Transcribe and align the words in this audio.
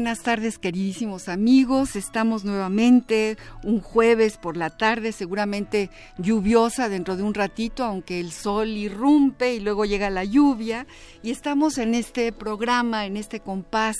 Buenas 0.00 0.22
tardes, 0.22 0.56
queridísimos 0.56 1.28
amigos. 1.28 1.94
Estamos 1.94 2.42
nuevamente 2.42 3.36
un 3.62 3.82
jueves 3.82 4.38
por 4.38 4.56
la 4.56 4.70
tarde, 4.70 5.12
seguramente 5.12 5.90
lluviosa 6.16 6.88
dentro 6.88 7.18
de 7.18 7.22
un 7.22 7.34
ratito, 7.34 7.84
aunque 7.84 8.18
el 8.18 8.32
sol 8.32 8.68
irrumpe 8.68 9.52
y 9.52 9.60
luego 9.60 9.84
llega 9.84 10.08
la 10.08 10.24
lluvia. 10.24 10.86
Y 11.22 11.30
estamos 11.30 11.76
en 11.76 11.94
este 11.94 12.32
programa, 12.32 13.04
en 13.04 13.18
este 13.18 13.40
compás 13.40 13.96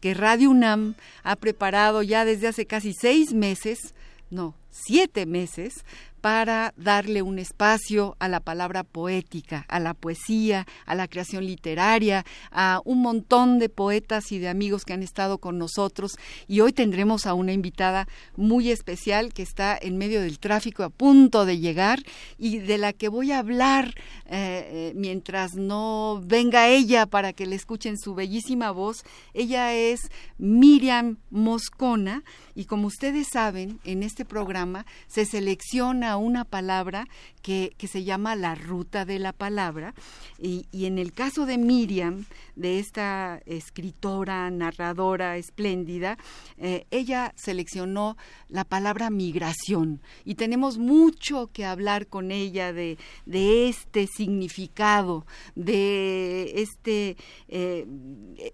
que 0.00 0.14
Radio 0.14 0.48
UNAM 0.48 0.94
ha 1.22 1.36
preparado 1.36 2.02
ya 2.02 2.24
desde 2.24 2.48
hace 2.48 2.64
casi 2.64 2.94
seis 2.94 3.34
meses, 3.34 3.94
no, 4.30 4.54
siete 4.70 5.26
meses, 5.26 5.84
para 6.22 6.72
darle 6.76 7.20
un 7.20 7.40
espacio 7.40 8.16
a 8.20 8.28
la 8.28 8.38
palabra 8.38 8.84
poética, 8.84 9.66
a 9.68 9.80
la 9.80 9.92
poesía, 9.92 10.68
a 10.86 10.94
la 10.94 11.08
creación 11.08 11.44
literaria, 11.44 12.24
a 12.52 12.80
un 12.84 13.02
montón 13.02 13.58
de 13.58 13.68
poetas 13.68 14.30
y 14.30 14.38
de 14.38 14.48
amigos 14.48 14.84
que 14.84 14.92
han 14.92 15.02
estado 15.02 15.38
con 15.38 15.58
nosotros. 15.58 16.12
Y 16.46 16.60
hoy 16.60 16.72
tendremos 16.72 17.26
a 17.26 17.34
una 17.34 17.52
invitada 17.52 18.06
muy 18.36 18.70
especial 18.70 19.34
que 19.34 19.42
está 19.42 19.76
en 19.76 19.98
medio 19.98 20.22
del 20.22 20.38
tráfico 20.38 20.84
a 20.84 20.90
punto 20.90 21.44
de 21.44 21.58
llegar 21.58 21.98
y 22.38 22.58
de 22.58 22.78
la 22.78 22.92
que 22.92 23.08
voy 23.08 23.32
a 23.32 23.40
hablar 23.40 23.94
eh, 24.26 24.68
eh, 24.70 24.92
mientras 24.94 25.54
no 25.54 26.22
venga 26.24 26.68
ella 26.68 27.06
para 27.06 27.32
que 27.32 27.46
le 27.46 27.56
escuchen 27.56 27.98
su 27.98 28.14
bellísima 28.14 28.70
voz. 28.70 29.02
Ella 29.34 29.74
es 29.74 30.02
Miriam 30.38 31.18
Moscona 31.30 32.22
y 32.54 32.66
como 32.66 32.86
ustedes 32.86 33.26
saben, 33.32 33.80
en 33.82 34.04
este 34.04 34.24
programa 34.24 34.86
se 35.08 35.24
selecciona 35.24 36.11
una 36.16 36.44
palabra 36.44 37.06
que, 37.42 37.74
que 37.78 37.86
se 37.86 38.04
llama 38.04 38.36
la 38.36 38.54
ruta 38.54 39.04
de 39.04 39.18
la 39.18 39.32
palabra. 39.32 39.94
Y, 40.38 40.66
y, 40.72 40.86
en 40.86 40.98
el 40.98 41.12
caso 41.12 41.46
de 41.46 41.58
Miriam, 41.58 42.24
de 42.56 42.78
esta 42.78 43.40
escritora, 43.46 44.50
narradora 44.50 45.36
espléndida, 45.36 46.18
eh, 46.58 46.86
ella 46.90 47.32
seleccionó 47.36 48.16
la 48.48 48.64
palabra 48.64 49.10
migración 49.10 50.00
y 50.24 50.34
tenemos 50.34 50.78
mucho 50.78 51.50
que 51.52 51.64
hablar 51.64 52.06
con 52.06 52.30
ella 52.30 52.72
de, 52.72 52.98
de 53.26 53.68
este 53.68 54.06
significado, 54.06 55.26
de 55.54 56.52
este, 56.56 57.16
eh, 57.48 57.86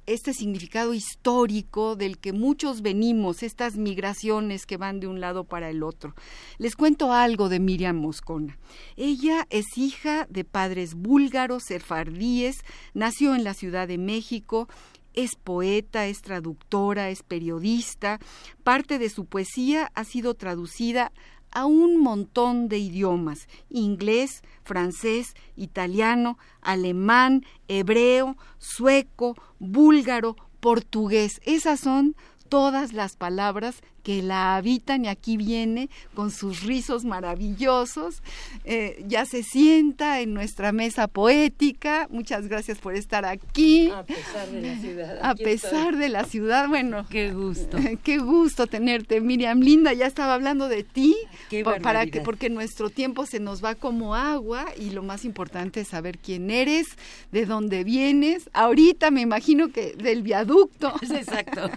este 0.07 0.33
significado 0.33 0.95
histórico 0.95 1.97
del 1.97 2.19
que 2.19 2.33
muchos 2.33 2.83
venimos, 2.83 3.43
estas 3.43 3.77
migraciones 3.77 4.67
que 4.67 4.77
van 4.77 5.01
de 5.01 5.07
un 5.07 5.21
lado 5.21 5.45
para 5.45 5.71
el 5.71 5.83
otro. 5.83 6.15
Les 6.59 6.77
cuento 6.77 7.13
algo 7.13 7.49
de 7.49 7.61
Miriam 7.61 7.97
Moscona. 7.97 8.59
Ella 8.97 9.47
es 9.51 9.67
hija 9.77 10.27
de 10.31 10.45
padres 10.45 10.95
búlgaros, 10.95 11.65
sefardíes, 11.65 12.57
nació 12.95 13.35
en 13.35 13.45
la 13.45 13.55
Ciudad 13.55 13.88
de 13.89 13.99
México, 13.99 14.69
es 15.15 15.35
poeta, 15.35 16.07
es 16.07 16.23
traductora, 16.23 17.11
es 17.11 17.25
periodista. 17.25 18.21
Parte 18.63 19.01
de 19.01 19.11
su 19.11 19.25
poesía 19.25 19.91
ha 19.95 20.05
sido 20.05 20.35
traducida 20.35 21.11
a 21.51 21.67
un 21.67 21.99
montón 22.01 22.69
de 22.69 22.79
idiomas, 22.79 23.49
inglés, 23.69 24.43
francés, 24.63 25.35
italiano, 25.57 26.39
alemán, 26.61 27.45
hebreo, 27.67 28.37
sueco, 28.59 29.35
búlgaro, 29.59 30.37
portugués. 30.61 31.41
Esas 31.45 31.81
son 31.81 32.15
todas 32.49 32.93
las 32.93 33.17
palabras 33.17 33.83
que 34.09 34.23
la 34.23 34.57
habitan 34.57 35.05
y 35.05 35.09
aquí 35.09 35.37
viene 35.37 35.91
con 36.15 36.31
sus 36.31 36.63
rizos 36.63 37.05
maravillosos. 37.05 38.23
Eh, 38.65 39.05
ya 39.07 39.27
se 39.27 39.43
sienta 39.43 40.23
en 40.23 40.33
nuestra 40.33 40.73
mesa 40.73 41.09
poética. 41.09 42.09
Muchas 42.11 42.49
gracias 42.49 42.79
por 42.79 42.95
estar 42.95 43.27
aquí. 43.27 43.91
A 43.91 44.05
pesar 44.05 44.49
de 44.49 44.63
la 44.63 44.81
ciudad. 44.81 45.19
A 45.21 45.35
pesar 45.35 45.97
de 45.99 46.09
la 46.09 46.25
ciudad, 46.25 46.69
bueno. 46.69 47.05
Qué 47.11 47.33
gusto. 47.33 47.77
Qué 48.03 48.17
gusto 48.17 48.67
tenerte, 48.67 49.21
Miriam. 49.21 49.61
Linda, 49.61 49.93
ya 49.93 50.07
estaba 50.07 50.33
hablando 50.33 50.71
de 50.71 50.85
ti. 50.85 51.15
Qué 51.51 51.63
para 51.63 52.07
que, 52.07 52.23
porque 52.23 52.49
nuestro 52.49 52.89
tiempo 52.89 53.27
se 53.27 53.41
nos 53.41 53.63
va 53.63 53.75
como 53.75 54.15
agua 54.15 54.65
y 54.81 54.89
lo 54.89 55.03
más 55.03 55.27
importante 55.27 55.83
es 55.83 55.89
saber 55.89 56.17
quién 56.17 56.51
eres, 56.51 56.87
de 57.31 57.45
dónde 57.45 57.85
vienes. 57.85 58.49
Ahorita 58.55 59.11
me 59.11 59.21
imagino 59.21 59.69
que 59.69 59.93
del 59.93 60.23
viaducto. 60.23 60.95
Exacto. 61.03 61.71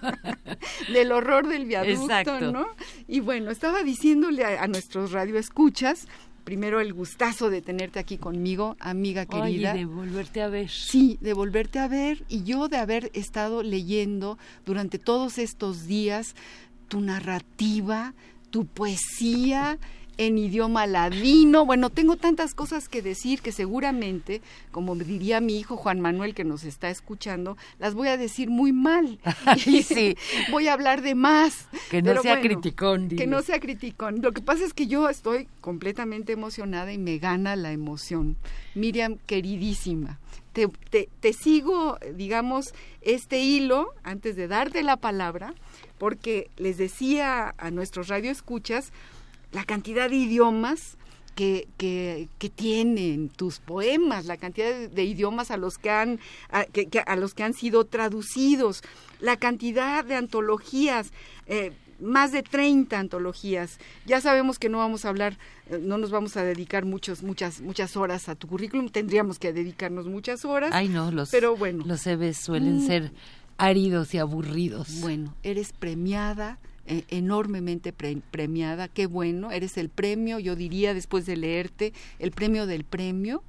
del 0.94 1.12
horror 1.12 1.50
del 1.50 1.66
viaducto. 1.66 2.04
Exacto. 2.04 2.21
¿No? 2.24 2.68
Y 3.08 3.20
bueno, 3.20 3.52
estaba 3.52 3.84
diciéndole 3.84 4.44
a, 4.44 4.64
a 4.64 4.68
nuestros 4.68 5.12
radioescuchas 5.12 6.08
primero 6.44 6.80
el 6.82 6.94
gustazo 6.94 7.50
de 7.50 7.62
tenerte 7.62 8.00
aquí 8.00 8.18
conmigo, 8.18 8.76
amiga 8.80 9.26
querida. 9.26 9.74
Oye, 9.74 9.80
de 9.80 9.86
volverte 9.86 10.42
a 10.42 10.48
ver. 10.50 10.70
Sí, 10.70 11.18
de 11.22 11.34
volverte 11.34 11.80
a 11.80 11.88
ver 11.88 12.24
y 12.30 12.44
yo 12.44 12.68
de 12.68 12.78
haber 12.78 13.12
estado 13.14 13.64
leyendo 13.64 14.38
durante 14.66 15.00
todos 15.00 15.38
estos 15.38 15.86
días 15.86 16.36
tu 16.88 17.02
narrativa, 17.02 18.14
tu 18.50 18.66
poesía 18.66 19.78
en 20.28 20.38
idioma 20.38 20.86
ladino. 20.86 21.66
Bueno, 21.66 21.90
tengo 21.90 22.16
tantas 22.16 22.54
cosas 22.54 22.88
que 22.88 23.02
decir 23.02 23.42
que 23.42 23.52
seguramente, 23.52 24.44
como 24.70 24.96
diría 24.96 25.42
mi 25.42 25.58
hijo 25.58 25.78
Juan 25.78 26.00
Manuel 26.00 26.36
que 26.36 26.44
nos 26.44 26.64
está 26.64 26.92
escuchando, 26.92 27.58
las 27.80 27.96
voy 27.96 28.08
a 28.08 28.18
decir 28.18 28.52
muy 28.52 28.72
mal. 28.72 29.20
sí. 29.58 30.16
voy 30.52 30.68
a 30.68 30.74
hablar 30.74 31.02
de 31.02 31.16
más. 31.16 31.68
Que 31.90 32.04
no 32.04 32.22
sea 32.22 32.36
bueno, 32.36 32.50
criticón. 32.50 33.10
Que 33.10 33.26
no 33.26 33.42
sea 33.42 33.60
criticón. 33.60 34.22
Lo 34.22 34.32
que 34.32 34.42
pasa 34.42 34.64
es 34.64 34.76
que 34.76 34.86
yo 34.86 35.10
estoy 35.10 35.48
completamente 35.60 36.34
emocionada 36.34 36.94
y 36.94 37.00
me 37.00 37.18
gana 37.18 37.56
la 37.56 37.72
emoción. 37.72 38.38
Miriam, 38.76 39.18
queridísima. 39.26 40.20
Te, 40.54 40.68
te, 40.92 41.10
te 41.20 41.34
sigo, 41.34 41.98
digamos, 42.14 42.76
este 43.02 43.40
hilo 43.40 43.88
antes 44.04 44.36
de 44.36 44.48
darte 44.48 44.84
la 44.84 44.98
palabra, 44.98 45.56
porque 45.98 46.52
les 46.58 46.78
decía 46.78 47.56
a 47.58 47.72
nuestros 47.72 48.10
radioescuchas, 48.10 48.92
la 49.52 49.66
cantidad 49.66 50.10
de 50.10 50.16
idiomas 50.16 50.98
que, 51.36 51.68
que, 51.78 52.28
que, 52.40 52.50
tienen 52.50 53.30
tus 53.30 53.60
poemas, 53.60 54.26
la 54.26 54.38
cantidad 54.38 54.68
de, 54.70 54.88
de 54.90 55.04
idiomas 55.04 55.50
a 55.50 55.58
los 55.58 55.78
que, 55.78 55.90
han, 55.90 56.20
a, 56.50 56.66
que, 56.66 56.88
a, 57.06 57.16
los 57.16 57.34
que 57.34 57.44
han 57.44 57.54
sido 57.54 57.86
traducidos, 57.86 58.84
la 59.20 59.38
cantidad 59.38 60.04
de 60.04 60.16
antologías. 60.16 61.12
Eh, 61.48 61.72
más 62.02 62.32
de 62.32 62.42
30 62.44 63.00
antologías. 63.00 63.78
Ya 64.06 64.22
sabemos 64.22 64.60
que 64.60 64.70
no 64.70 64.80
vamos 64.80 65.06
a 65.06 65.10
hablar, 65.10 65.38
no 65.82 65.98
nos 65.98 66.10
vamos 66.10 66.36
a 66.36 66.44
dedicar 66.44 66.84
muchos, 66.84 67.24
muchas, 67.24 67.62
muchas 67.62 67.96
horas 67.96 68.28
a 68.28 68.36
tu 68.36 68.48
currículum, 68.48 68.90
tendríamos 68.90 69.40
que 69.40 69.54
dedicarnos 69.54 70.08
muchas 70.08 70.44
horas. 70.44 70.72
Ay, 70.74 70.90
no, 70.90 71.12
los, 71.12 71.30
pero 71.30 71.56
bueno. 71.56 71.84
los 71.86 72.06
EVs 72.06 72.38
suelen 72.38 72.78
mm. 72.78 72.88
ser 72.88 73.12
áridos 73.58 74.14
y 74.14 74.18
aburridos. 74.18 75.00
Bueno, 75.02 75.36
eres 75.44 75.72
premiada, 75.74 76.58
eh, 76.86 77.04
enormemente 77.10 77.94
pre 77.94 78.18
premiada, 78.32 78.88
qué 78.88 79.06
bueno, 79.06 79.52
eres 79.52 79.78
el 79.78 79.90
premio, 79.90 80.40
yo 80.40 80.56
diría 80.56 80.94
después 80.94 81.26
de 81.26 81.38
leerte, 81.38 81.94
el 82.20 82.32
premio 82.32 82.66
del 82.66 82.84
premio 82.84 83.44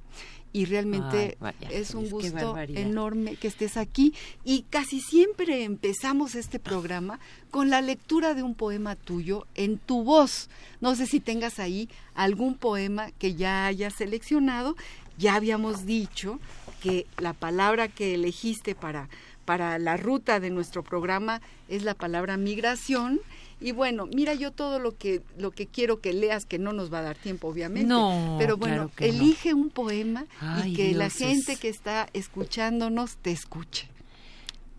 y 0.53 0.65
realmente 0.65 1.17
Ay, 1.17 1.37
vaya, 1.39 1.69
es 1.71 1.95
un 1.95 2.05
es 2.05 2.11
gusto 2.11 2.55
enorme 2.57 3.35
que 3.35 3.47
estés 3.47 3.75
aquí 3.75 4.13
y 4.45 4.61
casi 4.69 5.01
siempre 5.01 5.63
empezamos 5.63 6.35
este 6.35 6.59
programa 6.59 7.19
con 7.49 7.71
la 7.71 7.81
lectura 7.81 8.35
de 8.35 8.43
un 8.43 8.53
poema 8.53 8.95
tuyo 8.95 9.47
en 9.55 9.79
tu 9.79 10.03
voz. 10.03 10.49
No 10.79 10.95
sé 10.95 11.07
si 11.07 11.19
tengas 11.19 11.57
ahí 11.57 11.89
algún 12.13 12.53
poema 12.53 13.11
que 13.17 13.33
ya 13.33 13.65
hayas 13.65 13.95
seleccionado. 13.95 14.75
Ya 15.17 15.35
habíamos 15.35 15.85
dicho 15.85 16.39
que 16.81 17.07
la 17.17 17.33
palabra 17.33 17.87
que 17.87 18.13
elegiste 18.13 18.75
para 18.75 19.09
para 19.45 19.77
la 19.79 19.97
ruta 19.97 20.39
de 20.39 20.49
nuestro 20.49 20.83
programa 20.83 21.41
es 21.67 21.83
la 21.83 21.93
palabra 21.93 22.37
migración. 22.37 23.19
Y 23.59 23.71
bueno, 23.71 24.07
mira 24.07 24.33
yo 24.33 24.51
todo 24.51 24.79
lo 24.79 24.97
que 24.97 25.21
lo 25.37 25.51
que 25.51 25.67
quiero 25.67 26.01
que 26.01 26.13
leas, 26.13 26.45
que 26.45 26.59
no 26.59 26.73
nos 26.73 26.91
va 26.91 26.99
a 26.99 27.03
dar 27.03 27.17
tiempo, 27.17 27.47
obviamente. 27.47 27.87
No, 27.87 28.35
pero 28.39 28.57
bueno, 28.57 28.89
claro 28.93 29.13
elige 29.13 29.51
no. 29.51 29.57
un 29.57 29.69
poema 29.69 30.25
Ay, 30.39 30.71
y 30.71 30.75
que 30.75 30.93
la 30.93 31.09
gente 31.09 31.55
que 31.55 31.69
está 31.69 32.09
escuchándonos 32.13 33.17
te 33.17 33.31
escuche. 33.31 33.87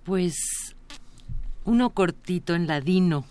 Pues 0.04 0.36
uno 1.64 1.90
cortito 1.90 2.54
en 2.54 2.66
ladino. 2.66 3.24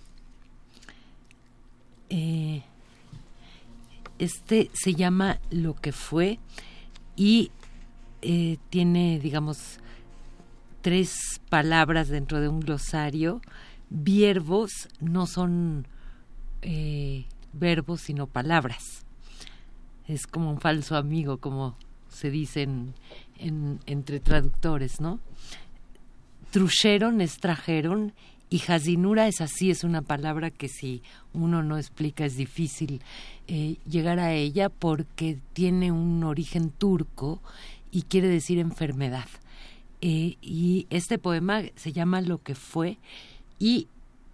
Eh, 2.09 2.63
este 4.19 4.69
se 4.73 4.93
llama 4.93 5.39
Lo 5.49 5.75
que 5.75 5.91
fue 5.91 6.39
y 7.15 7.51
eh, 8.21 8.57
tiene, 8.69 9.19
digamos, 9.19 9.79
tres 10.83 11.41
palabras 11.49 12.09
dentro 12.09 12.41
de 12.41 12.49
un 12.49 12.59
glosario. 12.59 13.41
Viervos 13.89 14.89
no 14.99 15.25
son 15.25 15.87
eh, 16.61 17.25
verbos, 17.53 18.01
sino 18.01 18.27
palabras. 18.27 19.05
es 20.07 20.27
como 20.27 20.51
un 20.51 20.59
falso 20.59 20.97
amigo, 20.97 21.37
como 21.37 21.77
se 22.09 22.29
dice 22.29 22.67
entre 23.39 24.19
traductores, 24.19 24.99
¿no? 24.99 25.19
Trujeron, 26.51 27.21
extrajeron 27.21 28.13
y 28.49 28.59
jazinura 28.59 29.27
es 29.27 29.39
así, 29.39 29.71
es 29.71 29.83
una 29.83 30.01
palabra 30.01 30.51
que 30.51 30.67
si 30.67 31.01
uno 31.33 31.63
no 31.63 31.77
explica 31.77 32.25
es 32.25 32.35
difícil 32.35 33.01
eh, 33.47 33.77
llegar 33.89 34.19
a 34.19 34.33
ella 34.33 34.69
porque 34.69 35.39
tiene 35.53 35.91
un 35.91 36.23
origen 36.23 36.69
turco 36.69 37.41
y 37.89 38.03
quiere 38.03 38.27
decir 38.27 38.59
enfermedad. 38.59 39.27
Eh, 40.05 40.37
y 40.41 40.85
este 40.89 41.17
poema 41.17 41.61
se 41.75 41.93
llama 41.93 42.19
Lo 42.19 42.43
que 42.43 42.55
fue 42.55 42.97
y 43.57 43.87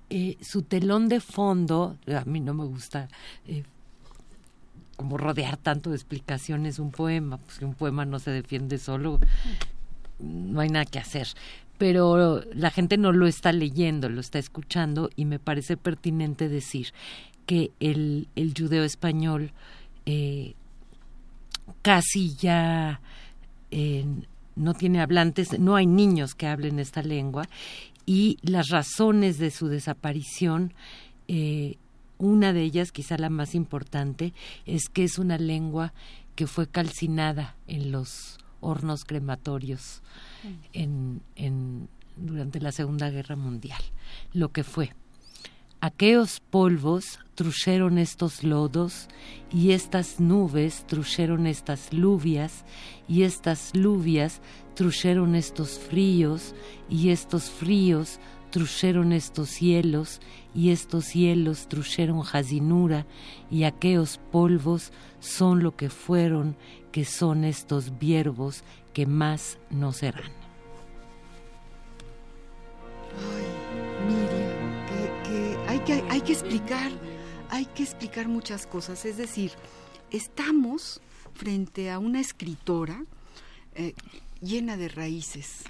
eh, 0.10 0.36
su 0.42 0.64
telón 0.64 1.10
de 1.10 1.20
fondo, 1.20 1.96
a 2.08 2.26
mí 2.26 2.40
no 2.40 2.56
me 2.56 2.66
gusta 2.66 3.08
como 4.96 5.18
rodear 5.18 5.58
tanto 5.58 5.92
de 5.92 5.96
explicaciones 5.96 6.80
un 6.80 6.90
poema, 6.90 7.38
pues 7.38 7.62
un 7.62 7.76
poema 7.76 8.04
no 8.06 8.18
se 8.18 8.32
defiende 8.32 8.80
solo, 8.80 9.20
no 10.20 10.60
hay 10.60 10.70
nada 10.70 10.86
que 10.86 10.98
hacer 10.98 11.28
pero 11.80 12.44
la 12.54 12.72
gente 12.72 12.98
no 12.98 13.14
lo 13.14 13.26
está 13.26 13.54
leyendo, 13.54 14.10
lo 14.10 14.20
está 14.20 14.38
escuchando 14.38 15.10
y 15.16 15.24
me 15.24 15.40
parece 15.40 15.78
pertinente 15.78 16.50
decir 16.50 16.94
que 17.46 17.72
el, 17.80 18.28
el 18.36 18.54
judeo 18.54 18.84
español 18.84 19.54
eh, 20.06 20.56
casi 21.82 22.36
ya 22.36 23.00
eh, 23.72 24.06
no 24.60 24.74
tiene 24.74 25.02
hablantes, 25.02 25.58
no 25.58 25.76
hay 25.76 25.88
niños 25.88 26.36
que 26.36 26.48
hablen 26.48 26.80
esta 26.80 27.02
lengua 27.02 27.48
y 28.06 28.38
las 28.42 28.70
razones 28.70 29.38
de 29.38 29.52
su 29.52 29.68
desaparición, 29.68 30.74
eh, 31.28 31.78
una 32.18 32.54
de 32.54 32.64
ellas, 32.64 32.92
quizá 32.92 33.18
la 33.18 33.30
más 33.30 33.56
importante, 33.56 34.34
es 34.66 34.90
que 34.90 35.04
es 35.04 35.18
una 35.18 35.38
lengua 35.38 35.94
que 36.36 36.48
fue 36.48 36.68
calcinada 36.68 37.56
en 37.68 37.92
los 37.92 38.38
hornos 38.62 39.06
crematorios 39.06 40.02
en, 40.74 41.22
en, 41.36 41.88
durante 42.18 42.60
la 42.60 42.72
Segunda 42.72 43.10
Guerra 43.10 43.36
Mundial, 43.36 43.82
lo 44.34 44.52
que 44.52 44.64
fue. 44.64 44.92
Aquellos 45.82 46.42
polvos 46.42 47.20
trujeron 47.36 48.00
estos 48.00 48.44
lodos 48.44 49.08
y 49.50 49.72
estas 49.72 50.20
nubes 50.20 50.86
trujeron 50.88 51.48
estas 51.48 51.94
luvias 51.94 52.66
y 53.08 53.24
estas 53.24 53.74
luvias 53.74 54.42
trujeron 54.76 55.36
estos 55.36 55.80
fríos 55.80 56.54
y 56.90 57.12
estos 57.12 57.50
fríos 57.50 58.20
trujeron 58.50 59.14
estos 59.14 59.48
cielos 59.52 60.20
y 60.54 60.72
estos 60.72 61.06
cielos 61.06 61.70
trujeron 61.70 62.24
jazinura 62.24 63.06
y 63.50 63.64
aquellos 63.64 64.20
polvos 64.34 64.92
son 65.22 65.64
lo 65.64 65.78
que 65.78 65.90
fueron 65.90 66.58
que 66.92 67.06
son 67.06 67.46
estos 67.46 67.98
viervos 67.98 68.66
que 68.92 69.06
más 69.06 69.60
no 69.70 69.94
serán. 69.94 70.39
Que, 75.90 76.04
hay, 76.10 76.20
que 76.22 76.26
que 76.28 76.34
explicar, 76.34 76.92
hay 77.50 77.66
que 77.66 77.84
explicar 77.84 78.28
muchas 78.28 78.68
cosas. 78.68 79.06
Es 79.06 79.18
decir, 79.18 79.52
estamos 80.12 81.02
frente 81.34 81.90
a 81.90 81.98
una 81.98 82.20
escritora 82.20 83.04
eh, 83.74 83.94
llena 84.40 84.78
de 84.78 84.90
raíces, 84.90 85.64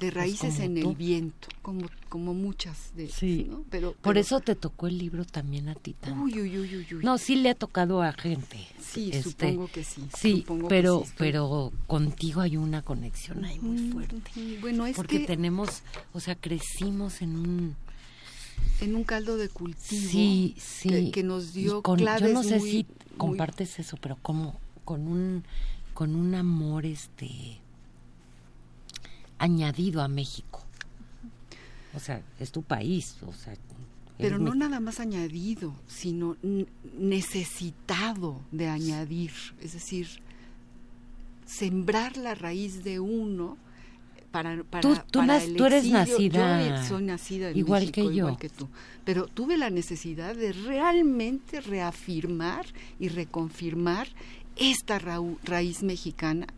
de 0.00 0.12
pues 0.12 0.14
raíces 0.14 0.58
en 0.58 0.76
el 0.76 0.94
viento, 0.94 1.48
como, 1.62 1.88
como 2.10 2.34
muchas 2.34 2.94
de 2.94 3.08
sí. 3.08 3.50
Pero, 3.70 3.94
Por 4.02 4.18
eso 4.18 4.40
te 4.40 4.54
tocó 4.54 4.86
el 4.86 4.98
libro 4.98 5.24
también 5.24 5.70
a 5.70 5.74
ti 5.74 5.94
tanto. 5.94 6.22
Uy, 6.22 6.40
uy, 6.40 6.58
uy, 6.58 6.76
uy, 6.76 6.86
No, 7.02 7.16
sí 7.16 7.36
le 7.36 7.48
ha 7.48 7.54
tocado 7.54 8.02
a 8.02 8.12
gente. 8.12 8.58
Sí, 8.82 9.10
este, 9.12 9.22
supongo 9.30 9.68
que 9.68 9.82
sí. 9.82 10.02
Sí, 10.18 10.44
pero, 10.68 11.04
pero 11.16 11.72
contigo 11.86 12.42
hay 12.42 12.58
una 12.58 12.82
conexión 12.82 13.42
ahí 13.46 13.58
muy 13.60 13.90
fuerte. 13.90 14.20
Bueno, 14.60 14.84
es 14.84 14.96
Porque 14.96 15.20
tenemos, 15.20 15.82
o 16.12 16.20
sea, 16.20 16.34
crecimos 16.34 17.22
en 17.22 17.36
un 17.36 17.83
en 18.80 18.94
un 18.94 19.04
caldo 19.04 19.36
de 19.36 19.48
cultivo 19.48 20.10
sí, 20.10 20.54
sí. 20.58 21.10
Que, 21.10 21.22
nos 21.22 21.52
dio 21.52 21.82
con, 21.82 21.98
Yo 21.98 22.28
no 22.28 22.42
sé 22.42 22.60
si 22.60 22.86
compartes 23.16 23.78
eso, 23.78 23.96
pero 24.00 24.16
como 24.20 24.58
con 24.84 25.06
un 25.06 25.44
con 25.94 26.16
un 26.16 26.34
amor 26.34 26.86
este 26.86 27.60
añadido 29.38 30.02
a 30.02 30.08
México. 30.08 30.60
O 31.94 32.00
sea, 32.00 32.22
es 32.40 32.50
tu 32.50 32.62
país, 32.62 33.16
o 33.24 33.32
sea, 33.32 33.54
pero 34.18 34.38
no 34.38 34.54
nada 34.54 34.80
más 34.80 35.00
añadido, 35.00 35.74
sino 35.86 36.36
necesitado 36.98 38.40
de 38.52 38.68
añadir, 38.68 39.32
es 39.60 39.72
decir, 39.72 40.08
sembrar 41.46 42.16
la 42.16 42.34
raíz 42.34 42.84
de 42.84 43.00
uno 43.00 43.56
para, 44.34 44.64
para, 44.64 44.80
tú, 44.80 44.96
tú, 45.12 45.20
eres 45.64 45.86
nacida 45.86 46.80
yo 46.80 46.84
soy 46.88 47.04
nacida 47.04 47.50
en 47.50 47.56
igual 47.56 47.82
México, 47.82 47.94
que 47.94 48.02
yo 48.02 48.10
igual 48.10 48.36
que 48.36 48.48
tú 48.48 48.68
pero 49.04 49.28
tuve 49.28 49.56
la 49.56 49.70
necesidad 49.70 50.34
de 50.34 50.52
realmente 50.52 51.60
reafirmar 51.60 52.66
y 52.98 53.10
reconfirmar 53.10 54.08
esta 54.56 54.98
raíz 54.98 55.84
mexicana 55.84 56.48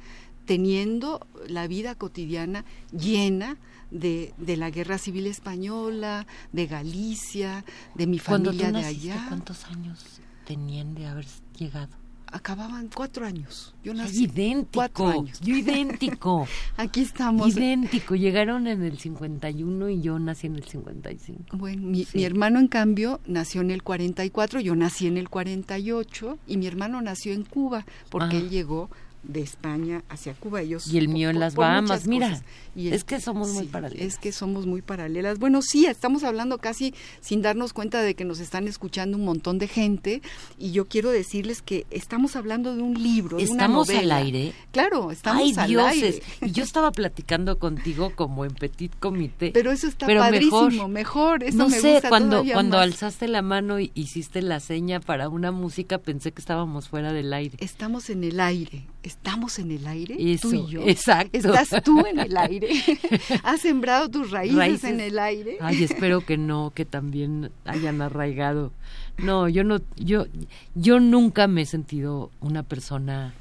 teniendo 0.46 1.26
la 1.48 1.66
vida 1.66 1.94
cotidiana 1.96 2.64
llena 2.92 3.58
de, 3.90 4.32
de, 4.38 4.56
la 4.56 4.70
guerra 4.70 4.96
civil 4.96 5.26
española, 5.26 6.26
de 6.52 6.66
Galicia, 6.66 7.62
de 7.94 8.06
mi 8.06 8.18
familia 8.18 8.72
de 8.72 8.84
allá. 8.86 9.26
¿Cuántos 9.28 9.66
años 9.66 10.02
tenían 10.46 10.94
de 10.94 11.06
haber 11.08 11.26
llegado? 11.58 12.05
Acababan 12.36 12.90
cuatro 12.94 13.26
años. 13.26 13.74
Yo 13.82 13.94
nací 13.94 14.24
idéntico. 14.24 14.72
Cuatro 14.74 15.08
años. 15.08 15.40
Yo 15.40 15.56
idéntico. 15.56 16.46
Aquí 16.76 17.00
estamos. 17.00 17.56
Idéntico. 17.56 18.14
Llegaron 18.14 18.66
en 18.66 18.82
el 18.82 18.98
51 18.98 19.88
y 19.90 20.00
yo 20.00 20.18
nací 20.18 20.46
en 20.46 20.56
el 20.56 20.64
55. 20.64 21.56
Bueno, 21.56 21.86
mi, 21.86 22.06
mi 22.12 22.24
hermano 22.24 22.58
en 22.58 22.68
cambio 22.68 23.20
nació 23.26 23.60
en 23.62 23.70
el 23.70 23.82
44, 23.82 24.60
yo 24.60 24.76
nací 24.76 25.06
en 25.06 25.16
el 25.16 25.28
48 25.28 26.38
y 26.46 26.56
mi 26.56 26.66
hermano 26.66 27.00
nació 27.00 27.32
en 27.32 27.44
Cuba 27.44 27.86
porque 28.10 28.38
él 28.38 28.50
llegó 28.50 28.90
de 29.28 29.40
España 29.40 30.02
hacia 30.08 30.34
Cuba. 30.34 30.62
Ellos, 30.62 30.86
y 30.86 30.98
el 30.98 31.08
mío 31.08 31.30
en 31.30 31.40
las 31.40 31.54
Bahamas, 31.54 32.06
mira. 32.06 32.40
es 32.74 33.04
que 33.04 33.20
somos 33.20 33.50
muy 33.50 33.66
paralelas. 33.66 34.06
Es 34.06 34.18
que 34.18 34.32
somos 34.32 34.66
muy 34.66 34.82
paralelas. 34.82 35.38
Bueno, 35.38 35.62
sí, 35.62 35.86
estamos 35.86 36.24
hablando 36.24 36.58
casi 36.58 36.94
sin 37.20 37.42
darnos 37.42 37.72
cuenta 37.72 38.02
de 38.02 38.14
que 38.14 38.24
nos 38.24 38.40
están 38.40 38.68
escuchando 38.68 39.16
un 39.16 39.24
montón 39.24 39.58
de 39.58 39.68
gente 39.68 40.22
y 40.58 40.72
yo 40.72 40.86
quiero 40.86 41.10
decirles 41.10 41.62
que 41.62 41.86
estamos 41.90 42.36
hablando 42.36 42.74
de 42.74 42.82
un 42.82 43.02
libro, 43.02 43.38
¿Estamos 43.38 43.88
de 43.88 43.94
una 43.94 44.02
al 44.02 44.12
aire? 44.24 44.52
Claro, 44.72 45.10
estamos 45.10 45.42
Ay, 45.42 45.54
al 45.56 45.68
dioses. 45.68 46.02
aire. 46.02 46.22
Y 46.42 46.50
yo 46.52 46.64
estaba 46.64 46.92
platicando 46.92 47.58
contigo 47.58 48.12
como 48.14 48.44
en 48.44 48.54
petit 48.54 48.92
comité. 48.98 49.50
Pero 49.52 49.70
eso 49.72 49.86
está 49.86 50.06
padrísimo, 50.06 50.88
mejor, 50.88 51.42
eso 51.42 51.58
no 51.58 51.68
me 51.68 51.78
sé, 51.78 51.94
gusta 51.94 52.08
cuando 52.08 52.44
cuando 52.44 52.76
más. 52.76 52.86
alzaste 52.86 53.28
la 53.28 53.42
mano 53.42 53.80
y 53.80 53.90
hiciste 53.94 54.42
la 54.42 54.60
seña 54.60 55.00
para 55.00 55.28
una 55.28 55.52
música, 55.52 55.98
pensé 55.98 56.32
que 56.32 56.40
estábamos 56.40 56.88
fuera 56.88 57.12
del 57.12 57.32
aire. 57.32 57.56
Estamos 57.60 58.10
en 58.10 58.24
el 58.24 58.40
aire 58.40 58.86
estamos 59.06 59.58
en 59.58 59.70
el 59.70 59.86
aire, 59.86 60.16
Eso, 60.18 60.50
tú 60.50 60.54
y 60.54 60.66
yo. 60.66 60.82
Exacto. 60.86 61.38
Estás 61.38 61.82
tú 61.82 62.04
en 62.06 62.18
el 62.18 62.36
aire. 62.36 62.68
Has 63.44 63.60
sembrado 63.60 64.10
tus 64.10 64.30
raíces, 64.30 64.84
en 64.84 65.00
el 65.00 65.18
aire. 65.18 65.58
Ay, 65.60 65.84
espero 65.84 66.20
que 66.20 66.36
no, 66.36 66.72
que 66.74 66.84
también 66.84 67.50
hayan 67.64 68.02
arraigado. 68.02 68.72
No, 69.18 69.48
yo 69.48 69.64
no, 69.64 69.80
yo, 69.96 70.26
yo 70.74 71.00
nunca 71.00 71.46
me 71.46 71.62
he 71.62 71.66
sentido 71.66 72.30
una 72.40 72.62
persona 72.62 73.34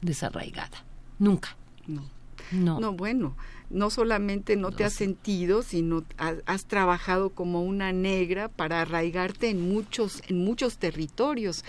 desarraigada. 0.00 0.84
Nunca. 1.18 1.56
No. 1.86 2.04
No. 2.52 2.80
No, 2.80 2.92
bueno, 2.92 3.36
no 3.68 3.90
solamente 3.90 4.56
no, 4.56 4.70
te 4.70 4.84
has 4.84 4.94
sentido, 4.94 5.62
sino 5.62 6.04
has, 6.16 6.36
has, 6.46 6.64
trabajado 6.64 7.28
como 7.30 7.62
una 7.62 7.92
negra 7.92 8.48
para 8.48 8.80
arraigarte 8.80 9.50
en 9.50 9.68
muchos, 9.68 10.22
en 10.28 10.44
muchos 10.44 10.78
territorios. 10.78 11.64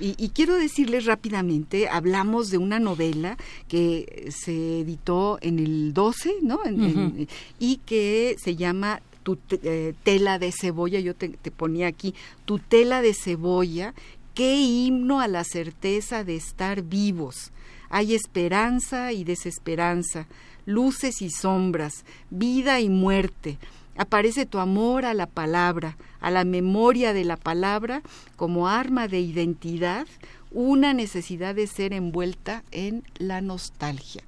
Y, 0.00 0.30
quiero 0.30 0.56
decirles 0.56 1.04
rápidamente, 1.04 1.88
hablamos 1.88 2.50
de 2.50 2.58
una 2.58 2.80
novela 2.80 3.36
que 3.68 4.28
se 4.34 4.80
editó 4.80 5.38
en 5.40 5.60
el 5.60 5.94
12, 5.94 6.36
¿no? 6.42 6.58
y 7.60 7.76
que 7.86 8.34
se 8.42 8.56
llama 8.56 9.00
tu 9.22 9.38
eh, 9.62 9.94
tela 10.02 10.40
de 10.40 10.52
cebolla, 10.52 10.98
yo 10.98 11.14
te, 11.14 11.28
te 11.28 11.50
ponía 11.52 11.86
aquí, 11.86 12.14
tu 12.44 12.58
tela 12.58 13.02
de 13.02 13.14
cebolla, 13.14 13.94
qué 14.34 14.56
himno 14.56 15.20
a 15.20 15.28
la 15.28 15.44
certeza 15.44 16.24
de 16.24 16.36
estar 16.36 16.82
vivos. 16.82 17.52
Hay 17.88 18.14
esperanza 18.14 19.12
y 19.12 19.22
desesperanza, 19.22 20.26
luces 20.66 21.22
y 21.22 21.30
sombras, 21.30 22.04
vida 22.30 22.80
y 22.80 22.88
muerte, 22.88 23.58
Aparece 23.96 24.46
tu 24.46 24.58
amor 24.58 25.04
a 25.04 25.14
la 25.14 25.26
palabra, 25.26 25.96
a 26.20 26.30
la 26.30 26.44
memoria 26.44 27.12
de 27.12 27.24
la 27.24 27.36
palabra 27.36 28.02
como 28.36 28.68
arma 28.68 29.08
de 29.08 29.20
identidad, 29.20 30.06
una 30.50 30.92
necesidad 30.92 31.54
de 31.54 31.66
ser 31.66 31.92
envuelta 31.92 32.64
en 32.70 33.04
la 33.18 33.40
nostalgia. 33.40 34.22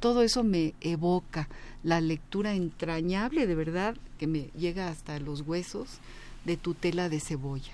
Todo 0.00 0.22
eso 0.22 0.42
me 0.42 0.74
evoca 0.80 1.48
la 1.82 2.00
lectura 2.00 2.54
entrañable, 2.54 3.46
de 3.46 3.54
verdad, 3.54 3.96
que 4.18 4.26
me 4.26 4.50
llega 4.56 4.88
hasta 4.88 5.18
los 5.18 5.42
huesos 5.42 5.98
de 6.44 6.56
tu 6.56 6.74
tela 6.74 7.08
de 7.08 7.20
cebolla. 7.20 7.72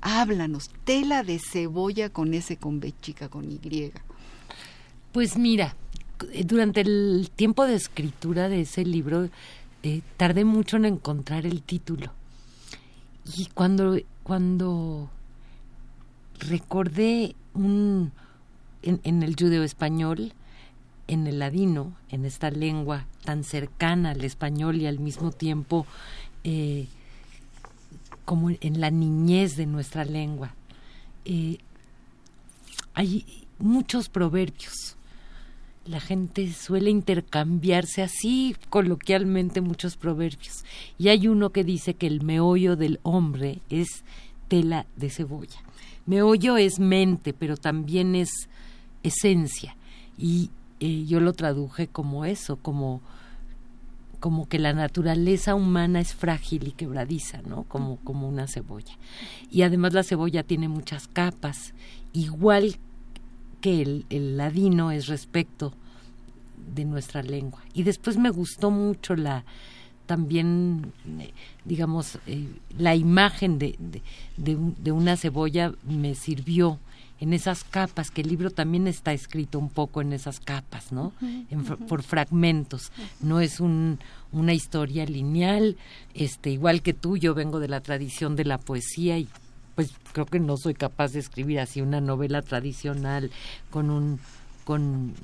Háblanos, 0.00 0.70
tela 0.84 1.22
de 1.22 1.38
cebolla 1.38 2.10
con 2.10 2.34
ese 2.34 2.56
con 2.56 2.80
B 2.80 2.94
chica, 3.00 3.28
con 3.28 3.50
Y. 3.50 3.92
Pues 5.12 5.36
mira, 5.36 5.74
durante 6.44 6.80
el 6.80 7.30
tiempo 7.34 7.66
de 7.66 7.74
escritura 7.74 8.48
de 8.48 8.62
ese 8.62 8.84
libro 8.84 9.28
eh, 9.82 10.02
tardé 10.16 10.44
mucho 10.44 10.76
en 10.76 10.86
encontrar 10.86 11.46
el 11.46 11.62
título. 11.62 12.12
Y 13.36 13.46
cuando, 13.46 13.98
cuando 14.22 15.10
recordé 16.38 17.34
un, 17.54 18.12
en, 18.82 19.22
el 19.22 19.34
judeo 19.34 19.62
español, 19.62 20.32
en 21.08 21.26
el 21.26 21.38
ladino, 21.38 21.92
en 22.10 22.24
esta 22.24 22.50
lengua 22.50 23.06
tan 23.24 23.44
cercana 23.44 24.10
al 24.10 24.24
español 24.24 24.76
y 24.76 24.86
al 24.86 24.98
mismo 24.98 25.30
tiempo 25.32 25.86
eh, 26.44 26.86
como 28.24 28.50
en 28.50 28.80
la 28.80 28.90
niñez 28.90 29.56
de 29.56 29.66
nuestra 29.66 30.04
lengua. 30.04 30.54
Eh, 31.24 31.58
hay 32.94 33.46
muchos 33.58 34.08
proverbios. 34.08 34.95
La 35.88 36.00
gente 36.00 36.52
suele 36.52 36.90
intercambiarse 36.90 38.02
así 38.02 38.56
coloquialmente 38.70 39.60
muchos 39.60 39.96
proverbios. 39.96 40.64
Y 40.98 41.08
hay 41.08 41.28
uno 41.28 41.50
que 41.50 41.62
dice 41.62 41.94
que 41.94 42.06
el 42.06 42.22
meollo 42.22 42.76
del 42.76 42.98
hombre 43.02 43.60
es 43.70 44.02
tela 44.48 44.86
de 44.96 45.10
cebolla. 45.10 45.62
Meollo 46.06 46.56
es 46.56 46.80
mente, 46.80 47.32
pero 47.32 47.56
también 47.56 48.14
es 48.14 48.48
esencia. 49.02 49.76
Y 50.18 50.50
eh, 50.80 51.04
yo 51.06 51.20
lo 51.20 51.32
traduje 51.32 51.86
como 51.86 52.24
eso, 52.24 52.56
como 52.56 53.00
como 54.20 54.48
que 54.48 54.58
la 54.58 54.72
naturaleza 54.72 55.54
humana 55.54 56.00
es 56.00 56.14
frágil 56.14 56.66
y 56.66 56.72
quebradiza, 56.72 57.42
¿no? 57.42 57.64
Como, 57.64 57.96
como 57.98 58.28
una 58.28 58.48
cebolla. 58.48 58.96
Y 59.50 59.62
además 59.62 59.92
la 59.92 60.02
cebolla 60.02 60.42
tiene 60.42 60.68
muchas 60.68 61.06
capas, 61.06 61.74
igual 62.12 62.76
que 63.60 63.82
el, 63.82 64.06
el 64.10 64.36
ladino 64.36 64.90
es 64.90 65.06
respecto 65.06 65.72
de 66.74 66.84
nuestra 66.84 67.22
lengua. 67.22 67.60
Y 67.74 67.82
después 67.82 68.16
me 68.16 68.30
gustó 68.30 68.70
mucho 68.70 69.16
la 69.16 69.44
también, 70.06 70.92
eh, 71.18 71.32
digamos, 71.64 72.18
eh, 72.26 72.48
la 72.78 72.94
imagen 72.94 73.58
de, 73.58 73.76
de, 74.36 74.56
de, 74.76 74.92
una 74.92 75.16
cebolla 75.16 75.74
me 75.82 76.14
sirvió 76.14 76.78
en 77.18 77.32
esas 77.32 77.64
capas, 77.64 78.10
que 78.10 78.20
el 78.20 78.28
libro 78.28 78.50
también 78.50 78.86
está 78.86 79.12
escrito 79.12 79.58
un 79.58 79.70
poco 79.70 80.00
en 80.02 80.12
esas 80.12 80.38
capas, 80.38 80.92
¿no? 80.92 81.12
por 81.88 82.02
fragmentos. 82.02 82.92
No 83.20 83.40
es 83.40 83.58
un, 83.58 83.98
una 84.32 84.52
historia 84.52 85.06
lineal, 85.06 85.76
este, 86.14 86.50
igual 86.50 86.82
que 86.82 86.92
tú, 86.92 87.16
yo 87.16 87.34
vengo 87.34 87.58
de 87.58 87.68
la 87.68 87.80
tradición 87.80 88.36
de 88.36 88.44
la 88.44 88.58
poesía 88.58 89.18
y 89.18 89.28
pues 89.76 89.92
creo 90.12 90.26
que 90.26 90.40
no 90.40 90.56
soy 90.56 90.74
capaz 90.74 91.12
de 91.12 91.20
escribir 91.20 91.60
así 91.60 91.80
una 91.80 92.00
novela 92.00 92.42
tradicional 92.42 93.30
con 93.70 93.90
un 93.90 94.18
con, 94.64 95.14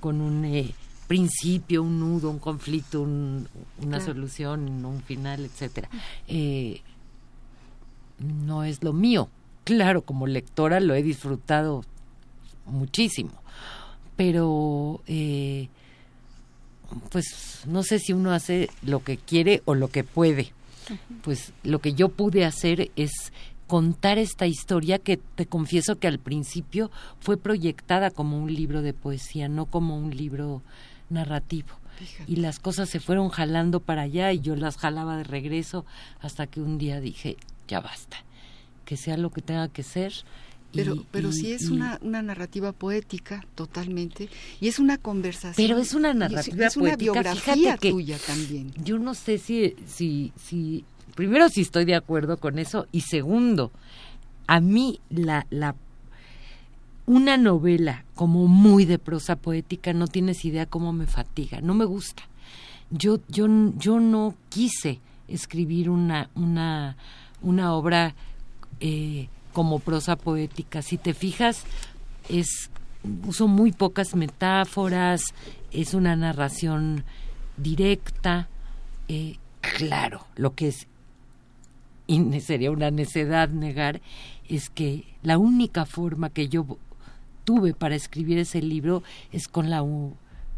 con 0.00 0.20
un 0.20 0.44
eh, 0.44 0.74
principio, 1.06 1.84
un 1.84 2.00
nudo, 2.00 2.30
un 2.30 2.40
conflicto, 2.40 3.02
una 3.02 4.00
solución, 4.00 4.84
un 4.84 5.00
final, 5.02 5.44
etcétera. 5.44 5.88
Eh, 6.26 6.80
no 8.18 8.64
es 8.64 8.82
lo 8.82 8.92
mío 8.92 9.28
claro, 9.68 10.00
como 10.00 10.26
lectora 10.26 10.80
lo 10.80 10.94
he 10.94 11.02
disfrutado 11.02 11.84
muchísimo, 12.64 13.32
pero 14.16 15.02
eh, 15.06 15.68
pues 17.10 17.64
no 17.66 17.82
sé 17.82 17.98
si 17.98 18.14
uno 18.14 18.32
hace 18.32 18.70
lo 18.80 19.04
que 19.04 19.18
quiere 19.18 19.60
o 19.66 19.74
lo 19.74 19.88
que 19.88 20.04
puede. 20.04 20.54
Pues 21.22 21.52
lo 21.64 21.80
que 21.80 21.92
yo 21.92 22.08
pude 22.08 22.46
hacer 22.46 22.90
es 22.96 23.12
contar 23.68 24.18
esta 24.18 24.46
historia 24.46 24.98
que 24.98 25.18
te 25.18 25.46
confieso 25.46 26.00
que 26.00 26.08
al 26.08 26.18
principio 26.18 26.90
fue 27.20 27.36
proyectada 27.36 28.10
como 28.10 28.42
un 28.42 28.52
libro 28.52 28.82
de 28.82 28.94
poesía, 28.94 29.48
no 29.48 29.66
como 29.66 29.96
un 29.96 30.16
libro 30.16 30.62
narrativo. 31.10 31.68
Y 32.26 32.36
las 32.36 32.58
cosas 32.58 32.88
se 32.88 33.00
fueron 33.00 33.28
jalando 33.28 33.80
para 33.80 34.02
allá 34.02 34.32
y 34.32 34.40
yo 34.40 34.56
las 34.56 34.76
jalaba 34.76 35.16
de 35.16 35.24
regreso 35.24 35.84
hasta 36.20 36.46
que 36.46 36.60
un 36.60 36.78
día 36.78 37.00
dije, 37.00 37.36
ya 37.68 37.80
basta 37.80 38.18
que 38.88 38.96
sea 38.96 39.18
lo 39.18 39.28
que 39.30 39.42
tenga 39.42 39.68
que 39.68 39.82
ser. 39.82 40.14
Pero, 40.72 41.04
pero 41.10 41.30
sí 41.30 41.52
es 41.52 41.68
una, 41.68 41.98
una 42.00 42.22
narrativa 42.22 42.72
poética, 42.72 43.44
totalmente, 43.54 44.30
y 44.60 44.68
es 44.68 44.78
una 44.78 44.96
conversación. 44.96 45.54
Pero 45.56 45.78
es 45.78 45.92
una 45.92 46.14
narrativa 46.14 46.66
es, 46.66 46.76
una 46.76 46.96
biografía 46.96 47.76
tuya 47.76 48.18
también. 48.26 48.72
Yo 48.82 48.98
no 48.98 49.14
sé 49.14 49.36
si, 49.36 49.76
si, 49.86 50.32
si, 50.42 50.86
primero 51.18 51.48
si 51.48 51.62
estoy 51.62 51.84
de 51.84 51.96
acuerdo 51.96 52.36
con 52.36 52.60
eso, 52.60 52.86
y 52.92 53.00
segundo, 53.00 53.72
a 54.46 54.60
mí 54.60 55.00
la, 55.10 55.48
la 55.50 55.74
una 57.06 57.36
novela 57.36 58.04
como 58.14 58.46
muy 58.46 58.84
de 58.84 59.00
prosa 59.00 59.34
poética 59.34 59.92
no 59.92 60.06
tienes 60.06 60.44
idea 60.44 60.66
cómo 60.66 60.92
me 60.92 61.08
fatiga, 61.08 61.60
no 61.60 61.74
me 61.74 61.86
gusta. 61.86 62.22
Yo, 62.92 63.18
yo, 63.26 63.48
yo 63.78 63.98
no 63.98 64.36
quise 64.48 65.00
escribir 65.26 65.90
una, 65.90 66.30
una, 66.36 66.96
una 67.42 67.74
obra 67.74 68.14
eh, 68.78 69.28
como 69.52 69.80
prosa 69.80 70.14
poética. 70.14 70.82
Si 70.82 70.98
te 70.98 71.14
fijas, 71.14 71.64
es 72.28 72.70
uso 73.26 73.48
muy 73.48 73.72
pocas 73.72 74.14
metáforas, 74.14 75.34
es 75.72 75.94
una 75.94 76.14
narración 76.14 77.02
directa. 77.56 78.48
Eh, 79.08 79.36
claro, 79.60 80.24
lo 80.36 80.54
que 80.54 80.68
es 80.68 80.86
y 82.08 82.40
sería 82.40 82.70
una 82.70 82.90
necedad 82.90 83.50
negar 83.50 84.00
es 84.48 84.70
que 84.70 85.04
la 85.22 85.36
única 85.36 85.84
forma 85.84 86.30
que 86.30 86.48
yo 86.48 86.66
tuve 87.44 87.74
para 87.74 87.94
escribir 87.94 88.38
ese 88.38 88.62
libro 88.62 89.02
es 89.30 89.46
con 89.46 89.70
la 89.70 89.84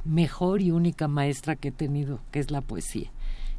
mejor 0.04 0.62
y 0.62 0.70
única 0.70 1.08
maestra 1.08 1.56
que 1.56 1.68
he 1.68 1.72
tenido, 1.72 2.20
que 2.30 2.38
es 2.38 2.50
la 2.52 2.60
poesía. 2.60 3.10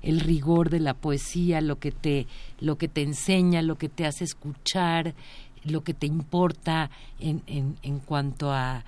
El 0.02 0.22
rigor 0.22 0.70
de 0.70 0.80
la 0.80 0.94
poesía, 0.94 1.62
lo 1.62 1.80
que 1.80 1.92
te, 1.92 2.28
lo 2.60 2.78
que 2.78 2.88
te 2.88 3.04
enseña, 3.04 3.62
lo 3.62 3.78
que 3.78 3.90
te 3.90 4.06
hace 4.06 4.24
escuchar, 4.24 5.14
lo 5.64 5.84
que 5.84 5.94
te 5.94 6.08
importa 6.08 6.90
en, 7.20 7.44
en, 7.46 7.76
en 7.84 8.00
cuanto 8.00 8.52
a 8.52 8.84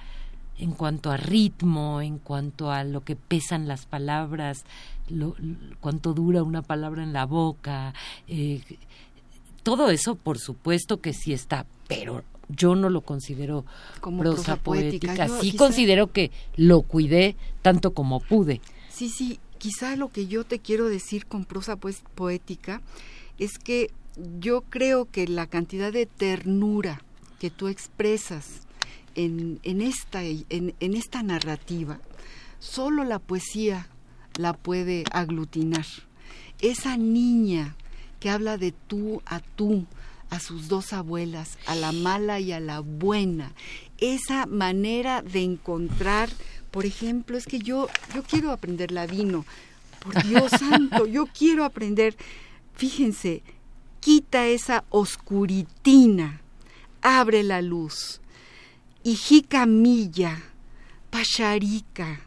en 0.57 0.71
cuanto 0.71 1.11
a 1.11 1.17
ritmo, 1.17 2.01
en 2.01 2.19
cuanto 2.19 2.71
a 2.71 2.83
lo 2.83 3.03
que 3.03 3.15
pesan 3.15 3.67
las 3.67 3.85
palabras, 3.85 4.65
lo, 5.09 5.35
cuánto 5.79 6.13
dura 6.13 6.43
una 6.43 6.61
palabra 6.61 7.03
en 7.03 7.13
la 7.13 7.25
boca, 7.25 7.93
eh, 8.27 8.61
todo 9.63 9.89
eso 9.89 10.15
por 10.15 10.39
supuesto 10.39 11.01
que 11.01 11.13
sí 11.13 11.33
está, 11.33 11.65
pero 11.87 12.23
yo 12.49 12.75
no 12.75 12.89
lo 12.89 13.01
considero 13.01 13.65
como 14.01 14.21
prosa, 14.21 14.57
poética. 14.57 15.27
Sí 15.41 15.55
considero 15.55 16.11
que 16.11 16.31
lo 16.55 16.81
cuidé 16.81 17.35
tanto 17.61 17.93
como 17.93 18.19
pude. 18.19 18.61
Sí, 18.89 19.09
sí, 19.09 19.39
quizá 19.57 19.95
lo 19.95 20.09
que 20.09 20.27
yo 20.27 20.43
te 20.43 20.59
quiero 20.59 20.87
decir 20.87 21.25
con 21.25 21.45
prosa 21.45 21.77
pues, 21.77 22.03
poética 22.15 22.81
es 23.39 23.57
que 23.57 23.91
yo 24.39 24.61
creo 24.61 25.09
que 25.09 25.27
la 25.27 25.47
cantidad 25.47 25.91
de 25.91 26.05
ternura 26.05 27.01
que 27.39 27.49
tú 27.49 27.67
expresas 27.67 28.62
en, 29.15 29.59
en 29.63 29.81
esta, 29.81 30.23
en, 30.23 30.73
en 30.79 30.95
esta 30.95 31.23
narrativa, 31.23 31.99
solo 32.59 33.03
la 33.03 33.19
poesía 33.19 33.87
la 34.37 34.53
puede 34.53 35.03
aglutinar. 35.11 35.85
Esa 36.59 36.97
niña 36.97 37.75
que 38.19 38.29
habla 38.29 38.57
de 38.57 38.71
tú 38.71 39.21
a 39.25 39.39
tú, 39.39 39.85
a 40.29 40.39
sus 40.39 40.67
dos 40.67 40.93
abuelas, 40.93 41.57
a 41.67 41.75
la 41.75 41.91
mala 41.91 42.39
y 42.39 42.51
a 42.51 42.59
la 42.59 42.79
buena, 42.79 43.51
esa 43.97 44.45
manera 44.45 45.21
de 45.21 45.43
encontrar 45.43 46.29
por 46.73 46.87
ejemplo, 46.87 47.37
es 47.37 47.45
que 47.45 47.59
yo, 47.59 47.87
yo 48.15 48.23
quiero 48.23 48.51
aprender 48.51 48.91
ladino. 48.91 49.45
Por 49.99 50.23
Dios 50.23 50.49
santo, 50.59 51.05
yo 51.05 51.27
quiero 51.27 51.65
aprender. 51.65 52.17
Fíjense, 52.73 53.43
quita 53.99 54.47
esa 54.47 54.83
oscuritina, 54.89 56.41
abre 57.03 57.43
la 57.43 57.61
luz. 57.61 58.21
Hijica 59.05 59.65
milla, 59.65 60.41
pacharica, 61.09 62.21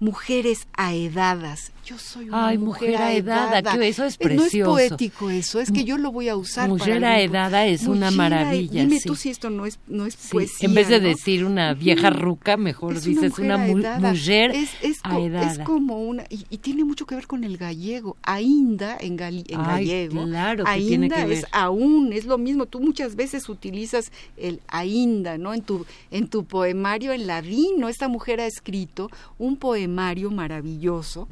mujeres 0.00 0.66
aedadas. 0.72 1.70
Yo 1.88 1.96
soy 1.96 2.28
una 2.28 2.48
Ay, 2.48 2.58
mujer, 2.58 2.96
aedada, 2.96 3.62
que 3.62 3.88
eso 3.88 4.04
es 4.04 4.18
precioso. 4.18 4.72
No 4.72 4.78
es 4.78 4.90
poético 4.90 5.30
eso, 5.30 5.58
es 5.58 5.72
que 5.72 5.84
yo 5.84 5.96
lo 5.96 6.12
voy 6.12 6.28
a 6.28 6.36
usar 6.36 6.68
mujer 6.68 7.02
aedada 7.02 7.64
es 7.64 7.84
una 7.84 8.10
maravilla. 8.10 8.82
Dime 8.82 9.00
tú 9.00 9.16
si 9.16 9.30
esto 9.30 9.48
no 9.48 9.64
es 9.64 9.78
no 9.86 10.04
es 10.04 10.14
poesía. 10.16 10.68
En 10.68 10.74
vez 10.74 10.88
de 10.88 11.00
decir 11.00 11.46
una 11.46 11.72
vieja 11.72 12.10
ruca, 12.10 12.58
mejor 12.58 13.00
dices 13.00 13.38
una, 13.38 13.56
mujer 13.56 14.50
es, 14.54 14.68
es, 14.82 14.98
aedada. 15.02 15.50
Es 15.50 15.58
como 15.60 16.02
una 16.02 16.24
y, 16.28 16.58
tiene 16.58 16.84
mucho 16.84 17.06
que 17.06 17.14
ver 17.14 17.26
con 17.26 17.42
el 17.42 17.56
gallego. 17.56 18.18
Ainda 18.22 18.98
en, 19.00 19.18
en 19.18 19.62
gallego. 19.62 20.26
Claro, 20.26 20.64
que 20.64 20.70
ainda 20.70 20.88
tiene 20.88 21.08
que 21.08 21.24
ver. 21.24 21.38
es 21.38 21.46
aún, 21.52 22.12
es 22.12 22.26
lo 22.26 22.36
mismo. 22.36 22.66
Tú 22.66 22.80
muchas 22.80 23.16
veces 23.16 23.48
utilizas 23.48 24.12
el 24.36 24.60
ainda, 24.68 25.38
¿no? 25.38 25.54
En 25.54 25.62
tu 25.62 25.86
en 26.10 26.28
tu 26.28 26.44
poemario 26.44 27.14
en 27.14 27.26
ladino. 27.26 27.88
Esta 27.88 28.08
mujer 28.08 28.42
ha 28.42 28.46
escrito 28.46 29.10
un 29.38 29.56
poemario 29.56 30.30
maravilloso 30.30 31.28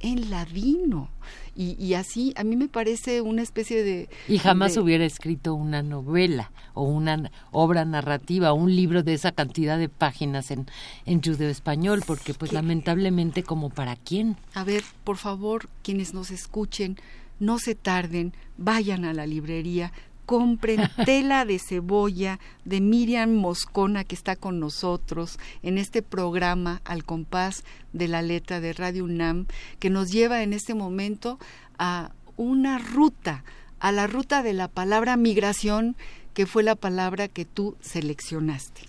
en 0.00 0.30
ladino. 0.30 1.10
Y, 1.58 1.94
así 1.94 2.34
a 2.36 2.44
mí 2.44 2.54
me 2.54 2.68
parece 2.68 3.22
una 3.22 3.40
especie 3.40 3.82
de... 3.82 4.10
Y 4.28 4.36
jamás 4.38 4.76
hubiera 4.76 5.06
escrito 5.06 5.54
una 5.54 5.82
novela 5.82 6.52
o 6.74 6.82
una 6.82 7.30
obra 7.50 7.86
narrativa 7.86 8.52
o 8.52 8.56
un 8.56 8.76
libro 8.76 9.02
de 9.02 9.14
esa 9.14 9.32
cantidad 9.32 9.78
de 9.78 9.88
páginas 9.88 10.50
en, 10.50 10.66
en 11.06 11.22
judeo 11.22 11.48
español, 11.48 12.02
porque 12.06 12.34
pues 12.34 12.52
lamentablemente 12.52 13.42
como 13.42 13.70
para 13.70 13.96
quién. 13.96 14.36
A 14.52 14.64
ver, 14.64 14.84
por 15.02 15.16
favor, 15.16 15.70
quienes 15.82 16.12
nos 16.12 16.30
escuchen, 16.30 16.98
no 17.38 17.58
se 17.58 17.74
tarden, 17.74 18.34
vayan 18.58 19.06
a 19.06 19.14
la 19.14 19.26
librería, 19.26 19.92
compren 20.26 20.90
tela 21.06 21.44
de 21.44 21.58
cebolla 21.58 22.38
de 22.64 22.80
Miriam 22.80 23.30
Moscona 23.30 24.04
que 24.04 24.14
está 24.14 24.36
con 24.36 24.60
nosotros 24.60 25.38
en 25.62 25.78
este 25.78 26.02
programa 26.02 26.82
al 26.84 27.04
compás 27.04 27.64
de 27.92 28.08
la 28.08 28.20
letra 28.20 28.60
de 28.60 28.72
Radio 28.72 29.04
UNAM 29.04 29.46
que 29.78 29.88
nos 29.88 30.10
lleva 30.10 30.42
en 30.42 30.52
este 30.52 30.74
momento 30.74 31.38
a 31.78 32.10
una 32.36 32.78
ruta, 32.78 33.44
a 33.80 33.92
la 33.92 34.06
ruta 34.06 34.42
de 34.42 34.52
la 34.52 34.68
palabra 34.68 35.16
migración 35.16 35.96
que 36.34 36.44
fue 36.44 36.62
la 36.62 36.74
palabra 36.74 37.28
que 37.28 37.46
tú 37.46 37.76
seleccionaste. 37.80 38.82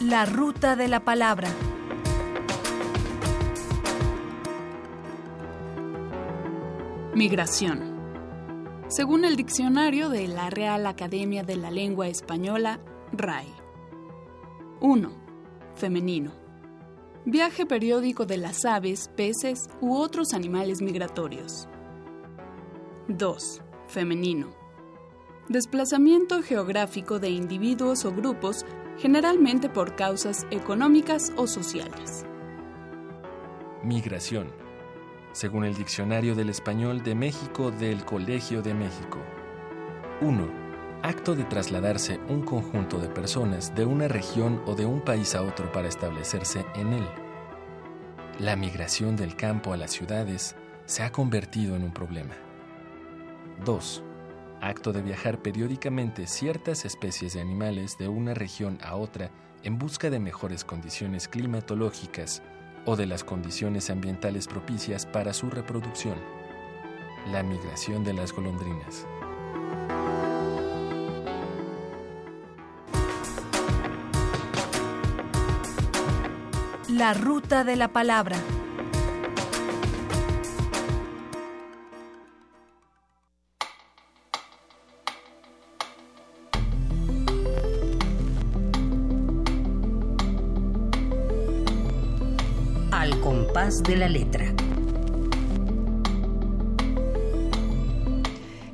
La 0.00 0.24
ruta 0.26 0.76
de 0.76 0.88
la 0.88 1.00
palabra. 1.00 1.48
Migración. 7.16 7.96
Según 8.88 9.24
el 9.24 9.36
diccionario 9.36 10.10
de 10.10 10.28
la 10.28 10.50
Real 10.50 10.84
Academia 10.84 11.44
de 11.44 11.56
la 11.56 11.70
Lengua 11.70 12.08
Española, 12.08 12.78
RAE. 13.10 13.48
1. 14.82 15.12
Femenino. 15.76 16.32
Viaje 17.24 17.64
periódico 17.64 18.26
de 18.26 18.36
las 18.36 18.66
aves, 18.66 19.08
peces 19.16 19.66
u 19.80 19.96
otros 19.96 20.34
animales 20.34 20.82
migratorios. 20.82 21.70
2. 23.08 23.62
Femenino. 23.88 24.48
Desplazamiento 25.48 26.42
geográfico 26.42 27.18
de 27.18 27.30
individuos 27.30 28.04
o 28.04 28.12
grupos, 28.12 28.66
generalmente 28.98 29.70
por 29.70 29.96
causas 29.96 30.46
económicas 30.50 31.32
o 31.38 31.46
sociales. 31.46 32.26
Migración 33.82 34.65
según 35.36 35.66
el 35.66 35.74
Diccionario 35.74 36.34
del 36.34 36.48
Español 36.48 37.02
de 37.02 37.14
México 37.14 37.70
del 37.70 38.06
Colegio 38.06 38.62
de 38.62 38.72
México. 38.72 39.18
1. 40.22 40.48
Acto 41.02 41.36
de 41.36 41.44
trasladarse 41.44 42.18
un 42.30 42.40
conjunto 42.40 42.98
de 42.98 43.10
personas 43.10 43.74
de 43.74 43.84
una 43.84 44.08
región 44.08 44.62
o 44.64 44.74
de 44.74 44.86
un 44.86 45.02
país 45.02 45.34
a 45.34 45.42
otro 45.42 45.70
para 45.72 45.88
establecerse 45.88 46.64
en 46.74 46.94
él. 46.94 47.06
La 48.38 48.56
migración 48.56 49.14
del 49.14 49.36
campo 49.36 49.74
a 49.74 49.76
las 49.76 49.90
ciudades 49.90 50.56
se 50.86 51.02
ha 51.02 51.12
convertido 51.12 51.76
en 51.76 51.82
un 51.82 51.92
problema. 51.92 52.34
2. 53.62 54.02
Acto 54.62 54.94
de 54.94 55.02
viajar 55.02 55.42
periódicamente 55.42 56.26
ciertas 56.28 56.86
especies 56.86 57.34
de 57.34 57.42
animales 57.42 57.98
de 57.98 58.08
una 58.08 58.32
región 58.32 58.78
a 58.82 58.96
otra 58.96 59.30
en 59.64 59.76
busca 59.76 60.08
de 60.08 60.18
mejores 60.18 60.64
condiciones 60.64 61.28
climatológicas 61.28 62.42
o 62.86 62.96
de 62.96 63.06
las 63.06 63.24
condiciones 63.24 63.90
ambientales 63.90 64.46
propicias 64.46 65.04
para 65.04 65.32
su 65.32 65.50
reproducción. 65.50 66.16
La 67.30 67.42
migración 67.42 68.04
de 68.04 68.14
las 68.14 68.32
golondrinas. 68.32 69.04
La 76.88 77.12
ruta 77.12 77.64
de 77.64 77.76
la 77.76 77.88
palabra. 77.88 78.36
De 93.66 93.96
la 93.96 94.08
letra. 94.08 94.54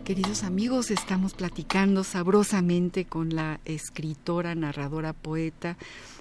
Queridos 0.05 0.43
amigos, 0.43 0.91
estamos 0.91 1.33
platicando 1.33 2.05
sabrosamente 2.05 3.07
con 3.07 3.35
la 3.35 3.59
escritora, 3.65 4.55
narradora, 4.55 5.15
poeta, 5.15 5.79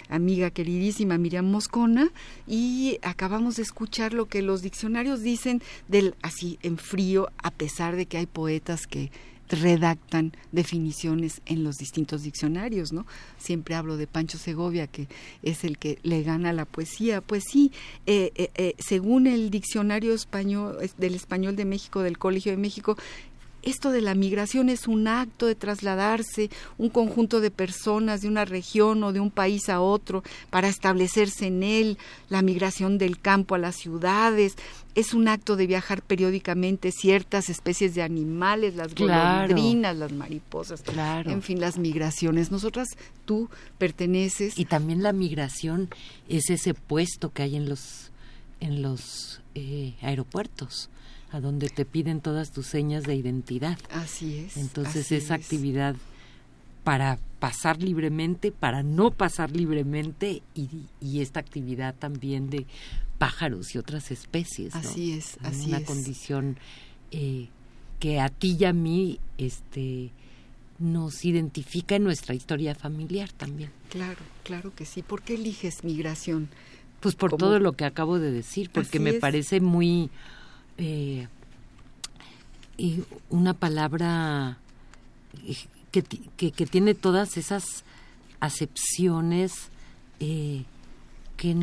amiga 0.08 0.52
queridísima 0.52 1.18
Miriam 1.18 1.52
Moscona 1.52 2.12
y 2.48 2.98
acabamos 3.02 3.58
de 3.58 3.64
escuchar 3.64 4.14
lo 4.14 4.28
que 4.28 4.42
los 4.42 4.62
diccionarios 4.62 5.22
dicen 5.22 5.62
del 5.90 6.16
así 6.22 6.58
en 6.62 6.78
frío, 6.78 7.28
a 7.44 7.52
pesar 7.52 7.98
de 7.98 8.06
que 8.06 8.20
hay 8.20 8.26
poetas 8.26 8.88
que 8.88 9.12
redactan 9.52 10.34
definiciones 10.52 11.42
en 11.46 11.64
los 11.64 11.78
distintos 11.78 12.24
diccionarios, 12.24 12.94
¿no? 12.94 13.06
Siempre 13.38 13.76
hablo 13.76 13.98
de 13.98 14.08
Pancho 14.08 14.38
Segovia, 14.38 14.88
que 14.88 15.08
es 15.44 15.64
el 15.64 15.78
que 15.78 16.00
le 16.04 16.24
gana 16.24 16.54
la 16.54 16.66
poesía. 16.66 17.22
Pues 17.22 17.44
sí, 17.50 17.72
eh, 18.06 18.32
eh, 18.36 18.50
eh, 18.56 18.76
según 18.80 19.28
el 19.28 19.50
diccionario 19.50 20.14
español 20.14 20.78
del 20.98 21.16
español 21.16 21.56
de 21.56 21.66
México 21.66 22.02
del 22.02 22.18
Colegio 22.18 22.52
de 22.52 22.58
México, 22.58 22.98
esto 23.63 23.91
de 23.91 24.02
la 24.02 24.15
migración 24.15 24.69
es 24.69 24.88
un 24.88 25.08
acto 25.08 25.45
de 25.45 25.56
trasladarse 25.56 26.50
un 26.78 26.89
conjunto 26.89 27.41
de 27.41 27.52
personas 27.52 28.21
de 28.21 28.28
una 28.28 28.45
región 28.45 29.04
o 29.04 29.13
de 29.13 29.19
un 29.19 29.32
país 29.32 29.69
a 29.69 29.82
otro 29.82 30.24
para 30.50 30.67
establecerse 30.67 31.47
en 31.47 31.63
él, 31.63 31.97
la 32.30 32.41
migración 32.41 32.97
del 32.97 33.19
campo 33.19 33.56
a 33.56 33.60
las 33.60 33.76
ciudades, 33.76 34.56
es 34.95 35.13
un 35.13 35.28
acto 35.28 35.56
de 35.56 35.67
viajar 35.67 36.02
periódicamente 36.02 36.91
ciertas 36.91 37.50
especies 37.50 37.95
de 37.95 38.02
animales, 38.02 38.76
las 38.76 38.93
golondrinas, 38.93 39.95
las 39.95 40.12
mariposas, 40.12 40.84
en 41.26 41.41
fin, 41.41 41.62
las 41.62 41.78
migraciones. 41.78 42.52
Nosotras, 42.52 42.88
tú 43.26 43.50
perteneces. 43.78 44.58
Y 44.58 44.65
también 44.65 45.02
la 45.02 45.13
migración 45.13 45.89
es 46.28 46.50
ese 46.50 46.74
puesto 46.74 47.32
que 47.32 47.43
hay 47.43 47.56
en 47.56 47.69
los, 47.69 48.12
en 48.60 48.82
los 48.82 49.41
eh, 49.56 49.93
aeropuertos 50.02 50.89
a 51.32 51.39
donde 51.39 51.70
te 51.70 51.86
piden 51.86 52.22
todas 52.22 52.52
tus 52.52 52.67
señas 52.67 53.04
de 53.04 53.15
identidad. 53.15 53.78
Así 53.91 54.38
es. 54.38 54.58
Entonces 54.58 55.12
esa 55.12 55.36
actividad 55.36 55.96
para 56.84 57.20
pasar 57.39 57.82
libremente, 57.82 58.52
para 58.52 58.84
no 58.84 59.12
pasar 59.12 59.52
libremente 59.52 60.41
y, 60.56 60.70
y, 61.00 61.22
esta 61.22 61.39
actividad 61.39 61.96
también 61.96 62.50
de 62.50 62.65
pájaros 63.17 63.76
y 63.76 63.78
otras 63.78 64.12
especies. 64.12 64.76
Así 64.76 65.13
es, 65.13 65.38
así 65.44 65.67
Una 65.67 65.84
condición 65.84 66.58
eh, 67.12 67.50
que 68.00 68.20
a 68.20 68.30
ti 68.30 68.58
y 68.60 68.65
a 68.65 68.74
mí 68.74 69.20
este, 69.38 70.12
nos 70.80 71.24
identifica 71.24 71.96
en 71.96 72.04
nuestra 72.04 72.34
historia 72.34 72.74
familiar 72.74 73.32
también. 73.32 73.70
Claro, 73.89 74.22
claro 74.44 74.74
que 74.76 74.86
sí. 74.86 75.04
¿Por 75.04 75.22
qué 75.22 75.36
eliges 75.36 75.84
migración? 75.84 76.50
Pues 77.00 77.15
por 77.15 77.38
todo 77.38 77.60
lo 77.60 77.74
que 77.74 77.86
acabo 77.86 78.20
de 78.20 78.32
decir, 78.32 78.70
porque 78.72 79.00
me 79.00 79.13
parece 79.13 79.62
muy 79.62 80.10
eh, 80.82 81.28
una 83.30 83.54
palabra 83.54 84.58
que, 85.91 86.02
que, 86.02 86.65
tiene 86.65 86.96
todas 86.96 87.38
esas 87.38 87.84
acepciones 88.39 89.70
eh, 90.20 90.63
que, 91.38 91.56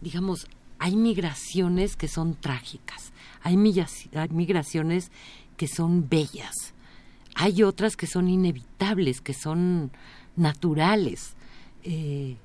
digamos, 0.00 0.46
hay 0.78 0.94
migraciones 0.94 1.96
que 1.96 2.06
son 2.06 2.36
trágicas, 2.36 3.12
hay, 3.42 3.56
migraciones 3.56 5.10
que 5.56 5.66
son 5.66 6.08
bellas, 6.08 6.54
hay 7.34 7.64
otras 7.64 7.96
que 7.96 8.06
son 8.06 8.28
inevitables, 8.28 9.20
que 9.20 9.34
son 9.34 9.90
naturales. 10.36 11.34
Eh, 11.82 12.36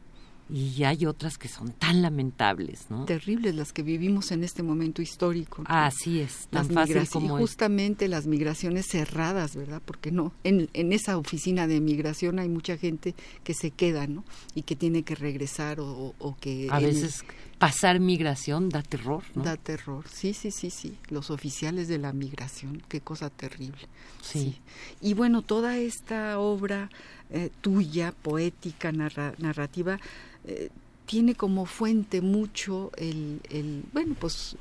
y 0.49 0.83
hay 0.83 1.05
otras 1.05 1.37
que 1.37 1.47
son 1.47 1.71
tan 1.73 2.01
lamentables, 2.01 2.89
¿no? 2.89 3.05
Terribles 3.05 3.55
las 3.55 3.71
que 3.71 3.83
vivimos 3.83 4.31
en 4.31 4.43
este 4.43 4.63
momento 4.63 5.01
histórico. 5.01 5.63
Así 5.65 6.19
es, 6.19 6.47
tan 6.49 6.67
fácil 6.69 7.07
como 7.09 7.37
y 7.37 7.41
justamente 7.41 8.07
las 8.07 8.25
migraciones 8.25 8.87
cerradas, 8.87 9.55
¿verdad? 9.55 9.81
Porque 9.85 10.11
no, 10.11 10.33
en, 10.43 10.69
en 10.73 10.91
esa 10.91 11.17
oficina 11.17 11.67
de 11.67 11.79
migración 11.79 12.39
hay 12.39 12.49
mucha 12.49 12.77
gente 12.77 13.13
que 13.43 13.53
se 13.53 13.71
queda, 13.71 14.07
¿no? 14.07 14.23
Y 14.55 14.63
que 14.63 14.75
tiene 14.75 15.03
que 15.03 15.15
regresar 15.15 15.77
o, 15.79 16.37
que... 16.39 16.67
A 16.71 16.79
veces 16.79 17.23
pasar 17.59 17.99
migración 17.99 18.69
da 18.69 18.81
terror, 18.81 19.23
¿no? 19.35 19.43
Da 19.43 19.57
terror, 19.57 20.05
sí, 20.07 20.33
sí, 20.33 20.49
sí, 20.49 20.71
sí. 20.71 20.97
Los 21.09 21.29
oficiales 21.29 21.87
de 21.87 21.97
la 21.97 22.13
migración, 22.13 22.81
qué 22.87 23.01
cosa 23.01 23.29
terrible. 23.29 23.87
Sí. 24.21 24.59
Y 25.01 25.13
bueno, 25.13 25.41
toda 25.41 25.77
esta 25.77 26.39
obra 26.39 26.89
eh, 27.29 27.51
tuya, 27.61 28.13
poética, 28.13 28.91
narrativa, 28.91 29.99
eh, 30.45 30.69
tiene 31.05 31.35
como 31.35 31.65
fuente 31.65 32.21
mucho 32.21 32.91
el, 32.97 33.41
el 33.49 33.83
bueno, 33.93 34.15
pues 34.19 34.57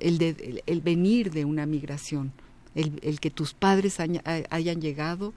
el, 0.00 0.18
de, 0.18 0.62
el, 0.66 0.80
venir 0.80 1.30
de 1.30 1.44
una 1.44 1.66
migración 1.66 2.32
el, 2.74 3.20
que 3.20 3.30
tus 3.30 3.54
padres 3.54 3.98
hayan 4.00 4.80
llegado 4.80 5.32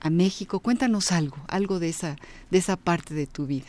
a 0.00 0.10
México. 0.10 0.60
Cuéntanos 0.60 1.12
algo, 1.12 1.38
algo 1.48 1.78
de 1.78 1.88
esa, 1.88 2.16
de 2.50 2.58
esa 2.58 2.76
parte 2.76 3.14
de 3.14 3.26
tu 3.26 3.46
vida. 3.46 3.66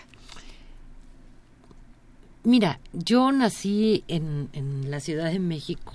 Mira, 2.44 2.80
yo 2.94 3.32
nací 3.32 4.04
en, 4.08 4.50
la 4.90 5.00
Ciudad 5.00 5.32
de 5.32 5.40
México 5.40 5.94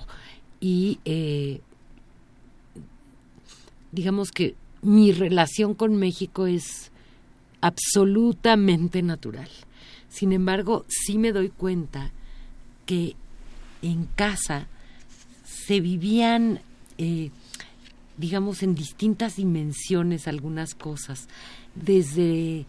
y 0.60 0.98
eh, 1.04 1.60
digamos 3.90 4.32
que 4.32 4.54
mi 4.82 5.12
relación 5.12 5.74
con 5.74 5.96
México 5.96 6.46
es 6.46 6.91
absolutamente 7.62 9.00
natural. 9.00 9.48
Sin 10.10 10.32
embargo, 10.32 10.84
sí 10.88 11.16
me 11.16 11.32
doy 11.32 11.48
cuenta 11.48 12.10
que 12.84 13.16
en 13.80 14.04
casa 14.04 14.66
se 15.44 15.80
vivían, 15.80 16.60
eh, 16.98 17.30
digamos, 18.18 18.62
en 18.62 18.74
distintas 18.74 19.36
dimensiones 19.36 20.28
algunas 20.28 20.74
cosas, 20.74 21.28
desde 21.74 22.66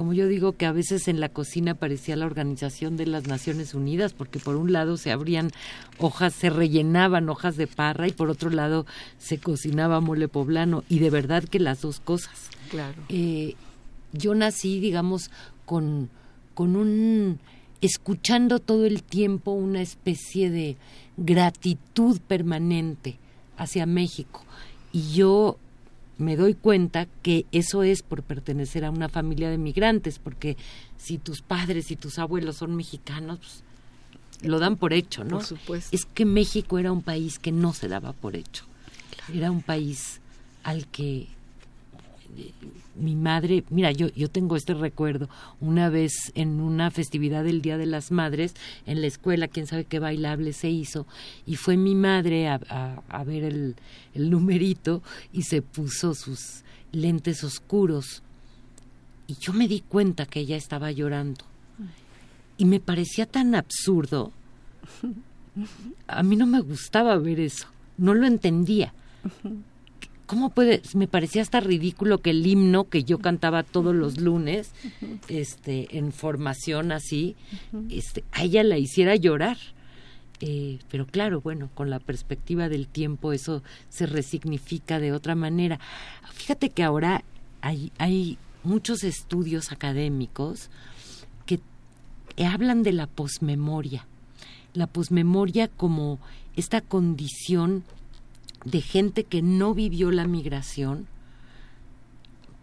como 0.00 0.14
yo 0.14 0.28
digo 0.28 0.52
que 0.52 0.64
a 0.64 0.72
veces 0.72 1.08
en 1.08 1.20
la 1.20 1.28
cocina 1.28 1.74
parecía 1.74 2.16
la 2.16 2.24
Organización 2.24 2.96
de 2.96 3.06
las 3.06 3.26
Naciones 3.26 3.74
Unidas, 3.74 4.14
porque 4.14 4.38
por 4.38 4.56
un 4.56 4.72
lado 4.72 4.96
se 4.96 5.12
abrían 5.12 5.50
hojas, 5.98 6.32
se 6.32 6.48
rellenaban 6.48 7.28
hojas 7.28 7.58
de 7.58 7.66
parra 7.66 8.08
y 8.08 8.12
por 8.12 8.30
otro 8.30 8.48
lado 8.48 8.86
se 9.18 9.36
cocinaba 9.36 10.00
mole 10.00 10.26
poblano, 10.26 10.84
y 10.88 11.00
de 11.00 11.10
verdad 11.10 11.44
que 11.44 11.60
las 11.60 11.82
dos 11.82 12.00
cosas. 12.00 12.48
Claro. 12.70 12.96
Eh, 13.10 13.56
yo 14.12 14.34
nací, 14.34 14.80
digamos, 14.80 15.30
con, 15.66 16.10
con 16.54 16.76
un 16.76 17.38
escuchando 17.80 18.58
todo 18.58 18.84
el 18.84 19.02
tiempo 19.02 19.52
una 19.52 19.80
especie 19.80 20.50
de 20.50 20.76
gratitud 21.16 22.20
permanente 22.20 23.16
hacia 23.56 23.86
México. 23.86 24.44
Y 24.92 25.12
yo 25.12 25.58
me 26.18 26.36
doy 26.36 26.54
cuenta 26.54 27.06
que 27.22 27.46
eso 27.52 27.82
es 27.82 28.02
por 28.02 28.22
pertenecer 28.22 28.84
a 28.84 28.90
una 28.90 29.08
familia 29.08 29.50
de 29.50 29.58
migrantes, 29.58 30.18
porque 30.18 30.56
si 30.98 31.18
tus 31.18 31.40
padres 31.40 31.90
y 31.90 31.96
tus 31.96 32.18
abuelos 32.18 32.56
son 32.56 32.76
mexicanos, 32.76 33.38
pues, 33.38 33.62
lo 34.42 34.58
dan 34.58 34.76
por 34.76 34.92
hecho, 34.92 35.24
¿no? 35.24 35.36
Por 35.36 35.44
supuesto. 35.44 35.94
Es 35.94 36.04
que 36.04 36.24
México 36.24 36.78
era 36.78 36.92
un 36.92 37.02
país 37.02 37.38
que 37.38 37.52
no 37.52 37.72
se 37.72 37.88
daba 37.88 38.12
por 38.12 38.36
hecho. 38.36 38.64
Era 39.32 39.50
un 39.50 39.62
país 39.62 40.20
al 40.62 40.86
que 40.86 41.28
mi 42.96 43.16
madre, 43.16 43.64
mira, 43.70 43.92
yo, 43.92 44.08
yo 44.08 44.28
tengo 44.28 44.56
este 44.56 44.74
recuerdo, 44.74 45.28
una 45.60 45.88
vez 45.88 46.32
en 46.34 46.60
una 46.60 46.90
festividad 46.90 47.44
del 47.44 47.62
Día 47.62 47.78
de 47.78 47.86
las 47.86 48.10
Madres, 48.10 48.54
en 48.86 49.00
la 49.00 49.06
escuela, 49.06 49.48
quién 49.48 49.66
sabe 49.66 49.84
qué 49.84 49.98
bailable 49.98 50.52
se 50.52 50.68
hizo, 50.68 51.06
y 51.46 51.56
fue 51.56 51.76
mi 51.76 51.94
madre 51.94 52.48
a, 52.48 52.60
a, 53.08 53.24
ver 53.24 53.44
el, 53.44 53.76
el 54.14 54.30
numerito 54.30 55.02
y 55.32 55.42
se 55.42 55.62
puso 55.62 56.14
sus 56.14 56.62
lentes 56.92 57.44
oscuros. 57.44 58.22
Y 59.26 59.36
yo 59.40 59.52
me 59.52 59.68
di 59.68 59.80
cuenta 59.80 60.26
que 60.26 60.40
ella 60.40 60.56
estaba 60.56 60.90
llorando. 60.90 61.44
Y 62.58 62.64
me 62.64 62.80
parecía 62.80 63.26
tan 63.26 63.54
absurdo. 63.54 64.32
A 66.08 66.22
mí 66.22 66.36
no 66.36 66.46
me 66.46 66.60
gustaba 66.60 67.16
ver 67.16 67.40
eso, 67.40 67.66
no 67.96 68.12
lo 68.14 68.26
entendía. 68.26 68.92
¿Cómo 70.30 70.50
puede? 70.50 70.80
Me 70.94 71.08
parecía 71.08 71.42
hasta 71.42 71.58
ridículo 71.58 72.18
que 72.18 72.30
el 72.30 72.46
himno 72.46 72.84
que 72.84 73.02
yo 73.02 73.18
cantaba 73.18 73.64
todos 73.64 73.92
los 73.96 74.20
lunes, 74.20 74.70
este, 75.26 75.98
en 75.98 76.12
formación 76.12 76.92
así, 76.92 77.34
este, 77.90 78.22
a 78.30 78.44
ella 78.44 78.62
la 78.62 78.78
hiciera 78.78 79.16
llorar. 79.16 79.56
Eh, 80.38 80.78
pero 80.88 81.04
claro, 81.04 81.40
bueno, 81.40 81.68
con 81.74 81.90
la 81.90 81.98
perspectiva 81.98 82.68
del 82.68 82.86
tiempo 82.86 83.32
eso 83.32 83.64
se 83.88 84.06
resignifica 84.06 85.00
de 85.00 85.12
otra 85.12 85.34
manera. 85.34 85.80
Fíjate 86.32 86.70
que 86.70 86.84
ahora 86.84 87.24
hay, 87.60 87.90
hay 87.98 88.38
muchos 88.62 89.02
estudios 89.02 89.72
académicos 89.72 90.70
que 91.44 91.58
hablan 92.46 92.84
de 92.84 92.92
la 92.92 93.08
posmemoria. 93.08 94.06
La 94.74 94.86
posmemoria 94.86 95.66
como 95.66 96.20
esta 96.54 96.80
condición 96.80 97.82
de 98.64 98.80
gente 98.80 99.24
que 99.24 99.42
no 99.42 99.74
vivió 99.74 100.10
la 100.10 100.26
migración, 100.26 101.06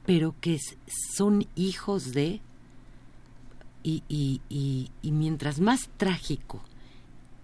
pero 0.05 0.35
que 0.39 0.59
son 1.15 1.47
hijos 1.55 2.13
de, 2.13 2.41
y, 3.83 4.03
y, 4.07 4.41
y, 5.01 5.11
mientras 5.11 5.59
más 5.59 5.89
trágico 5.97 6.61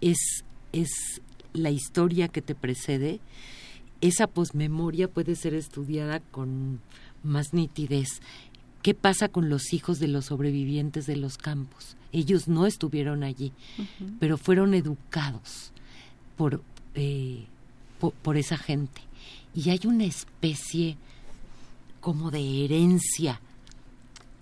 es, 0.01 0.43
es 0.71 1.21
la 1.53 1.71
historia 1.71 2.27
que 2.27 2.41
te 2.41 2.55
precede, 2.55 3.19
esa 4.01 4.27
posmemoria 4.27 5.07
puede 5.07 5.35
ser 5.35 5.53
estudiada 5.53 6.19
con 6.19 6.81
más 7.23 7.53
nitidez. 7.53 8.21
¿Qué 8.81 8.93
pasa 8.93 9.29
con 9.29 9.49
los 9.49 9.71
hijos 9.73 9.99
de 9.99 10.09
los 10.09 10.25
sobrevivientes 10.25 11.05
de 11.05 11.15
los 11.15 11.37
campos? 11.37 11.95
Ellos 12.11 12.49
no 12.49 12.65
estuvieron 12.65 13.23
allí, 13.23 13.53
pero 14.19 14.37
fueron 14.37 14.73
educados 14.73 15.71
por, 16.35 16.61
eh, 16.95 17.45
por, 18.11 18.37
esa 18.37 18.57
gente. 18.57 19.01
Y 19.55 19.69
hay 19.69 19.81
una 19.85 20.05
especie 20.05 20.97
como 22.01 22.31
de 22.31 22.65
herencia. 22.65 23.39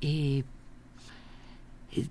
Eh, 0.01 0.43
eh, 1.95 2.07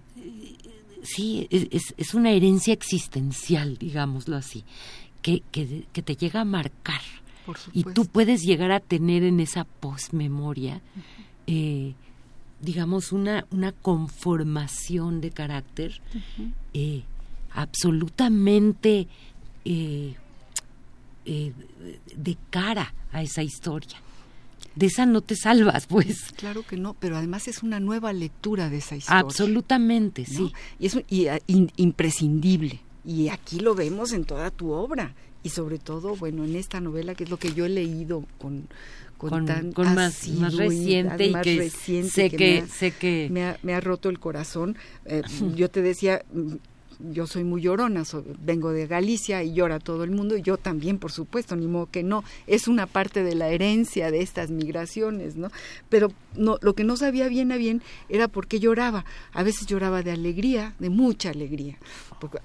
sí, 1.03 1.49
es, 1.51 1.95
es, 1.97 2.15
una 2.15 2.31
herencia 2.31 2.73
existencial, 2.73 3.79
digámoslo 3.79 4.37
así, 4.37 4.65
que, 5.23 5.43
que, 5.51 5.85
que 5.93 6.03
te 6.03 6.17
llega 6.17 6.43
a 6.43 6.45
marcar. 6.45 7.01
y 7.73 7.83
tú 7.83 8.07
puedes 8.07 8.43
llegar 8.43 8.71
a 8.71 8.81
tener 8.81 9.25
en 9.25 9.41
esa 9.41 9.65
posmemoria, 9.65 10.83
eh, 11.47 11.95
digamos, 12.61 13.11
una, 13.11 13.47
una 13.51 13.73
conformación 13.73 15.21
de 15.21 15.31
carácter 15.31 16.01
absolutamente 17.53 19.09
eh, 21.25 21.53
de 22.17 22.37
cara 22.51 22.95
a 23.13 23.23
esa 23.23 23.43
historia. 23.43 23.99
De 24.75 24.87
esa 24.87 25.05
no 25.05 25.21
te 25.21 25.37
salvas, 25.37 25.87
pues. 25.87 26.33
Claro 26.37 26.65
que 26.67 26.77
no, 26.77 26.95
pero 26.95 27.17
además 27.17 27.49
es 27.49 27.63
una 27.63 27.81
nueva 27.81 28.13
lectura 28.13 28.71
de 28.71 28.79
esa 28.79 28.97
historia. 28.97 29.21
Absolutamente, 29.21 30.25
sí. 30.25 30.53
Y 30.79 30.87
es 30.87 30.97
y, 31.09 31.27
ah, 31.27 31.39
imprescindible. 31.47 32.81
Y 33.05 33.29
aquí 33.29 33.61
lo 33.61 33.75
vemos 33.75 34.13
en 34.13 34.25
toda 34.25 34.51
tu 34.51 34.71
obra. 34.71 35.15
Y 35.43 35.49
sobre 35.49 35.79
todo, 35.79 36.17
bueno, 36.17 36.45
en 36.45 36.55
esta 36.55 36.81
novela, 36.81 37.15
que 37.15 37.25
es 37.25 37.31
lo 37.31 37.39
que 37.39 37.53
yo 37.55 37.65
he 37.65 37.71
leído 37.71 38.25
con, 38.39 38.69
con, 39.17 39.47
tan 39.47 39.73
más, 39.77 40.29
más, 40.29 40.55
reciente 40.55 41.27
y 41.27 41.35
que 41.43 41.71
sé 41.71 42.31
que, 42.31 42.65
sé 42.67 42.91
que 42.91 43.29
me 43.31 43.45
ha, 43.45 43.59
me 43.63 43.75
ha 43.75 43.81
roto 43.81 44.09
el 44.11 44.19
corazón. 44.19 44.77
Eh, 45.07 45.23
yo 45.55 45.71
te 45.71 45.81
decía, 45.83 46.23
yo 47.13 47.27
soy 47.27 47.45
muy 47.45 47.63
llorona, 47.63 48.05
vengo 48.45 48.71
de 48.71 48.87
Galicia 48.87 49.43
y 49.43 49.55
llora 49.55 49.79
todo 49.79 50.05
el 50.05 50.11
mundo, 50.11 50.37
y 50.37 50.43
yo 50.43 50.57
también, 50.57 50.99
por 50.99 51.13
supuesto, 51.13 51.57
ni 51.57 51.67
modo 51.67 51.89
que 51.91 52.03
no, 52.03 52.25
es 52.47 52.69
una 52.69 52.87
parte 52.87 53.23
de 53.23 53.35
la 53.35 53.49
herencia 53.49 54.11
de 54.11 54.23
estas 54.23 54.51
migraciones, 54.51 55.37
¿no? 55.37 55.51
Pero 55.89 56.13
no, 56.37 56.59
lo 56.61 56.75
que 56.75 56.85
no 56.85 56.97
sabía 56.97 57.29
bien 57.29 57.53
a 57.53 57.57
bien 57.57 57.83
era 58.09 58.29
por 58.29 58.47
qué 58.47 58.61
lloraba. 58.61 59.05
A 59.33 59.43
veces 59.43 59.67
lloraba 59.67 60.03
de 60.03 60.13
alegría, 60.13 60.75
de 60.79 60.91
mucha 60.91 61.31
alegría, 61.31 61.77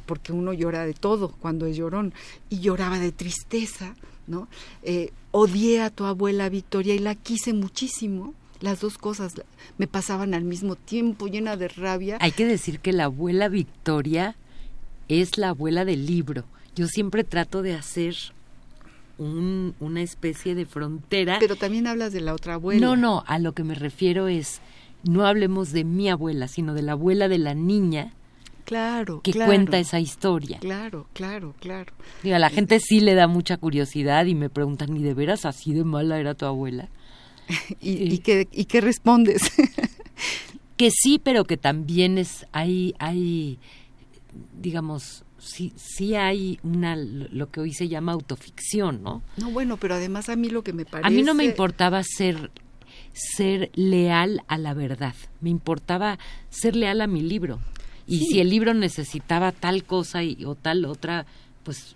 porque, 0.05 0.31
uno 0.31 0.53
llora 0.53 0.85
de 0.85 0.93
todo 0.93 1.29
cuando 1.29 1.65
es 1.65 1.75
llorón, 1.75 2.13
y 2.49 2.59
lloraba 2.59 2.99
de 2.99 3.11
tristeza, 3.11 3.95
¿no? 4.27 4.47
Eh, 4.83 5.11
odié 5.31 5.81
a 5.81 5.89
tu 5.89 6.05
abuela 6.05 6.49
Victoria 6.49 6.95
y 6.95 6.99
la 6.99 7.15
quise 7.15 7.53
muchísimo, 7.53 8.33
las 8.61 8.79
dos 8.79 8.97
cosas 8.97 9.33
me 9.77 9.87
pasaban 9.87 10.33
al 10.33 10.43
mismo 10.43 10.75
tiempo, 10.75 11.27
llena 11.27 11.57
de 11.57 11.67
rabia. 11.67 12.17
Hay 12.21 12.31
que 12.31 12.45
decir 12.45 12.79
que 12.79 12.93
la 12.93 13.05
abuela 13.05 13.49
Victoria 13.49 14.35
es 15.09 15.37
la 15.37 15.49
abuela 15.49 15.85
del 15.85 16.05
libro. 16.05 16.45
Yo 16.75 16.87
siempre 16.87 17.23
trato 17.23 17.61
de 17.61 17.73
hacer 17.73 18.15
un, 19.17 19.75
una 19.79 20.01
especie 20.01 20.55
de 20.55 20.65
frontera. 20.65 21.37
Pero 21.39 21.55
también 21.55 21.87
hablas 21.87 22.13
de 22.13 22.21
la 22.21 22.33
otra 22.33 22.55
abuela. 22.55 22.85
No, 22.85 22.95
no, 22.95 23.23
a 23.27 23.39
lo 23.39 23.53
que 23.53 23.63
me 23.63 23.75
refiero 23.75 24.27
es, 24.27 24.61
no 25.03 25.25
hablemos 25.25 25.71
de 25.71 25.83
mi 25.83 26.09
abuela, 26.09 26.47
sino 26.47 26.73
de 26.73 26.81
la 26.81 26.93
abuela 26.93 27.27
de 27.27 27.37
la 27.37 27.53
niña. 27.53 28.13
Claro, 28.65 29.21
que 29.21 29.31
cuenta 29.33 29.77
esa 29.77 29.99
historia. 29.99 30.57
Claro, 30.59 31.07
claro, 31.13 31.53
claro. 31.59 31.93
a 32.23 32.39
la 32.39 32.49
gente 32.49 32.79
sí 32.79 32.99
le 32.99 33.13
da 33.13 33.27
mucha 33.27 33.57
curiosidad 33.57 34.25
y 34.25 34.33
me 34.33 34.49
preguntan, 34.49 34.97
¿y 34.97 35.03
de 35.03 35.13
veras 35.13 35.45
así 35.45 35.71
de 35.73 35.83
mala 35.83 36.19
era 36.19 36.33
tu 36.33 36.45
abuela? 36.45 36.89
¿Y, 37.79 38.11
¿Y, 38.11 38.17
qué, 38.19 38.47
¿Y 38.51 38.65
qué 38.65 38.81
respondes? 38.81 39.51
que 40.77 40.89
sí, 40.89 41.21
pero 41.23 41.45
que 41.45 41.57
también 41.57 42.17
es, 42.17 42.47
hay, 42.53 42.95
hay 42.97 43.59
digamos, 44.59 45.23
sí, 45.37 45.73
sí 45.75 46.15
hay 46.15 46.59
una, 46.63 46.95
lo 46.95 47.49
que 47.49 47.59
hoy 47.59 47.73
se 47.73 47.87
llama 47.87 48.13
autoficción, 48.13 49.03
¿no? 49.03 49.21
No, 49.37 49.51
bueno, 49.51 49.77
pero 49.77 49.95
además 49.95 50.29
a 50.29 50.35
mí 50.35 50.49
lo 50.49 50.63
que 50.63 50.73
me 50.73 50.85
parece... 50.85 51.07
A 51.07 51.09
mí 51.09 51.23
no 51.23 51.33
me 51.33 51.45
importaba 51.45 52.01
ser, 52.03 52.51
ser 53.13 53.71
leal 53.75 54.43
a 54.47 54.57
la 54.57 54.73
verdad, 54.73 55.15
me 55.41 55.49
importaba 55.49 56.19
ser 56.49 56.75
leal 56.75 57.01
a 57.01 57.07
mi 57.07 57.21
libro. 57.21 57.59
Y 58.07 58.19
si 58.27 58.39
el 58.39 58.51
libro 58.51 58.75
necesitaba 58.75 59.51
tal 59.51 59.83
cosa 59.83 60.21
y, 60.23 60.45
o 60.45 60.53
tal 60.53 60.85
otra, 60.85 61.25
pues 61.63 61.95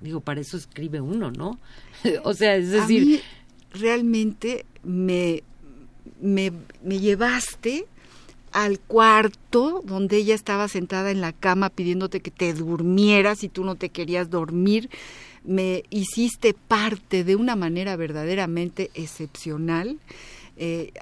Digo, 0.00 0.20
para 0.20 0.40
eso 0.40 0.56
escribe 0.56 1.00
uno, 1.00 1.30
¿no? 1.30 1.58
o 2.24 2.34
sea, 2.34 2.56
es 2.56 2.70
A 2.70 2.80
decir, 2.82 3.06
mí 3.06 3.20
realmente 3.72 4.64
me, 4.82 5.42
me, 6.20 6.52
me 6.82 6.98
llevaste 6.98 7.86
al 8.52 8.78
cuarto 8.78 9.82
donde 9.84 10.16
ella 10.16 10.34
estaba 10.34 10.68
sentada 10.68 11.10
en 11.10 11.20
la 11.20 11.32
cama 11.32 11.70
pidiéndote 11.70 12.20
que 12.20 12.30
te 12.30 12.52
durmieras 12.54 13.44
y 13.44 13.48
tú 13.48 13.64
no 13.64 13.74
te 13.76 13.90
querías 13.90 14.30
dormir. 14.30 14.90
Me 15.44 15.84
hiciste 15.90 16.54
parte 16.54 17.24
de 17.24 17.36
una 17.36 17.56
manera 17.56 17.96
verdaderamente 17.96 18.90
excepcional. 18.94 19.98
Eh, 20.56 20.92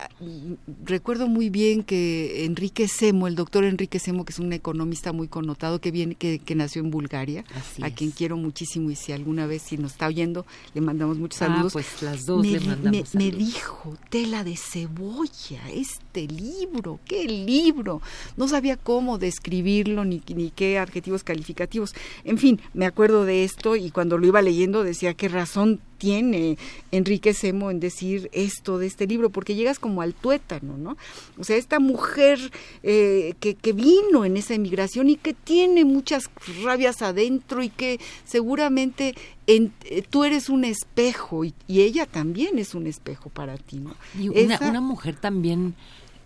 recuerdo 0.85 1.29
muy 1.29 1.51
bien 1.51 1.83
que 1.83 2.45
Enrique 2.45 2.89
Semo, 2.89 3.27
el 3.27 3.35
doctor 3.35 3.65
Enrique 3.65 3.99
Semo, 3.99 4.25
que 4.25 4.33
es 4.33 4.39
un 4.39 4.53
economista 4.53 5.13
muy 5.13 5.29
connotado 5.29 5.81
que 5.81 5.91
viene, 5.91 6.15
que, 6.15 6.39
que 6.39 6.55
nació 6.55 6.83
en 6.83 6.91
Bulgaria, 6.91 7.45
Así 7.55 7.83
a 7.83 7.89
es. 7.89 7.95
quien 7.95 8.11
quiero 8.11 8.37
muchísimo 8.37 8.91
y 8.91 8.97
si 8.97 9.13
alguna 9.13 9.47
vez 9.47 9.63
si 9.63 9.77
nos 9.79 9.93
está 9.93 10.07
oyendo 10.07 10.47
le 10.75 10.81
mandamos 10.81 11.19
muchos 11.19 11.43
Ah, 11.43 11.47
saludos. 11.49 11.73
pues 11.73 12.03
las 12.03 12.27
dos 12.27 12.43
me, 12.47 12.53
le 12.53 12.61
mandamos 12.61 13.15
me- 13.15 13.25
me 13.25 13.31
dijo 13.37 13.97
tela 14.11 14.45
de 14.45 14.57
cebolla, 14.57 15.69
este 15.73 16.27
libro, 16.29 17.01
qué 17.05 17.25
libro. 17.27 18.01
No 18.37 18.49
sabía 18.49 18.77
cómo 18.77 19.19
describirlo 19.19 20.05
ni, 20.05 20.23
ni 20.35 20.51
qué 20.51 20.79
adjetivos 20.79 21.25
calificativos. 21.25 21.95
En 22.25 22.39
fin, 22.39 22.61
me 22.75 22.87
acuerdo 22.87 23.25
de 23.25 23.45
esto 23.45 23.77
y 23.77 23.91
cuando 23.91 24.19
lo 24.19 24.27
iba 24.27 24.43
leyendo 24.43 24.85
decía 24.85 25.15
qué 25.15 25.29
razón 25.29 25.81
tiene 25.99 26.57
Enrique 26.93 27.35
Semo 27.35 27.71
en 27.71 27.81
decir 27.81 28.31
esto 28.33 28.79
de 28.79 28.87
este 28.87 29.07
libro, 29.07 29.31
porque 29.31 29.55
llegas 29.57 29.79
como 29.79 30.01
al 30.01 30.15
tuétano, 30.15 30.79
¿no? 30.79 30.97
O 31.39 31.45
sea, 31.45 31.57
esta 31.57 31.81
mujer 31.81 32.39
eh, 32.83 33.35
que, 33.41 33.55
que 33.55 33.73
vino 33.73 34.25
en 34.25 34.37
esa 34.37 34.55
emigración 34.55 35.11
y 35.11 35.17
que 35.17 35.35
tiene 35.35 35.85
muchas 35.85 36.31
rabias 36.65 37.03
adentro 37.03 37.63
y 37.63 37.69
que 37.69 37.99
seguramente 38.25 39.15
en- 39.47 39.73
eh, 39.85 40.03
tú 40.09 40.25
eres 40.25 40.49
un 40.49 40.65
espejo 40.65 41.45
y, 41.45 41.53
y 41.67 41.81
ella 41.83 42.07
también 42.07 42.59
es 42.59 42.75
un 42.75 42.87
espejo 42.87 43.29
para 43.29 43.57
ti, 43.59 43.79
¿no? 43.81 43.95
Y 44.19 44.29
una, 44.29 44.55
Esa- 44.55 44.71
una 44.71 44.81
mujer 44.81 45.17
también, 45.17 45.75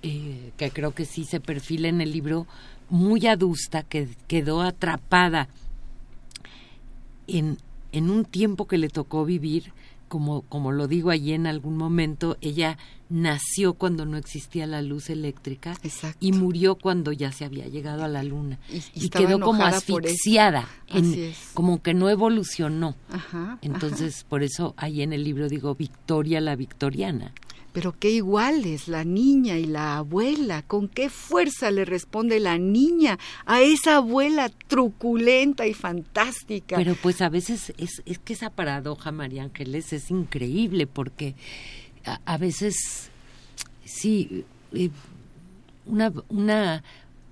eh, 0.02 0.52
que 0.56 0.70
creo 0.70 0.94
que 0.94 1.04
sí 1.06 1.24
se 1.24 1.40
perfila 1.40 1.88
en 1.88 2.00
el 2.00 2.12
libro, 2.12 2.46
muy 2.90 3.26
adusta, 3.26 3.84
que 3.84 4.06
quedó 4.28 4.60
atrapada 4.60 5.48
en, 7.26 7.56
en 7.92 8.10
un 8.10 8.24
tiempo 8.24 8.66
que 8.66 8.78
le 8.78 8.88
tocó 8.88 9.24
vivir, 9.24 9.72
como, 10.08 10.42
como 10.42 10.72
lo 10.72 10.88
digo 10.88 11.08
allí 11.10 11.32
en 11.32 11.46
algún 11.46 11.76
momento, 11.78 12.36
ella 12.42 12.76
nació 13.08 13.74
cuando 13.74 14.04
no 14.04 14.16
existía 14.18 14.66
la 14.66 14.82
luz 14.82 15.08
eléctrica 15.08 15.74
Exacto. 15.82 16.18
y 16.20 16.32
murió 16.32 16.74
cuando 16.76 17.12
ya 17.12 17.32
se 17.32 17.44
había 17.46 17.66
llegado 17.68 18.04
a 18.04 18.08
la 18.08 18.22
luna. 18.22 18.58
Y- 18.70 18.76
y 18.76 18.82
Y, 18.94 19.04
estaba 19.04 19.26
quedó 19.26 19.40
como 19.40 19.64
asfixiada, 19.64 20.68
en- 20.88 21.32
como 21.54 21.80
que 21.82 21.94
no 21.94 22.10
evolucionó. 22.10 22.94
Ajá, 23.10 23.58
Entonces, 23.62 24.24
por 24.28 24.42
eso 24.42 24.74
ahí 24.76 25.00
en 25.02 25.12
el 25.14 25.24
libro 25.24 25.48
digo 25.48 25.74
Victoria 25.74 26.40
la 26.42 26.56
victoriana. 26.56 27.32
Pero 27.72 27.92
qué 27.98 28.10
iguales 28.10 28.86
la 28.86 29.04
niña 29.04 29.56
y 29.58 29.64
la 29.64 29.96
abuela, 29.96 30.62
con 30.62 30.88
qué 30.88 31.08
fuerza 31.08 31.70
le 31.70 31.84
responde 31.84 32.38
la 32.38 32.58
niña 32.58 33.18
a 33.46 33.62
esa 33.62 33.96
abuela 33.96 34.50
truculenta 34.68 35.66
y 35.66 35.72
fantástica. 35.72 36.76
Pero 36.76 36.94
pues 36.96 37.22
a 37.22 37.30
veces 37.30 37.72
es, 37.78 38.02
es 38.04 38.18
que 38.18 38.34
esa 38.34 38.50
paradoja, 38.50 39.10
María 39.10 39.44
Ángeles, 39.44 39.92
es 39.92 40.10
increíble 40.10 40.86
porque 40.86 41.34
a, 42.04 42.36
veces, 42.36 43.10
sí, 43.84 44.44
eh, 44.72 44.90
una, 45.86 46.12
una, 46.28 46.82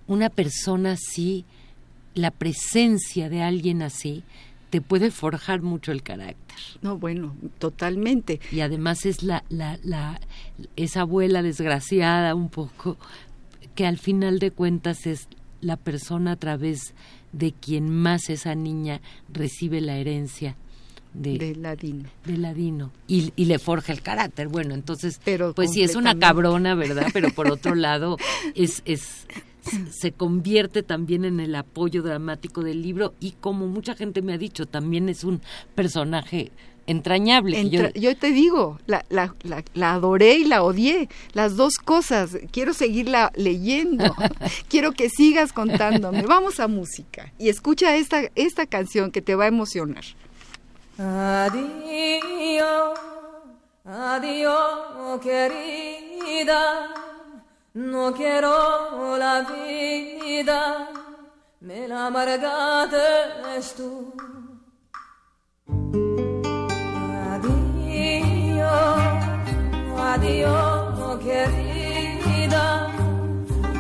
una 0.07 0.31
persona 0.31 0.93
así, 0.93 1.45
la 2.15 2.31
presencia 2.31 3.29
de 3.29 3.43
alguien 3.43 3.83
así, 3.83 4.23
te 4.71 4.81
puede 4.81 5.11
forjar 5.11 5.63
mucho 5.63 5.93
el 5.93 6.03
carácter. 6.03 6.57
no, 6.81 6.97
bueno, 6.97 7.37
totalmente. 7.59 8.41
Y 8.53 8.61
además 8.61 9.05
es 9.05 9.23
la, 9.23 9.45
la, 9.49 9.79
la, 9.83 10.21
esa 10.77 11.03
abuela 11.03 11.43
desgraciada 11.43 12.35
un 12.35 12.49
poco, 12.49 12.97
que 13.75 13.87
al 13.87 13.99
final 13.99 14.39
de 14.39 14.53
cuentas 14.53 15.07
es 15.07 15.29
la 15.61 15.77
persona 15.77 16.33
a 16.33 16.37
través 16.37 16.95
de 17.33 17.53
quien 17.53 17.91
más 17.91 18.31
esa 18.31 18.55
niña 18.55 19.01
recibe 19.33 19.81
la 19.81 19.97
herencia 19.97 20.57
de, 21.13 21.39
de 21.39 21.55
Ladino. 21.57 22.09
de 22.25 22.37
Ladino 22.37 22.93
y, 23.09 23.33
y 23.37 23.47
le 23.47 23.59
forja 23.59 23.93
el 23.93 24.03
carácter. 24.03 24.49
Bueno, 24.49 24.75
entonces, 24.75 25.21
Pero 25.25 25.53
pues 25.55 25.73
sí 25.73 25.83
es 25.83 25.97
una 25.97 26.19
cabrona, 26.19 26.75
¿verdad? 26.75 27.09
Pero 27.13 27.31
por 27.31 27.51
otro 27.51 27.75
lado, 27.75 28.17
es, 28.55 28.83
es 28.85 29.27
se 29.91 30.13
convierte 30.13 30.83
también 30.83 31.25
en 31.25 31.41
el 31.41 31.55
apoyo 31.55 32.03
dramático 32.03 32.63
del 32.63 32.83
libro 32.83 33.15
y 33.21 33.33
como 33.33 33.67
mucha 33.67 33.95
gente 33.95 34.23
me 34.23 34.35
ha 34.35 34.39
dicho, 34.39 34.67
también 34.67 35.09
es 35.09 35.25
un 35.25 35.41
personaje 35.75 36.51
entrañable. 36.87 37.57
yo- 37.95 38.17
te 38.17 38.33
digo, 38.33 38.79
la, 38.87 39.05
la, 39.11 39.35
la, 39.43 39.63
la 39.75 39.93
adoré 39.93 40.39
y 40.39 40.45
la 40.45 40.63
odié, 40.65 41.09
las 41.35 41.55
dos 41.57 41.77
cosas. 41.77 42.37
Quiero 42.51 42.73
seguirla 42.75 43.31
leyendo, 43.37 44.13
quiero 44.69 44.93
que 44.93 45.09
sigas 45.09 45.53
contándome. 45.53 46.23
Vamos 46.23 46.59
a 46.59 46.67
música 46.67 47.33
y 47.39 47.49
escucha 47.49 47.95
esta, 47.97 48.23
esta 48.35 48.67
canción 48.67 49.13
que 49.13 49.23
te 49.23 49.37
va 49.37 49.45
a 49.45 49.49
emocionar. 49.49 50.03
Adiós, 50.99 52.99
adiós, 53.85 55.21
querida. 55.23 56.95
No 57.73 58.13
quiero 58.13 59.17
la 59.17 59.43
vida, 59.43 60.89
me 61.61 61.87
la 61.87 62.07
amargaste 62.07 62.97
tú. 63.77 64.13
Adiós, 67.31 68.67
adiós, 70.01 71.19
querida. 71.21 72.89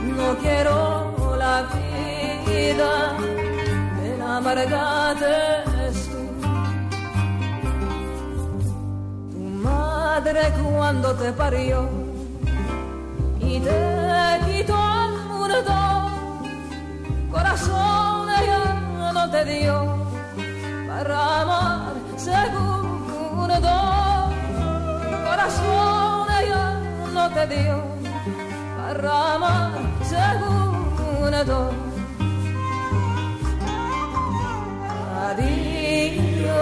No 0.05 0.37
quiero 0.38 1.37
la 1.37 1.62
vida, 1.74 3.18
me 3.96 4.16
la 4.18 4.37
amargaste 4.37 5.64
tú. 6.12 6.20
Tu 9.33 9.38
madre 9.38 10.42
cuando 10.62 11.12
te 11.16 11.33
parió 11.33 11.99
y 13.56 13.58
te 13.60 14.72
al 14.72 15.12
mundo, 15.28 15.76
corazón 17.32 18.28
no 19.12 19.30
te 19.30 19.44
dio 19.44 19.76
para 20.88 21.40
amar 21.42 21.92
segundo. 22.16 23.72
Corazón 25.26 26.26
ella 26.40 26.64
no 27.12 27.24
te 27.30 27.46
dio 27.54 27.76
para 28.76 29.34
amar 29.34 29.72
segundo. 30.04 31.58
Adiós, 35.30 36.54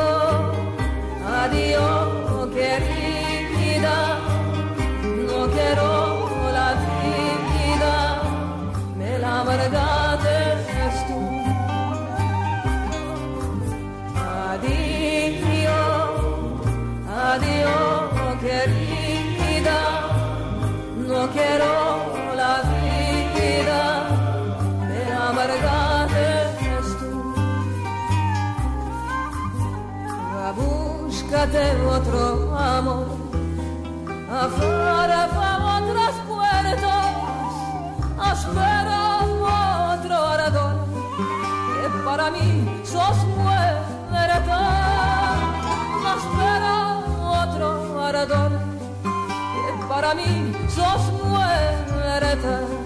adiós, 1.42 1.97
Búscate 31.38 31.70
otro 31.86 32.58
amor 32.58 33.06
afuera 34.28 35.28
para 35.36 35.78
otras 35.78 36.14
puertas, 36.26 37.06
espera 38.32 39.20
otro 39.22 40.16
ardor, 40.16 40.74
que 41.80 41.88
para 42.04 42.30
mí 42.32 42.82
sos 42.82 43.18
muerta, 43.36 44.58
espera 46.16 46.76
otro 47.44 48.02
ardor, 48.02 48.50
que 49.54 49.86
para 49.86 50.14
mí 50.16 50.52
sos 50.68 51.02
muerta. 51.22 52.77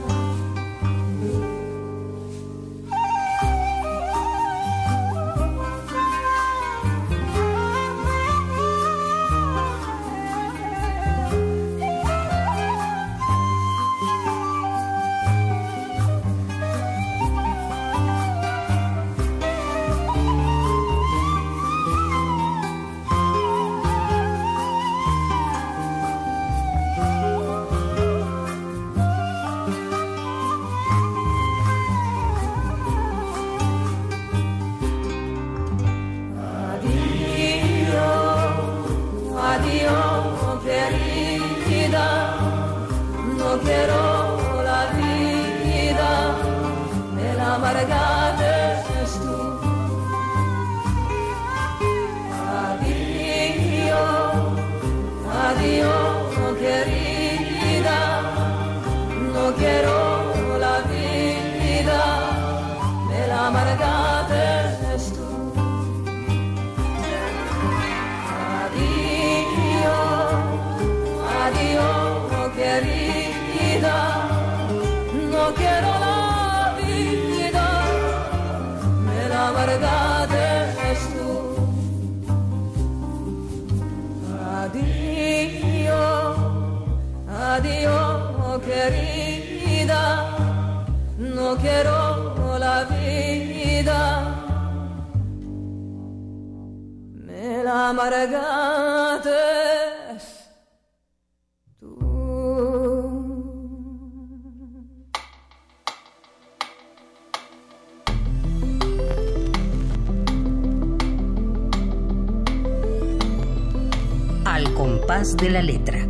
De 115.22 115.50
la 115.50 115.62
letra. 115.62 116.04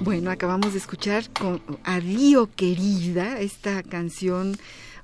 Bueno, 0.00 0.30
acabamos 0.30 0.74
de 0.74 0.78
escuchar 0.78 1.30
con 1.30 1.62
Adiós 1.82 2.46
querida, 2.56 3.40
esta 3.40 3.82
canción 3.82 4.58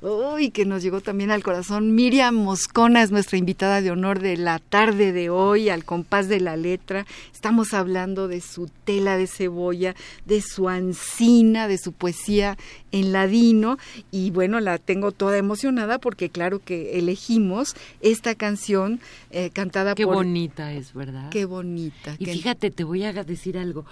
uy, 0.07 0.51
que 0.51 0.65
nos 0.65 0.83
llegó 0.83 1.01
también 1.01 1.31
al 1.33 1.43
corazón. 1.43 1.95
Miriam 1.95 2.35
Moscona 2.37 3.03
es 3.03 3.11
nuestra 3.11 3.39
invitada 3.39 3.81
de 3.81 3.91
honor 3.91 4.21
de 4.21 4.37
la 4.37 4.59
tarde 4.61 5.13
de 5.13 5.31
hoy, 5.31 5.69
al 5.69 5.85
compás 5.85 6.29
de 6.29 6.39
la 6.41 6.57
letra. 6.57 7.05
Estamos 7.33 7.75
hablando 7.75 8.29
de 8.29 8.41
su 8.41 8.69
tela 8.85 9.17
de 9.17 9.27
cebolla, 9.27 9.95
de 10.25 10.41
su 10.43 10.69
ancina, 10.69 11.67
de 11.67 11.79
su 11.79 11.93
poesía 11.93 12.57
en 12.93 13.13
ladino. 13.13 13.79
Y 14.13 14.31
bueno, 14.31 14.61
la 14.61 14.79
tengo 14.79 15.11
toda 15.13 15.39
emocionada 15.39 15.99
porque 15.99 16.31
claro 16.31 16.61
que 16.61 16.99
elegimos 16.99 17.75
esta 18.01 18.35
canción 18.37 19.01
eh, 19.31 19.51
cantada 19.51 19.95
Qué 19.97 20.05
por... 20.05 20.15
bonita 20.17 20.73
es, 20.73 20.95
¿verdad? 20.95 21.31
Qué 21.31 21.45
bonita. 21.47 22.15
Y 22.19 22.27
qué- 22.27 22.33
fíjate, 22.33 22.71
te 22.71 22.85
voy 22.85 23.03
a 23.05 23.13
decir 23.13 23.59
algo. 23.59 23.85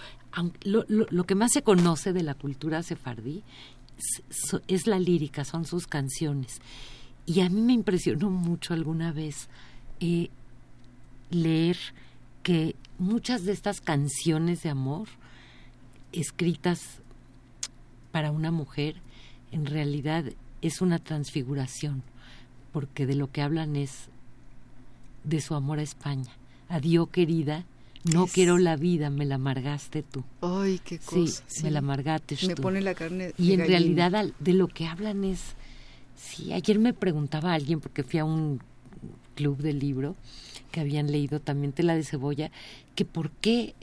Lo, 0.64 0.84
lo- 0.88 1.06
lo 1.10 1.24
que 1.24 1.34
más 1.34 1.52
se 1.52 1.62
conoce 1.62 2.12
de 2.12 2.22
la 2.22 2.34
cultura 2.34 2.82
sefardí 2.82 3.42
es, 4.68 4.86
la 4.86 4.98
lírica, 4.98 5.44
son 5.44 5.64
sus 5.64 5.86
canciones. 5.86 6.60
Y 7.26 7.40
a 7.40 7.48
mí 7.48 7.60
me 7.60 7.72
impresionó 7.72 8.30
mucho 8.30 8.74
alguna 8.74 9.12
vez 9.12 9.48
eh, 10.00 10.30
leer 11.30 11.76
que 12.42 12.76
muchas 12.98 13.44
de 13.44 13.52
estas 13.52 13.80
canciones 13.80 14.62
de 14.62 14.70
amor 14.70 15.08
escritas 16.12 17.00
para 18.12 18.30
una 18.30 18.50
mujer 18.50 18.96
en 19.50 19.66
realidad 19.66 20.24
es 20.62 20.80
una 20.80 20.98
transfiguración, 20.98 22.02
porque 22.72 23.06
de 23.06 23.14
lo 23.14 23.30
que 23.30 23.42
hablan 23.42 23.76
es 23.76 24.08
de 25.24 25.40
su 25.40 25.54
amor 25.54 25.78
a 25.78 25.82
España. 25.82 26.30
Adiós 26.68 27.08
querida, 27.08 27.64
no 28.12 28.24
Es- 28.24 28.32
quiero 28.32 28.58
la 28.58 28.76
vida, 28.76 29.10
me 29.10 29.24
la 29.24 29.36
amargaste 29.36 30.02
tú. 30.02 30.24
Ay, 30.42 30.80
qué 30.84 30.98
Sí, 30.98 31.04
cosa. 31.26 31.42
me 31.62 31.70
la 31.70 31.78
amargaste 31.80 32.36
Me 32.46 32.54
tú. 32.54 32.62
pone 32.62 32.80
la 32.80 32.94
carne. 32.94 33.32
Y 33.38 33.52
en 33.52 33.58
gallina. 33.60 33.64
realidad 33.66 34.14
al- 34.14 34.34
de 34.38 34.52
lo 34.52 34.68
que 34.68 34.86
hablan 34.86 35.24
es, 35.24 35.40
sí, 36.16 36.52
ayer 36.52 36.78
me 36.78 36.92
preguntaba 36.92 37.52
alguien, 37.54 37.80
porque 37.80 38.02
fui 38.02 38.18
a 38.20 38.24
un 38.24 38.60
club 39.34 39.58
de 39.58 39.72
libro 39.72 40.16
que 40.70 40.80
habían 40.80 41.10
leído 41.10 41.40
también 41.40 41.72
Tela 41.72 41.94
de 41.94 42.04
Cebolla, 42.04 42.50
que 42.94 43.04
por 43.04 43.30
qué 43.30 43.74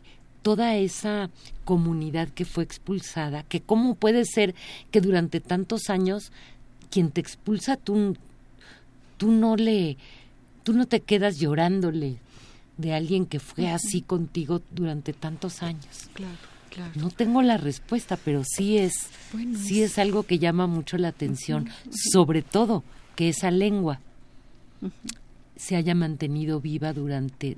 toda 0.41 0.75
esa 0.75 1.29
comunidad 1.65 2.29
que 2.29 2.45
fue 2.45 2.63
expulsada, 2.63 3.43
que 3.43 3.61
cómo 3.61 3.95
puede 3.95 4.25
ser 4.25 4.55
que 4.91 4.99
durante 5.01 5.39
tantos 5.39 5.89
años 5.89 6.31
quien 6.89 7.11
te 7.11 7.21
expulsa 7.21 7.77
tú, 7.77 8.17
tú 9.17 9.31
no 9.31 9.55
le, 9.55 9.97
tú 10.63 10.73
no 10.73 10.85
te 10.87 10.99
quedas 11.01 11.39
llorándole 11.39 12.17
de 12.81 12.93
alguien 12.93 13.25
que 13.25 13.39
fue 13.39 13.69
así 13.69 14.01
contigo 14.01 14.61
durante 14.71 15.13
tantos 15.13 15.63
años. 15.63 16.09
Claro, 16.13 16.37
claro. 16.69 16.91
No 16.95 17.09
tengo 17.09 17.41
la 17.41 17.57
respuesta, 17.57 18.17
pero 18.17 18.43
sí 18.43 18.77
es, 18.77 19.07
Bueno, 19.31 19.57
sí 19.57 19.83
es 19.83 19.97
algo 19.97 20.23
que 20.23 20.39
llama 20.39 20.67
mucho 20.67 20.97
la 20.97 21.09
atención, 21.09 21.69
sobre 22.11 22.41
todo 22.41 22.83
que 23.15 23.29
esa 23.29 23.51
lengua 23.51 23.99
se 25.55 25.75
haya 25.75 25.93
mantenido 25.93 26.59
viva 26.59 26.91
durante 26.91 27.57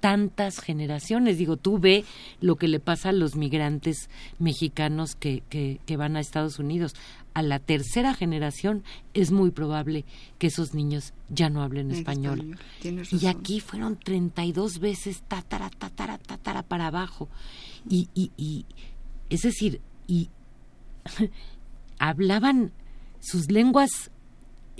tantas 0.00 0.58
generaciones. 0.58 1.38
Digo, 1.38 1.56
tú 1.56 1.78
ve 1.78 2.04
lo 2.40 2.56
que 2.56 2.68
le 2.68 2.80
pasa 2.80 3.10
a 3.10 3.12
los 3.12 3.36
migrantes 3.36 4.08
mexicanos 4.38 5.14
que, 5.14 5.42
que, 5.48 5.80
que 5.86 5.96
van 5.96 6.16
a 6.16 6.20
Estados 6.20 6.58
Unidos. 6.58 6.94
A 7.32 7.42
la 7.42 7.60
tercera 7.60 8.12
generación 8.14 8.82
es 9.14 9.30
muy 9.30 9.50
probable 9.50 10.04
que 10.38 10.48
esos 10.48 10.74
niños 10.74 11.12
ya 11.28 11.48
no 11.48 11.62
hablen 11.62 11.90
En 11.90 11.98
español. 11.98 12.58
Tienes 12.80 13.12
Y 13.12 13.26
aquí 13.28 13.60
fueron 13.60 13.96
32 13.96 14.80
veces 14.80 15.22
tatara, 15.28 15.70
tatara, 15.70 16.18
tatara 16.18 16.62
para 16.62 16.88
abajo. 16.88 17.28
Y, 17.88 18.08
y, 18.14 18.32
y 18.36 18.66
es 19.28 19.42
decir, 19.42 19.80
y 20.08 20.28
hablaban 21.98 22.72
sus 23.20 23.50
lenguas 23.50 24.10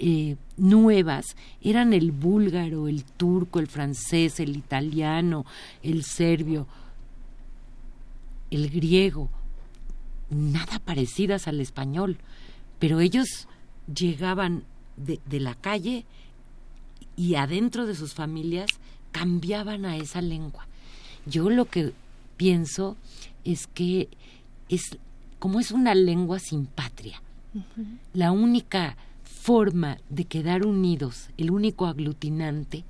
eh, 0.02 0.36
nuevas, 0.56 1.36
eran 1.60 1.92
el 1.92 2.10
búlgaro, 2.10 2.88
el 2.88 3.04
turco, 3.04 3.58
el 3.58 3.66
francés, 3.66 4.40
el 4.40 4.56
italiano, 4.56 5.44
el 5.82 6.04
serbio, 6.04 6.66
el 8.50 8.70
griego, 8.70 9.28
nada 10.30 10.78
parecidas 10.78 11.48
al 11.48 11.60
español, 11.60 12.16
pero 12.78 13.00
ellos 13.00 13.46
llegaban 13.94 14.64
de, 14.96 15.20
de 15.26 15.40
la 15.40 15.54
calle 15.54 16.06
y 17.16 17.34
adentro 17.34 17.84
de 17.86 17.94
sus 17.94 18.14
familias 18.14 18.70
cambiaban 19.12 19.84
a 19.84 19.96
esa 19.96 20.22
lengua. 20.22 20.66
Yo 21.26 21.50
lo 21.50 21.66
que 21.66 21.92
pienso 22.38 22.96
es 23.44 23.66
que 23.66 24.08
es 24.70 24.96
como 25.38 25.60
es 25.60 25.72
una 25.72 25.94
lengua 25.94 26.38
sin 26.38 26.66
patria. 26.66 27.20
La 28.14 28.30
única 28.30 28.96
forma 29.40 29.98
de 30.10 30.24
quedar 30.26 30.66
unidos, 30.66 31.30
el 31.38 31.50
único 31.50 31.86
aglutinante 31.86 32.84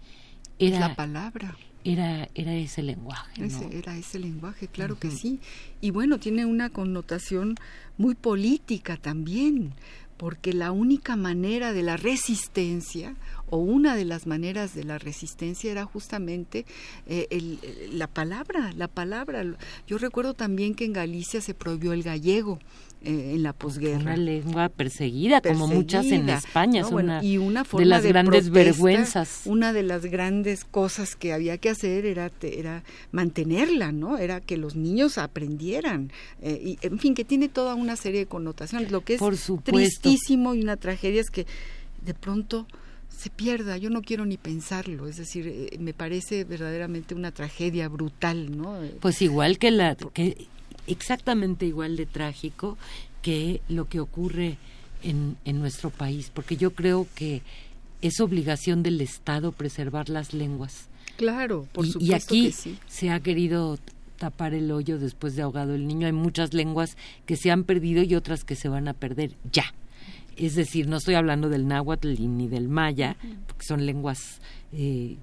era 0.59 0.81
la 0.81 0.97
palabra. 0.97 1.57
era 1.85 2.29
era 2.35 2.55
ese 2.55 2.83
lenguaje, 2.83 3.41
¿no? 3.41 3.47
Ese, 3.47 3.79
era 3.79 3.97
ese 3.97 4.19
lenguaje, 4.19 4.67
claro 4.69 4.99
que 4.99 5.11
sí. 5.11 5.41
Y 5.81 5.91
bueno, 5.93 6.19
tiene 6.19 6.45
una 6.47 6.69
connotación 6.71 7.55
muy 7.99 8.15
política 8.15 8.97
también, 8.97 9.73
porque 10.17 10.53
la 10.53 10.71
única 10.73 11.17
manera 11.17 11.73
de 11.73 11.83
la 11.83 11.97
resistencia, 11.97 13.15
o 13.49 13.57
una 13.59 13.95
de 13.97 14.05
las 14.05 14.27
maneras 14.27 14.75
de 14.75 14.85
la 14.85 14.99
resistencia 14.99 15.71
era 15.71 15.85
justamente 15.87 16.67
eh, 17.07 17.27
el- 17.31 17.59
el- 17.63 17.99
la 17.99 18.07
palabra, 18.07 18.73
la 18.77 18.89
palabra. 18.89 19.43
Yo 19.87 19.97
recuerdo 19.99 20.35
también 20.35 20.75
que 20.75 20.85
en 20.85 20.93
Galicia 20.93 21.41
se 21.41 21.55
prohibió 21.55 21.93
el 21.95 22.03
gallego 22.03 22.59
eh, 23.03 23.33
en 23.35 23.43
la 23.43 23.55
posguerra. 23.55 24.01
una 24.01 24.17
lengua 24.17 24.69
perseguida, 24.69 25.41
como 25.41 25.67
muchas 25.67 26.05
en 26.07 26.29
España, 26.29 26.83
¿no? 26.83 26.87
es 26.87 26.93
Bueno, 26.93 27.13
una, 27.15 27.25
y 27.25 27.39
una 27.39 27.61
de 27.63 27.69
forma 27.69 27.87
las 27.87 28.05
grandes 28.05 28.51
protesta, 28.51 28.71
vergüenzas. 28.71 29.41
Una 29.47 29.73
de 29.73 29.83
las 29.83 30.05
grandes 30.05 30.65
cosas 30.65 31.17
que 31.17 31.33
había 31.33 31.57
que 31.57 31.71
hacer 31.71 32.05
era, 32.05 32.31
era 32.43 32.85
mantenerla, 33.11 33.91
¿no? 33.91 34.19
Era 34.19 34.41
que 34.41 34.59
los 34.59 34.77
niños 34.77 35.17
aprendieran. 35.17 36.13
eh, 36.43 36.61
y, 36.63 36.87
en 36.87 36.99
fin, 36.99 37.15
que 37.15 37.25
tiene 37.25 37.49
toda 37.49 37.75
una 37.75 37.97
serie 37.97 38.21
de 38.21 38.27
connotaciones. 38.27 38.91
Lo 38.91 39.01
que 39.03 39.15
es 39.15 39.19
Por 39.19 39.35
tristísimo 39.63 40.55
y 40.55 40.61
una 40.63 40.77
tragedia 40.77 41.23
es 41.23 41.31
que 41.31 41.47
de 42.05 42.13
pronto 42.13 42.67
se 43.09 43.31
pierda. 43.31 43.77
Yo 43.77 43.89
no 43.91 44.03
quiero 44.03 44.27
ni 44.27 44.37
pensarlo. 44.37 45.07
Es 45.07 45.17
decir, 45.17 45.47
eh, 45.47 45.77
me 45.79 45.95
parece 45.95 46.45
verdaderamente 46.45 47.15
una 47.15 47.33
tragedia 47.33 47.89
brutal, 47.89 48.57
¿no? 48.57 48.79
Pues 49.01 49.23
igual 49.23 49.59
que 49.59 49.71
la 49.71 49.95
que 49.95 50.49
exactamente 50.87 51.67
igual 51.67 51.97
de 51.97 52.07
trágico 52.07 52.79
que 53.23 53.61
lo 53.69 53.89
que 53.89 54.01
ocurre 54.01 54.59
en, 55.03 55.37
en 55.45 55.59
nuestro 55.59 55.91
país, 55.91 56.31
porque 56.33 56.57
yo 56.57 56.73
creo 56.73 57.07
que 57.15 57.43
es 58.03 58.21
obligación 58.21 58.83
del 58.83 59.01
Estado 59.01 59.53
preservar 59.53 60.09
las 60.09 60.33
lenguas. 60.33 60.89
Claro, 61.17 61.67
por 61.73 61.87
y, 61.87 61.93
supuesto 61.93 62.13
y 62.13 62.15
aquí 62.15 62.47
que 62.47 62.53
sí. 62.53 62.79
se 62.89 63.11
ha 63.11 63.21
querido 63.21 63.79
tapar 64.19 64.55
el 64.55 64.71
hoyo 64.71 64.99
después 64.99 65.37
de 65.37 65.43
ahogado 65.43 65.75
el 65.75 65.87
niño. 65.87 66.07
Hay 66.07 66.13
muchas 66.13 66.55
lenguas 66.55 66.97
que 67.27 67.37
se 67.37 67.51
han 67.51 67.65
perdido 67.65 68.03
y 68.03 68.15
otras 68.15 68.45
que 68.45 68.57
se 68.57 68.69
van 68.69 68.89
a 68.89 68.95
perder 68.95 69.33
ya. 69.51 69.65
Es 70.37 70.55
decir, 70.55 70.87
no 70.87 70.97
estoy 70.97 71.15
hablando 71.15 71.49
del 71.49 71.67
náhuatl 71.67 72.15
ni 72.19 72.49
del 72.49 72.69
maya, 72.69 73.17
porque 73.47 73.65
son 73.65 73.85
lenguas 73.85 74.41
eh, 74.73 75.17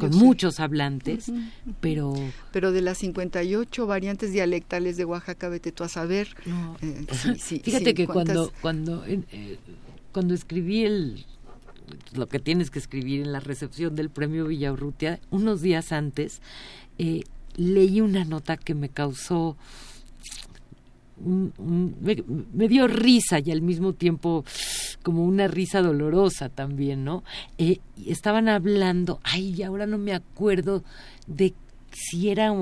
con 0.00 0.16
muchos 0.16 0.60
hablantes, 0.60 1.30
pero 1.80 2.14
Pero 2.52 2.72
de 2.72 2.80
las 2.82 2.98
58 2.98 3.86
variantes 3.86 4.32
dialectales 4.32 4.96
de 4.96 5.04
Oaxaca, 5.04 5.48
vete 5.48 5.72
tú 5.72 5.84
a 5.84 5.88
saber. 5.88 6.28
No. 6.46 6.76
Eh, 6.82 7.06
sí, 7.12 7.34
sí, 7.38 7.60
Fíjate 7.64 7.94
que 7.94 8.06
¿cuántas? 8.06 8.36
cuando 8.36 8.52
cuando 8.60 9.04
eh, 9.06 9.58
cuando 10.12 10.34
escribí 10.34 10.84
el 10.84 11.24
lo 12.14 12.28
que 12.28 12.38
tienes 12.38 12.70
que 12.70 12.78
escribir 12.78 13.20
en 13.22 13.32
la 13.32 13.40
recepción 13.40 13.96
del 13.96 14.10
premio 14.10 14.46
Villaurrutia, 14.46 15.20
unos 15.30 15.60
días 15.60 15.92
antes 15.92 16.40
eh, 16.98 17.24
leí 17.56 18.00
una 18.00 18.24
nota 18.24 18.56
que 18.56 18.74
me 18.74 18.88
causó 18.88 19.56
un- 21.24 21.94
me, 22.52 22.68
dio 22.68 22.86
risa 22.86 23.38
y 23.38 23.50
al 23.50 23.62
mismo 23.62 23.92
tiempo 23.92 24.44
como 25.02 25.24
una 25.24 25.48
risa 25.48 25.82
dolorosa 25.82 26.48
también, 26.48 27.04
¿no? 27.04 27.24
Eh, 27.58 27.78
estaban 28.06 28.48
hablando, 28.48 29.20
ay, 29.22 29.62
ahora 29.62 29.86
no 29.86 29.98
me 29.98 30.14
acuerdo 30.14 30.82
de 31.26 31.54
si 31.92 32.30
era 32.30 32.52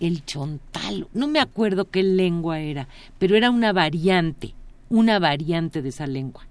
el 0.00 0.24
chontal, 0.24 1.08
no 1.14 1.28
me 1.28 1.40
acuerdo 1.40 1.90
qué 1.90 2.02
lengua 2.02 2.60
era, 2.60 2.88
pero 3.18 3.36
era 3.36 3.50
una 3.50 3.72
variante, 3.72 4.54
una 4.88 5.18
variante 5.18 5.82
de 5.82 5.88
esa 5.88 6.06
lengua. 6.06 6.46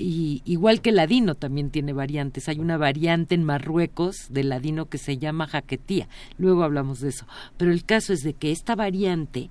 Y 0.00 0.42
igual 0.44 0.80
que 0.80 0.90
el 0.90 0.96
ladino 0.96 1.34
también 1.34 1.70
tiene 1.70 1.92
variantes. 1.92 2.48
Hay 2.48 2.60
una 2.60 2.76
variante 2.76 3.34
en 3.34 3.42
Marruecos 3.42 4.28
del 4.30 4.48
ladino 4.50 4.86
que 4.86 4.96
se 4.96 5.18
llama 5.18 5.48
jaquetía. 5.48 6.08
Luego 6.38 6.62
hablamos 6.62 7.00
de 7.00 7.08
eso. 7.08 7.26
Pero 7.56 7.72
el 7.72 7.84
caso 7.84 8.12
es 8.12 8.20
de 8.20 8.34
que 8.34 8.52
esta 8.52 8.76
variante 8.76 9.50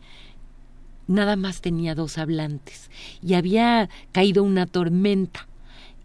nada 1.07 1.35
más 1.35 1.61
tenía 1.61 1.95
dos 1.95 2.17
hablantes 2.17 2.89
y 3.21 3.33
había 3.33 3.89
caído 4.11 4.43
una 4.43 4.65
tormenta 4.65 5.47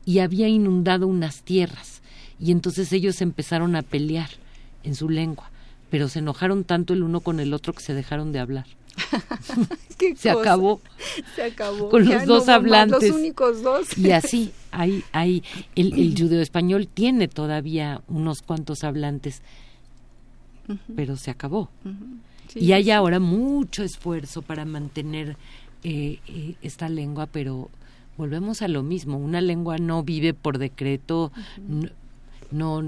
y 0.04 0.18
había 0.20 0.48
inundado 0.48 1.06
unas 1.06 1.42
tierras 1.42 2.02
y 2.40 2.50
entonces 2.52 2.92
ellos 2.92 3.20
empezaron 3.20 3.76
a 3.76 3.82
pelear 3.82 4.30
en 4.82 4.94
su 4.94 5.08
lengua, 5.08 5.50
pero 5.90 6.08
se 6.08 6.18
enojaron 6.18 6.64
tanto 6.64 6.92
el 6.92 7.02
uno 7.02 7.20
con 7.20 7.38
el 7.40 7.54
otro 7.54 7.72
que 7.72 7.82
se 7.82 7.94
dejaron 7.94 8.32
de 8.32 8.40
hablar. 8.40 8.66
¿Qué 9.98 10.16
Se 10.16 10.32
cosa? 10.32 10.40
acabó. 10.40 10.80
Se 11.36 11.42
acabó. 11.44 11.88
con 11.88 12.04
Ya 12.04 12.16
los 12.18 12.26
no 12.26 12.34
dos 12.34 12.48
hablantes. 12.48 13.08
Los 13.08 13.18
únicos 13.18 13.62
dos. 13.62 13.96
Y 13.96 14.10
así, 14.10 14.52
hay, 14.70 15.04
hay, 15.12 15.42
el, 15.76 15.92
el 15.98 16.14
judeo 16.18 16.40
español 16.40 16.88
tiene 16.92 17.28
todavía 17.28 18.02
unos 18.08 18.42
cuantos 18.42 18.84
hablantes, 18.84 19.42
pero 20.94 21.16
se 21.16 21.30
acabó. 21.30 21.70
Sí, 22.52 22.60
y 22.60 22.72
hay 22.72 22.90
ahora 22.90 23.18
mucho 23.20 23.82
esfuerzo 23.82 24.42
para 24.42 24.64
mantener 24.64 25.36
eh, 25.84 26.18
eh, 26.28 26.54
esta 26.62 26.88
lengua, 26.88 27.26
pero 27.26 27.70
volvemos 28.16 28.62
a 28.62 28.68
lo 28.68 28.82
mismo. 28.82 29.16
Una 29.18 29.40
lengua 29.40 29.78
no 29.78 30.02
vive 30.02 30.34
por 30.34 30.58
decreto, 30.58 31.32
no, 31.68 31.88
no 32.80 32.84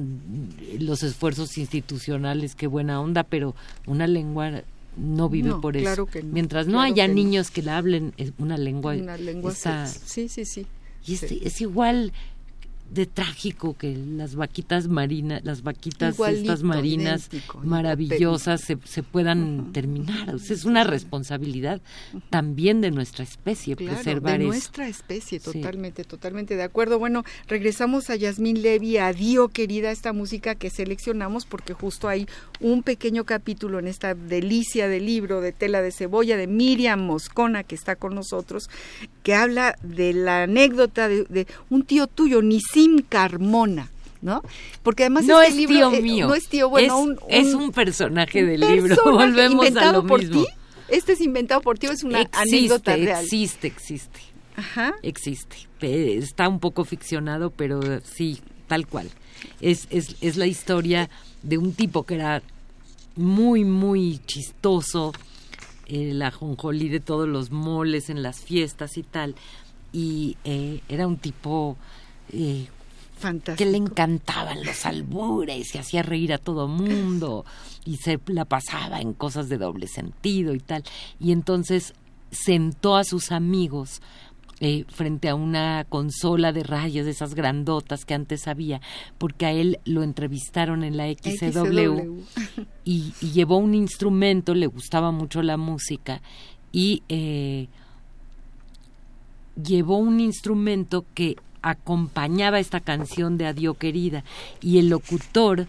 los 0.78 1.02
esfuerzos 1.02 1.56
institucionales, 1.58 2.54
qué 2.54 2.66
buena 2.66 3.00
onda, 3.00 3.22
pero 3.22 3.54
una 3.86 4.06
lengua 4.06 4.62
no 4.96 5.28
vive 5.28 5.48
No, 5.48 5.60
por 5.60 5.76
eso. 5.76 5.84
claro 5.84 6.06
que 6.06 6.22
no, 6.22 6.32
Mientras 6.32 6.66
no 6.66 6.74
claro 6.74 6.92
haya 6.92 7.08
niños 7.08 7.50
que 7.50 7.62
la 7.62 7.78
hablen 7.78 8.12
es 8.16 8.32
una 8.38 8.56
lengua, 8.58 8.94
Una 8.94 9.16
lengua 9.16 9.50
está- 9.52 9.86
se- 9.86 9.98
sí, 10.06 10.28
sí, 10.28 10.44
sí. 10.44 10.66
y 11.06 11.14
es, 11.14 11.22
es 11.24 11.60
igual 11.60 12.12
de 12.90 13.06
trágico 13.06 13.76
que 13.76 13.96
las 13.96 14.36
vaquitas 14.36 14.86
marinas, 14.88 15.40
las 15.44 15.62
vaquitas 15.62 16.14
Igualito, 16.14 16.42
estas 16.42 16.62
marinas 16.62 17.28
idéntico, 17.28 17.60
maravillosas 17.64 18.60
se, 18.60 18.78
se 18.84 19.02
puedan 19.02 19.72
terminar. 19.72 20.34
O 20.34 20.38
sea, 20.38 20.54
es 20.54 20.64
una 20.64 20.84
responsabilidad 20.84 21.80
también 22.30 22.80
de 22.80 22.90
nuestra 22.92 23.24
especie 23.24 23.74
Claro, 23.74 23.94
preservar 23.96 24.38
de 24.38 24.44
eso. 24.44 24.52
nuestra 24.52 24.88
especie, 24.88 25.40
Sí. 25.40 25.52
totalmente, 25.60 26.04
totalmente 26.04 26.56
de 26.56 26.62
acuerdo. 26.62 26.98
Bueno, 26.98 27.24
regresamos 27.48 28.10
a 28.10 28.16
Yasmín 28.16 28.62
Levy, 28.62 28.98
adiós 28.98 29.50
querida, 29.52 29.90
esta 29.90 30.12
música 30.12 30.54
que 30.54 30.70
seleccionamos 30.70 31.46
porque 31.46 31.72
justo 31.72 32.08
hay 32.08 32.28
un 32.60 32.82
pequeño 32.82 33.24
capítulo 33.24 33.78
en 33.80 33.88
esta 33.88 34.14
delicia 34.14 34.86
de 34.88 35.00
libro 35.00 35.40
de 35.40 35.52
tela 35.52 35.82
de 35.82 35.90
cebolla 35.90 36.36
de 36.36 36.46
Miriam 36.46 37.00
Moscona 37.00 37.64
que 37.64 37.74
está 37.74 37.96
con 37.96 38.14
nosotros, 38.14 38.68
que 39.24 39.34
habla 39.34 39.76
de 39.82 40.12
la 40.12 40.44
anécdota 40.44 41.08
de, 41.08 41.24
de 41.24 41.46
un 41.70 41.82
tío 41.84 42.06
tuyo, 42.06 42.40
Nisim 42.74 42.98
Carmona. 43.08 43.90
¿No? 44.22 44.42
Porque 44.82 45.02
además 45.02 45.26
no 45.26 45.42
este 45.42 45.52
es 45.52 45.56
libro, 45.68 45.90
tío 45.90 45.98
eh, 45.98 46.02
mío. 46.02 46.28
no 46.28 46.34
es 46.34 46.48
tío, 46.48 46.70
bueno, 46.70 46.96
es, 46.96 47.04
un, 47.04 47.18
es 47.28 47.54
un 47.54 47.72
personaje 47.72 48.42
del 48.42 48.60
libro. 48.60 48.96
Volvemos 49.04 49.64
a 49.64 49.68
inventado 49.68 50.02
lo 50.02 50.06
por 50.08 50.20
mismo. 50.20 50.44
ti. 50.44 50.48
Este 50.88 51.12
es 51.12 51.20
inventado 51.20 51.60
por 51.60 51.78
ti, 51.78 51.88
es 51.88 52.02
una 52.04 52.22
existe, 52.22 52.56
anécdota 52.56 52.96
real. 52.96 53.22
existe, 53.22 53.66
existe. 53.66 54.20
Ajá. 54.56 54.94
existe. 55.02 55.56
Está 55.82 56.48
un 56.48 56.58
poco 56.58 56.86
ficcionado, 56.86 57.50
pero 57.50 57.82
sí, 58.00 58.40
tal 58.66 58.86
cual. 58.86 59.10
Es, 59.60 59.86
es, 59.90 60.16
es 60.22 60.38
la 60.38 60.46
historia 60.46 61.10
de 61.42 61.58
un 61.58 61.74
tipo 61.74 62.04
que 62.04 62.14
era 62.14 62.42
muy, 63.16 63.64
muy 63.64 64.20
chistoso, 64.26 65.12
el 65.86 66.22
ajonjolí 66.22 66.88
de 66.88 67.00
todos 67.00 67.28
los 67.28 67.50
moles 67.50 68.08
en 68.08 68.22
las 68.22 68.40
fiestas 68.40 68.96
y 68.96 69.02
tal. 69.02 69.34
Y 69.92 70.38
eh, 70.44 70.80
era 70.88 71.06
un 71.06 71.18
tipo 71.18 71.76
eh, 72.34 72.68
Fantástico. 73.16 73.56
que 73.56 73.70
le 73.70 73.78
encantaban 73.78 74.64
los 74.64 74.84
albures 74.84 75.74
y 75.74 75.78
hacía 75.78 76.02
reír 76.02 76.32
a 76.32 76.38
todo 76.38 76.68
mundo 76.68 77.44
y 77.84 77.96
se 77.98 78.18
la 78.26 78.44
pasaba 78.44 79.00
en 79.00 79.12
cosas 79.12 79.48
de 79.48 79.58
doble 79.58 79.86
sentido 79.86 80.54
y 80.54 80.60
tal. 80.60 80.82
Y 81.20 81.32
entonces 81.32 81.94
sentó 82.30 82.96
a 82.96 83.04
sus 83.04 83.30
amigos 83.32 84.02
eh, 84.60 84.84
frente 84.88 85.28
a 85.28 85.34
una 85.34 85.84
consola 85.88 86.52
de 86.52 86.62
rayos 86.62 87.06
de 87.06 87.12
esas 87.12 87.34
grandotas 87.34 88.04
que 88.04 88.14
antes 88.14 88.46
había, 88.46 88.80
porque 89.18 89.46
a 89.46 89.52
él 89.52 89.78
lo 89.84 90.02
entrevistaron 90.02 90.84
en 90.84 90.96
la 90.96 91.12
XCW, 91.12 92.22
y, 92.84 93.12
y 93.20 93.30
llevó 93.32 93.58
un 93.58 93.74
instrumento, 93.74 94.54
le 94.54 94.66
gustaba 94.66 95.10
mucho 95.10 95.42
la 95.42 95.56
música 95.56 96.20
y 96.74 97.02
eh, 97.08 97.68
llevó 99.62 99.98
un 99.98 100.18
instrumento 100.18 101.04
que 101.14 101.36
acompañaba 101.70 102.58
esta 102.60 102.80
canción 102.80 103.38
de 103.38 103.46
Adiós 103.46 103.76
querida 103.78 104.22
y 104.60 104.78
el 104.78 104.88
locutor 104.90 105.66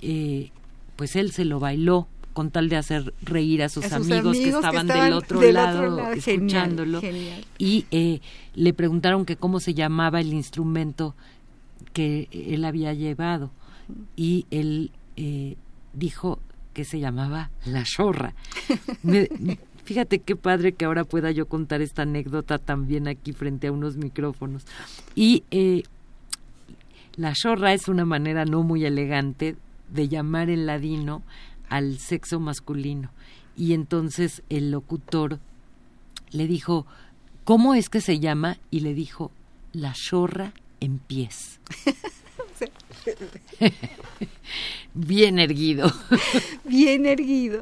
eh, 0.00 0.50
pues 0.96 1.16
él 1.16 1.32
se 1.32 1.44
lo 1.44 1.58
bailó 1.60 2.06
con 2.32 2.50
tal 2.52 2.68
de 2.68 2.76
hacer 2.76 3.12
reír 3.22 3.64
a 3.64 3.68
sus, 3.68 3.84
A 3.86 3.98
sus 3.98 4.06
amigos, 4.10 4.36
que 4.36 4.42
amigos 4.44 4.60
que 4.60 4.66
estaban 4.66 4.86
estaban 4.86 5.04
del 5.06 5.12
otro 5.14 5.40
del 5.40 5.54
lado, 5.54 5.78
otro 5.80 5.96
lado. 5.96 6.08
Genial, 6.20 6.20
escuchándolo 6.44 7.00
genial. 7.00 7.44
y 7.58 7.86
eh, 7.90 8.20
le 8.54 8.72
preguntaron 8.74 9.24
que 9.24 9.34
cómo 9.36 9.58
se 9.58 9.74
llamaba 9.74 10.20
el 10.20 10.32
instrumento 10.32 11.16
que 11.92 12.28
él 12.30 12.64
había 12.64 12.92
llevado 12.94 13.50
y 14.14 14.46
él 14.52 14.92
eh, 15.16 15.56
dijo 15.94 16.38
que 16.74 16.84
se 16.84 17.00
llamaba 17.00 17.50
la 17.64 17.84
zorra. 17.84 18.34
Me- 19.02 19.28
fíjate 19.88 20.18
qué 20.18 20.36
padre 20.36 20.74
que 20.74 20.84
ahora 20.84 21.04
pueda 21.04 21.30
yo 21.30 21.46
contar 21.46 21.80
esta 21.80 22.02
anécdota 22.02 22.58
también 22.58 23.08
aquí 23.08 23.32
frente 23.32 23.68
a 23.68 23.72
unos 23.72 23.96
micrófonos. 23.96 24.66
Y 25.14 25.44
eh, 25.50 25.82
la 27.16 27.32
zorra 27.34 27.72
es 27.72 27.88
una 27.88 28.04
manera 28.04 28.44
no 28.44 28.62
muy 28.62 28.84
elegante 28.84 29.56
de 29.88 30.08
llamar 30.08 30.50
en 30.50 30.66
ladino 30.66 31.22
al 31.70 31.98
sexo 31.98 32.38
masculino. 32.38 33.08
Y 33.56 33.72
entonces 33.72 34.42
el 34.50 34.70
locutor 34.72 35.38
le 36.32 36.46
dijo, 36.46 36.84
¿cómo 37.44 37.72
es 37.72 37.88
que 37.88 38.02
se 38.02 38.18
llama? 38.18 38.58
Y 38.70 38.80
le 38.80 38.92
dijo, 38.92 39.30
la 39.72 39.94
zorra 39.94 40.52
en 40.80 40.98
pies. 40.98 41.60
Bien 45.00 45.38
erguido. 45.38 45.92
Bien 46.64 47.06
erguido. 47.06 47.60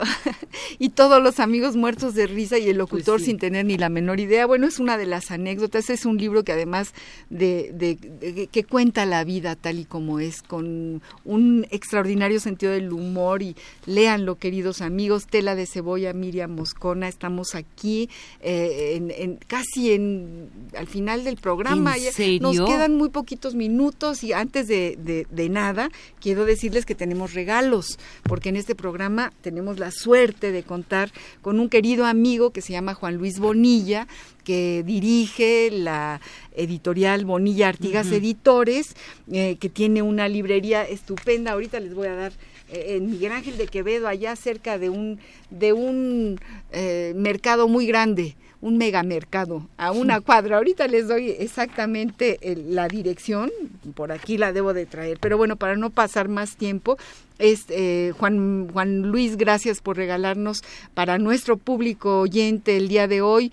y 0.79 0.89
todos 0.89 1.23
los 1.23 1.39
amigos 1.39 1.77
muertos 1.77 2.15
de 2.15 2.27
risa 2.27 2.57
y 2.59 2.71
el 2.71 2.79
locutor 2.79 3.17
Pues 3.17 3.23
sí. 3.25 3.27
sin 3.33 3.39
tener 3.39 3.67
ni 3.67 3.77
la 3.77 3.91
menor 3.91 4.21
idea. 4.21 4.47
Bueno, 4.47 4.67
es 4.67 4.79
una 4.79 4.97
de 4.97 5.05
las 5.05 5.31
anécdotas. 5.31 5.91
Es 5.91 6.07
un 6.07 6.17
libro 6.17 6.45
que 6.45 6.53
además 6.53 6.95
de, 7.29 7.73
de- 7.75 7.97
de- 7.97 8.47
que 8.47 8.65
cuenta 8.65 9.05
la 9.05 9.23
vida 9.25 9.55
tal 9.55 9.79
y 9.79 9.85
como 9.85 10.19
es, 10.19 10.43
con 10.43 11.03
un 11.27 11.67
extraordinario 11.71 12.41
sentido 12.41 12.73
del 12.73 12.91
humor. 12.91 13.43
Y 13.43 13.55
léanlo, 13.85 14.37
queridos 14.37 14.81
amigos. 14.81 15.27
Tela 15.27 15.55
de 15.55 15.67
cebolla, 15.67 16.15
Miriam 16.15 16.53
Moscona. 16.53 17.07
Estamos 17.07 17.55
aquí 17.55 18.09
eh, 18.41 18.95
en, 18.97 19.11
en- 19.11 19.37
casi 19.47 19.93
en 19.93 20.49
al 20.75 20.87
final 20.87 21.23
del 21.25 21.37
programa. 21.37 21.97
¿En 21.99 22.13
serio? 22.15 22.41
Nos 22.41 22.59
quedan 22.67 22.95
muy 22.97 23.11
poquitos 23.11 23.55
minutos 23.55 24.25
y 24.25 24.33
antes 24.33 24.69
de 24.69 25.49
nada 25.51 25.91
quiero 26.19 26.47
decirles 26.47 26.87
que 26.87 26.95
tenemos 26.95 27.26
regalos 27.35 27.99
porque 28.23 28.49
en 28.49 28.57
este 28.57 28.75
programa 28.75 29.33
tenemos 29.41 29.79
la 29.79 29.91
suerte 29.91 30.53
de 30.53 30.63
contar 30.63 31.11
con 31.43 31.61
un 31.61 31.69
querido 31.69 32.07
amigo 32.07 32.51
que 32.51 32.61
se 32.61 32.73
llama 32.73 32.95
Juan 32.95 33.17
Luis 33.17 33.39
Bonilla, 33.39 34.07
que 34.45 34.83
dirige 34.85 35.71
la 35.73 36.21
editorial 36.55 37.25
Bonilla 37.25 37.69
Artigas 37.69 38.11
Editores, 38.13 38.95
eh, 39.31 39.57
que 39.59 39.69
tiene 39.69 40.03
una 40.03 40.29
librería 40.29 40.85
estupenda. 40.85 41.53
Ahorita 41.53 41.81
les 41.81 41.95
voy 41.95 42.09
a 42.09 42.15
dar 42.15 42.33
eh, 42.69 42.97
en 42.97 43.11
Miguel 43.11 43.33
Ángel 43.33 43.59
de 43.59 43.67
Quevedo, 43.67 44.09
allá 44.09 44.37
cerca 44.37 44.79
de 44.79 44.89
un, 44.89 45.19
de 45.51 45.73
un 45.73 46.41
eh, 46.73 47.13
mercado 47.17 47.69
muy 47.69 47.87
grande 47.87 48.37
un 48.67 48.79
megamercado 48.79 49.69
a 49.77 49.93
una 49.93 50.21
cuadra. 50.21 50.57
Ahorita 50.57 50.89
les 50.89 51.07
doy 51.07 51.31
exactamente 51.31 52.39
la 52.69 52.89
dirección, 52.89 53.53
por 53.95 54.11
aquí 54.11 54.39
la 54.39 54.53
debo 54.53 54.75
de 54.75 54.87
traer, 54.87 55.19
pero 55.21 55.39
bueno, 55.39 55.55
para 55.55 55.77
no 55.77 55.91
pasar 55.91 56.29
más 56.29 56.57
tiempo, 56.57 56.99
es, 57.39 57.67
eh, 57.69 58.13
Juan, 58.19 58.69
Juan 58.73 59.03
Luis, 59.03 59.37
gracias 59.37 59.81
por 59.81 59.97
regalarnos 59.97 60.65
para 60.95 61.19
nuestro 61.19 61.57
público 61.59 62.21
oyente 62.21 62.77
el 62.77 62.89
día 62.89 63.07
de 63.07 63.21
hoy 63.21 63.53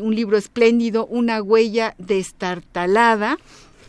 un 0.00 0.14
libro 0.14 0.38
espléndido, 0.38 1.06
Una 1.06 1.42
huella 1.42 1.94
destartalada. 1.98 3.36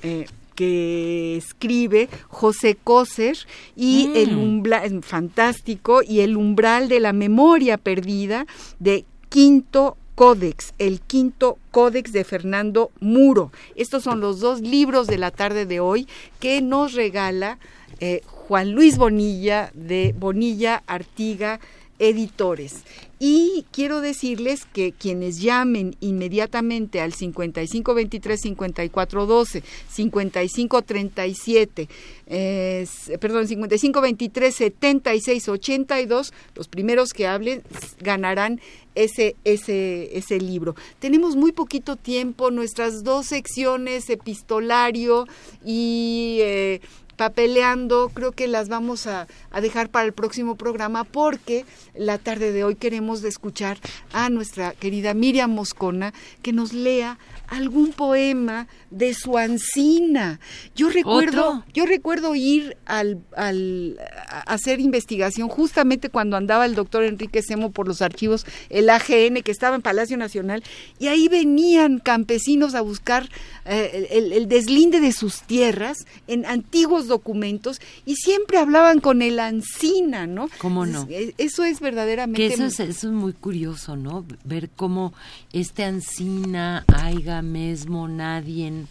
Eh, 0.04 0.26
que 0.56 1.38
escribe 1.38 2.10
José 2.30 2.76
Coser 2.84 3.38
y 3.76 4.08
mm. 4.08 4.16
el 4.16 4.36
umbral 4.36 5.04
fantástico 5.04 6.02
y 6.02 6.22
el 6.22 6.36
umbral 6.36 6.90
de 6.90 7.00
la 7.00 7.14
memoria 7.14 7.78
perdida 7.78 8.48
de 8.80 9.06
Quinto 9.30 9.98
Códex, 10.18 10.74
el 10.80 11.00
quinto 11.00 11.60
Códex 11.70 12.12
de 12.12 12.24
Fernando 12.24 12.90
Muro. 13.00 13.52
Estos 13.76 14.02
son 14.02 14.20
los 14.20 14.40
dos 14.40 14.62
libros 14.62 15.06
de 15.06 15.20
la 15.20 15.30
tarde 15.30 15.68
de 15.68 15.80
hoy 15.80 16.08
que 16.40 16.60
nos 16.60 16.94
regala 16.94 17.60
eh, 18.00 18.24
Juan 18.26 18.72
Luis 18.72 18.98
Bonilla 18.98 19.70
de 19.76 20.16
Bonilla 20.18 20.82
Artiga 20.88 21.60
Editores. 22.00 22.84
Y 23.20 23.66
quiero 23.72 24.02
decirles 24.02 24.66
que 24.72 24.92
quienes 24.92 25.42
llamen 25.42 25.96
inmediatamente 26.00 27.02
al 27.02 27.14
5523-5412, 27.14 29.64
5537, 29.90 31.90
eh, 32.28 32.88
perdón, 33.20 33.48
5523-7682, 33.48 36.32
los 36.54 36.68
primeros 36.68 37.14
que 37.14 37.26
hablen 37.26 37.64
ganarán 38.00 38.62
ese, 38.94 39.36
ese, 39.44 40.16
ese 40.16 40.40
libro. 40.40 40.76
Tenemos 41.00 41.36
muy 41.36 41.54
poquito 41.54 41.96
tiempo, 41.96 42.52
nuestras 42.52 43.04
dos 43.04 43.26
secciones, 43.28 44.12
epistolario 44.12 45.26
y... 45.66 46.38
Eh, 46.42 46.82
papeleando, 47.18 48.10
creo 48.14 48.32
que 48.32 48.48
las 48.48 48.70
vamos 48.70 49.08
a, 49.08 49.28
dejar 49.62 49.90
para 49.90 50.06
el 50.06 50.14
próximo 50.14 50.56
programa 50.56 51.04
porque 51.04 51.66
la 51.96 52.20
tarde 52.20 52.52
de 52.52 52.64
hoy 52.64 52.76
queremos 52.76 53.24
escuchar 53.24 53.80
a 54.14 54.30
nuestra 54.30 54.74
querida 54.74 55.14
Miriam 55.14 55.52
Moscona 55.52 56.14
que 56.44 56.54
nos 56.54 56.74
lea 56.74 57.18
algún 57.48 57.94
poema 57.94 58.68
de 58.92 59.14
su 59.14 59.38
ancina. 59.38 60.40
Yo 60.76 60.90
recuerdo, 60.90 61.64
yo 61.74 61.86
recuerdo 61.86 62.36
ir 62.36 62.78
al, 62.86 63.22
al 63.36 63.98
a 64.28 64.54
hacer 64.54 64.80
investigación 64.80 65.50
justamente 65.50 66.10
cuando 66.10 66.38
andaba 66.38 66.66
el 66.66 66.76
doctor 66.76 67.04
Enrique 67.04 67.42
Semo 67.42 67.72
por 67.72 67.88
los 67.88 68.02
archivos, 68.02 68.46
el 68.70 68.90
AGN 68.90 69.42
que 69.44 69.52
estaba 69.52 69.76
en 69.76 69.82
Palacio 69.82 70.18
Nacional, 70.18 70.64
y 71.00 71.08
ahí 71.08 71.28
venían 71.28 72.00
campesinos 72.00 72.76
a 72.76 72.82
buscar 72.82 73.30
eh, 73.66 74.08
el, 74.12 74.48
deslinde 74.48 75.00
de 75.00 75.12
sus 75.12 75.42
tierras 75.42 75.98
en 76.28 76.46
antiguos 76.46 77.08
documentos 77.08 77.82
y 78.06 78.16
siempre 78.16 78.58
hablaban 78.58 79.00
con 79.00 79.22
el 79.22 79.40
ancina, 79.40 80.26
¿no? 80.26 80.50
¿Cómo 80.60 80.86
no? 80.86 81.08
Eso 81.38 81.64
es 81.64 81.80
verdaderamente... 81.80 82.46
eso 82.46 82.84
es, 82.84 83.04
muy 83.06 83.34
curioso, 83.34 83.96
¿no? 83.96 84.26
Ver 84.44 84.70
cómo 84.70 85.14
este 85.54 85.84
ancina, 85.84 86.86
aiga, 86.88 87.37
mesmo, 87.42 88.08
nadie, 88.08 88.86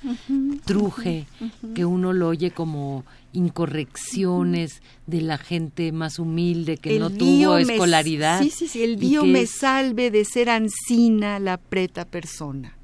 truje, 0.64 1.26
que 1.74 1.84
uno 1.84 2.12
lo 2.12 2.28
oye 2.28 2.50
como 2.50 3.04
incorrecciones 3.32 4.82
de 5.06 5.20
la 5.20 5.38
gente 5.38 5.92
más 5.92 6.18
humilde 6.18 6.78
que 6.78 6.98
no 6.98 7.10
tuvo 7.10 7.58
escolaridad. 7.58 8.42
sí, 8.42 8.50
sí, 8.50 8.68
sí, 8.68 8.82
el 8.82 8.96
Dios 8.96 9.24
me 9.26 9.46
salve 9.46 10.10
de 10.10 10.24
ser 10.24 10.50
ancina 10.50 11.38
la 11.38 11.58
preta 11.58 12.04
persona. 12.04 12.76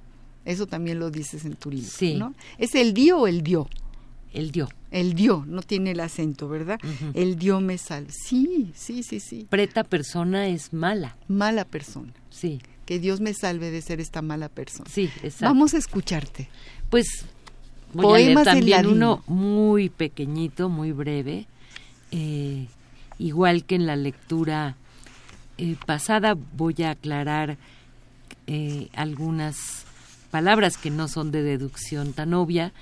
Eso 0.44 0.66
también 0.66 0.98
lo 0.98 1.10
dices 1.10 1.44
en 1.44 1.54
tu 1.54 1.70
libro, 1.70 1.88
sí. 1.88 2.14
¿no? 2.14 2.34
¿Es 2.58 2.74
el 2.74 2.94
Dio 2.94 3.18
o 3.18 3.26
el 3.28 3.42
Dio? 3.42 3.68
El 4.32 4.50
Dio. 4.50 4.68
El 4.90 5.14
Dio, 5.14 5.44
no 5.46 5.62
tiene 5.62 5.92
el 5.92 6.00
acento, 6.00 6.48
¿verdad? 6.48 6.78
El 7.14 7.36
Dio 7.38 7.60
me 7.60 7.78
salve. 7.78 8.12
Sí, 8.12 8.72
sí, 8.74 9.02
sí, 9.02 9.20
sí. 9.20 9.46
Preta 9.48 9.84
persona 9.84 10.48
es 10.48 10.72
mala. 10.72 11.16
Mala 11.28 11.64
persona. 11.64 12.12
Sí. 12.28 12.60
Que 12.87 12.99
Dios 12.99 13.20
me 13.20 13.35
salve 13.35 13.70
de 13.70 13.80
ser 13.83 14.01
esta 14.01 14.22
mala 14.22 14.49
persona. 14.49 14.89
Sí, 14.91 15.11
exacto. 15.22 15.47
Vamos 15.47 15.74
a 15.74 15.78
escucharte. 15.78 16.49
Pues 16.91 17.24
voy 17.93 18.22
a 18.22 18.26
leer 18.26 18.45
también 18.45 18.87
uno 18.87 19.22
muy 19.26 19.89
pequeñito, 19.89 20.68
muy 20.68 20.93
breve, 20.93 21.47
eh, 22.11 22.66
igual 23.18 23.64
que 23.64 23.76
en 23.76 23.87
la 23.87 23.97
lectura 23.97 24.76
eh, 25.59 25.76
pasada 25.87 26.35
voy 26.35 26.74
a 26.83 26.91
aclarar 26.91 27.57
eh, 28.47 28.89
algunas 28.95 29.85
palabras 30.30 30.76
que 30.78 30.91
no 30.91 31.09
son 31.09 31.30
de 31.30 31.43
deducción 31.43 32.14
tan 32.14 32.35
obvia, 32.35 32.72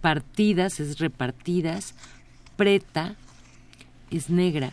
partidas 0.00 0.80
es 0.80 0.98
repartidas, 0.98 1.94
preta 2.56 3.16
es 4.10 4.30
negra, 4.30 4.72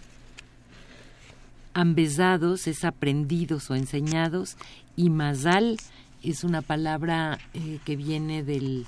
ambesados 1.80 2.68
es 2.68 2.84
aprendidos 2.84 3.70
o 3.70 3.76
enseñados 3.76 4.58
y 4.96 5.10
mazal 5.10 5.78
es 6.22 6.44
una 6.44 6.62
palabra 6.62 7.40
que 7.86 7.96
viene 7.96 8.44
del 8.44 8.86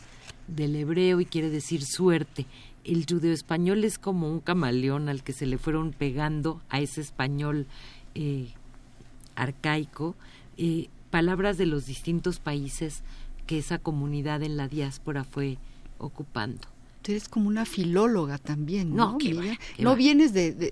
del 0.56 0.76
hebreo 0.76 1.20
y 1.22 1.26
quiere 1.26 1.50
decir 1.50 1.84
suerte. 1.84 2.46
El 2.84 3.06
judeo 3.08 3.34
español 3.34 3.84
es 3.84 3.98
como 3.98 4.30
un 4.30 4.40
camaleón 4.40 5.10
al 5.10 5.24
que 5.24 5.34
se 5.34 5.46
le 5.46 5.58
fueron 5.58 5.92
pegando 5.92 6.62
a 6.70 6.80
ese 6.80 7.02
español 7.02 7.68
eh, 8.16 8.50
arcaico 9.36 10.16
eh, 10.58 10.90
palabras 11.10 11.58
de 11.58 11.68
los 11.68 11.86
distintos 11.86 12.40
países 12.40 13.04
que 13.48 13.60
esa 13.60 13.78
comunidad 13.78 14.44
en 14.44 14.58
la 14.58 14.68
diáspora 14.68 15.24
fue 15.24 15.58
ocupando. 15.98 16.68
Tú 17.02 17.12
eres 17.12 17.28
como 17.28 17.48
una 17.48 17.66
filóloga 17.66 18.38
también, 18.38 18.96
¿no? 18.96 19.18
no, 19.18 19.42
no 19.80 19.96
vienes 19.96 20.34
de, 20.34 20.52
de, 20.52 20.70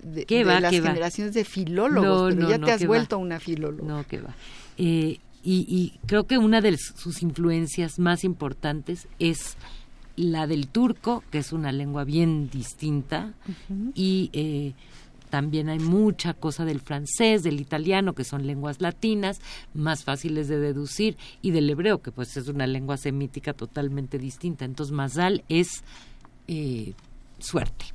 de, 0.00 0.44
las 0.44 0.72
generaciones 0.72 1.34
de 1.34 1.44
filólogos, 1.44 2.34
pero 2.34 2.48
ya 2.48 2.58
te 2.58 2.70
has 2.70 2.86
vuelto 2.86 3.18
una 3.18 3.40
filóloga. 3.40 3.92
No, 3.92 4.06
que 4.06 4.20
va. 4.20 4.34
Eh, 4.78 5.18
y, 5.44 5.98
creo 6.06 6.24
que 6.24 6.38
una 6.38 6.60
de 6.60 6.78
sus 6.78 7.22
influencias 7.22 7.98
más 7.98 8.22
importantes 8.22 9.08
es 9.18 9.56
la 10.14 10.46
del 10.46 10.68
turco, 10.68 11.24
que 11.30 11.38
es 11.38 11.52
una 11.52 11.72
lengua 11.72 12.04
bien 12.04 12.48
distinta, 12.48 13.32
y 13.94 14.30
eh, 14.32 14.74
también 15.32 15.70
hay 15.70 15.78
mucha 15.78 16.34
cosa 16.34 16.66
del 16.66 16.80
francés, 16.80 17.42
del 17.42 17.58
italiano, 17.58 18.14
que 18.14 18.22
son 18.22 18.46
lenguas 18.46 18.82
latinas, 18.82 19.40
más 19.72 20.04
fáciles 20.04 20.46
de 20.46 20.58
deducir, 20.58 21.16
y 21.40 21.52
del 21.52 21.70
hebreo, 21.70 22.02
que 22.02 22.12
pues 22.12 22.36
es 22.36 22.48
una 22.48 22.66
lengua 22.66 22.98
semítica 22.98 23.54
totalmente 23.54 24.18
distinta. 24.18 24.66
Entonces, 24.66 24.92
Mazal 24.92 25.42
es 25.48 25.84
eh, 26.48 26.92
suerte. 27.38 27.86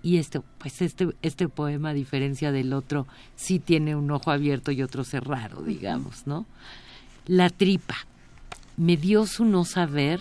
Y 0.00 0.18
este 0.18 0.42
pues 0.58 0.80
este 0.80 1.08
este 1.22 1.48
poema 1.48 1.88
a 1.88 1.94
diferencia 1.94 2.52
del 2.52 2.72
otro 2.72 3.08
sí 3.34 3.58
tiene 3.58 3.96
un 3.96 4.12
ojo 4.12 4.30
abierto 4.30 4.70
y 4.70 4.82
otro 4.82 5.02
cerrado 5.04 5.62
digamos 5.62 6.26
no 6.26 6.46
la 7.26 7.50
tripa. 7.50 7.96
Me 8.78 8.96
dio 8.96 9.26
su 9.26 9.44
no 9.44 9.66
saber 9.66 10.20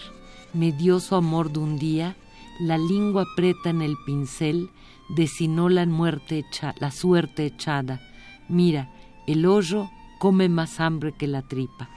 me 0.54 0.74
dio 0.74 1.00
su 1.00 1.16
amor 1.16 1.54
de 1.54 1.60
un 1.60 1.80
día 1.80 2.18
la 2.60 2.78
lengua 2.78 3.22
aprieta 3.22 3.70
en 3.70 3.82
el 3.82 3.96
pincel 4.06 4.70
desinó 5.10 5.70
la 5.70 5.86
muerte 5.86 6.46
la 6.80 6.92
suerte 6.92 7.46
echada 7.46 8.02
mira 8.48 8.90
el 9.28 9.46
hoyo 9.46 9.90
come 10.20 10.50
más 10.50 10.80
hambre 10.80 11.14
que 11.18 11.28
la 11.28 11.42
tripa 11.42 11.90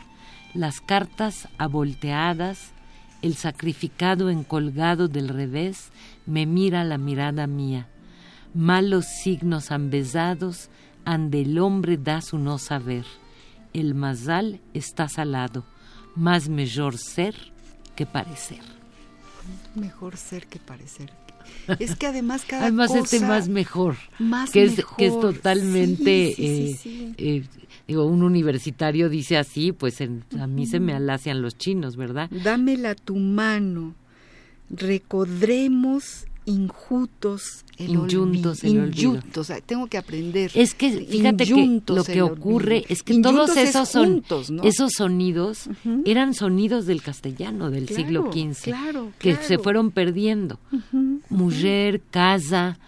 las 0.55 0.81
cartas 0.81 1.49
avolteadas 1.59 2.73
el 3.23 3.37
sacrificado 3.37 4.31
encolgado 4.31 5.07
del 5.07 5.29
revés 5.29 5.93
me 6.27 6.45
mira 6.45 6.83
la 6.83 6.99
mirada 6.99 7.47
mía. 7.47 7.89
Malos 8.53 9.07
signos 9.07 9.71
han 9.71 9.91
besado, 9.91 10.53
ande 11.05 11.43
el 11.43 11.59
hombre 11.61 11.97
da 11.97 12.21
su 12.21 12.39
no 12.39 12.59
saber. 12.59 13.07
El 13.73 13.95
mazal 13.95 14.61
está 14.75 15.09
salado, 15.09 15.65
más 16.17 16.49
mejor 16.49 16.99
ser 16.99 17.35
que 17.95 18.07
parecer. 18.07 18.61
Mejor 19.77 20.17
ser 20.17 20.49
que 20.49 20.59
parecer. 20.59 21.22
Es 21.79 21.97
que 21.97 22.07
además 22.07 22.45
cada 22.47 22.65
además 22.65 22.95
este 22.95 23.21
más 23.21 23.49
mejor, 23.49 23.97
más 24.19 24.51
que 24.51 24.65
es 24.65 24.85
que 24.97 25.07
es 25.07 25.21
totalmente 25.21 26.35
eh, 26.39 26.79
eh, 27.17 27.45
digo 27.87 28.05
un 28.05 28.23
universitario 28.23 29.09
dice 29.09 29.37
así, 29.37 29.73
pues 29.73 30.01
a 30.01 30.47
mí 30.47 30.67
se 30.67 30.81
me 30.81 30.95
alacian 30.95 31.43
los 31.43 31.57
chinos, 31.57 31.97
¿verdad? 31.97 32.31
Dámela 32.31 32.95
tu 32.95 33.17
mano, 33.17 33.95
recodremos 34.71 36.27
injutos 36.45 37.65
el 37.79 37.91
Inyuntos 37.91 38.65
el 38.65 38.79
olvido. 38.81 39.11
Inyuntos, 39.15 39.51
ah, 39.51 39.61
tengo 39.65 39.87
que 39.87 39.97
aprender. 39.99 40.51
Es 40.55 40.75
que 40.75 40.91
fíjate 41.07 41.45
que 41.47 41.83
lo 41.87 42.05
que 42.05 42.23
ocurre 42.23 42.85
es 42.89 43.03
que 43.03 43.15
Inyuntos 43.15 43.47
todos 43.47 43.57
es 43.57 43.71
esos 43.71 43.89
son 43.89 44.25
¿no? 44.51 44.63
esos 44.65 44.93
sonidos 44.93 45.69
eran 46.05 46.35
sonidos 46.35 46.87
del 46.87 47.03
castellano 47.03 47.71
del 47.71 47.87
Claro, 47.87 48.03
siglo 48.03 48.33
XV 48.33 48.63
claro, 48.65 49.13
que 49.19 49.33
claro. 49.33 49.47
se 49.47 49.59
fueron 49.59 49.91
perdiendo. 49.91 50.59
Mujer, 51.31 52.01
casa, 52.11 52.79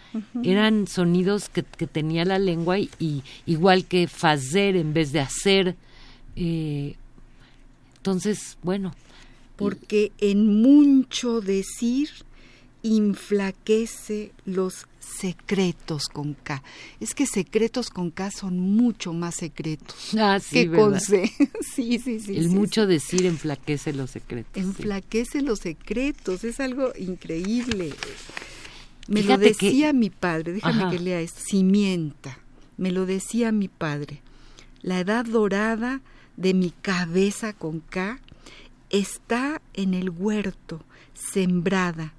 eran 0.43 0.87
sonidos 0.87 1.49
que, 1.49 1.63
que 1.63 1.87
tenía 1.87 2.25
la 2.25 2.39
lengua 2.39 2.79
y, 2.79 2.91
y 2.99 3.23
igual 3.47 3.85
que 3.87 4.07
fazer 4.09 4.77
en 4.77 4.93
vez 4.95 5.13
de 5.13 5.21
hacer. 5.21 5.77
eh, 6.37 6.95
entonces, 7.97 8.59
bueno, 8.63 8.93
Porque 9.57 10.13
en 10.19 10.61
mucho 10.61 11.41
decir 11.41 12.11
inflaquece 12.85 14.33
los 14.45 14.87
secretos 15.01 16.07
con 16.09 16.35
K. 16.35 16.63
Es 17.01 17.15
que 17.15 17.27
secretos 17.27 17.89
con 17.91 18.11
K 18.11 18.31
son 18.31 18.59
mucho 18.61 19.13
más 19.13 19.35
secretos 19.37 20.15
ah, 20.19 20.39
sí, 20.39 20.69
que 20.69 20.71
con. 20.77 21.01
C. 21.01 21.33
sí, 21.75 21.99
sí, 21.99 22.21
sí. 22.21 22.37
el 22.37 22.49
sí, 22.51 22.55
mucho 22.55 22.87
decir 22.87 23.27
enflaquece 23.27 23.93
los 23.95 24.11
secretos. 24.11 24.53
sí. 24.55 24.61
enflaquece 24.61 25.43
los 25.43 25.61
secretos, 25.61 26.45
es 26.45 26.61
algo 26.61 26.93
increíble. 26.99 27.93
Me 29.09 29.23
lo 29.23 29.39
que- 29.39 29.49
decía 29.49 29.93
mi 29.93 30.11
padre, 30.11 30.53
déjame 30.53 30.83
Ajá. 30.83 30.91
que 30.91 30.99
lea 30.99 31.21
esto, 31.21 31.41
cimienta, 31.43 32.39
me 32.77 32.91
lo 32.93 33.07
decía 33.07 33.51
mi 33.51 33.69
padre, 33.69 34.21
la 34.83 35.01
edad 35.01 35.25
dorada 35.25 36.01
de 36.37 36.53
mi 36.55 36.71
cabeza 36.71 37.53
con 37.55 37.81
K 37.81 38.19
está 38.91 39.61
en 39.73 39.95
el 39.95 40.11
huerto, 40.11 40.85
sembrada, 41.15 42.13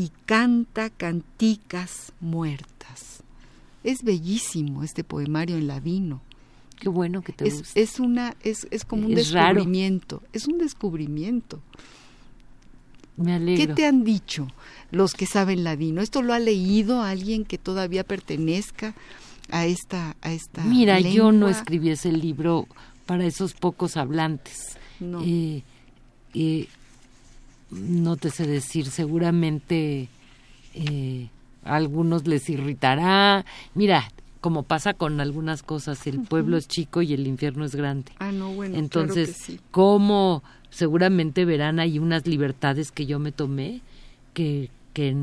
y 0.00 0.10
canta 0.24 0.88
canticas 0.88 2.12
muertas. 2.20 3.22
Es 3.84 4.02
bellísimo 4.02 4.82
este 4.82 5.04
poemario 5.04 5.56
en 5.56 5.66
ladino. 5.66 6.22
Qué 6.78 6.88
bueno 6.88 7.20
que 7.20 7.32
te 7.34 7.46
Es, 7.46 7.58
gusta. 7.58 7.78
es 7.80 8.00
una, 8.00 8.34
es, 8.42 8.66
es 8.70 8.86
como 8.86 9.06
un 9.06 9.12
Es 9.18 9.30
raro. 9.32 9.56
descubrimiento, 9.56 10.22
es 10.32 10.46
un 10.48 10.56
descubrimiento. 10.56 11.60
Me 13.16 13.26
¿Qué 13.26 13.32
alegro. 13.32 13.74
te 13.74 13.84
han 13.86 14.02
dicho 14.04 14.48
los 14.90 15.12
que 15.12 15.26
saben 15.26 15.62
ladino? 15.64 16.00
¿Esto 16.00 16.22
lo 16.22 16.32
ha 16.32 16.38
leído 16.38 17.02
alguien 17.02 17.44
que 17.44 17.58
todavía 17.58 18.02
pertenezca 18.04 18.94
a 19.50 19.66
esta 19.66 20.16
a 20.22 20.32
esta 20.32 20.64
Mira, 20.64 20.98
yo 21.00 21.30
no 21.32 21.48
escribí 21.48 21.90
ese 21.90 22.12
libro 22.12 22.66
para 23.04 23.26
esos 23.26 23.52
pocos 23.52 23.98
hablantes. 23.98 24.78
No. 25.00 25.20
Eh, 25.22 25.62
eh, 26.32 26.66
no 27.70 28.16
te 28.16 28.30
sé 28.30 28.46
decir, 28.46 28.86
seguramente 28.86 30.08
eh, 30.74 31.28
a 31.64 31.76
algunos 31.76 32.26
les 32.26 32.48
irritará. 32.48 33.44
Mira, 33.74 34.10
como 34.40 34.62
pasa 34.62 34.94
con 34.94 35.20
algunas 35.20 35.62
cosas, 35.62 36.06
el 36.06 36.20
pueblo 36.20 36.56
es 36.56 36.66
chico 36.66 37.02
y 37.02 37.12
el 37.12 37.26
infierno 37.26 37.64
es 37.64 37.74
grande. 37.74 38.12
Ah, 38.18 38.32
no, 38.32 38.52
bueno, 38.52 38.76
Entonces, 38.76 39.28
claro 39.28 39.46
que 39.46 39.52
sí. 39.52 39.60
¿cómo 39.70 40.42
seguramente 40.70 41.44
verán 41.44 41.78
ahí 41.78 41.98
unas 41.98 42.26
libertades 42.26 42.90
que 42.90 43.06
yo 43.06 43.18
me 43.18 43.32
tomé 43.32 43.82
que, 44.32 44.70
que 44.94 45.14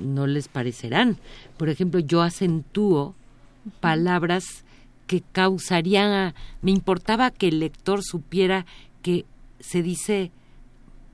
no 0.00 0.26
les 0.26 0.48
parecerán? 0.48 1.16
Por 1.56 1.68
ejemplo, 1.68 2.00
yo 2.00 2.22
acentúo 2.22 3.14
palabras 3.80 4.64
que 5.06 5.22
causarían, 5.32 6.34
me 6.62 6.70
importaba 6.70 7.30
que 7.30 7.48
el 7.48 7.60
lector 7.60 8.02
supiera 8.04 8.66
que 9.02 9.24
se 9.58 9.82
dice 9.82 10.30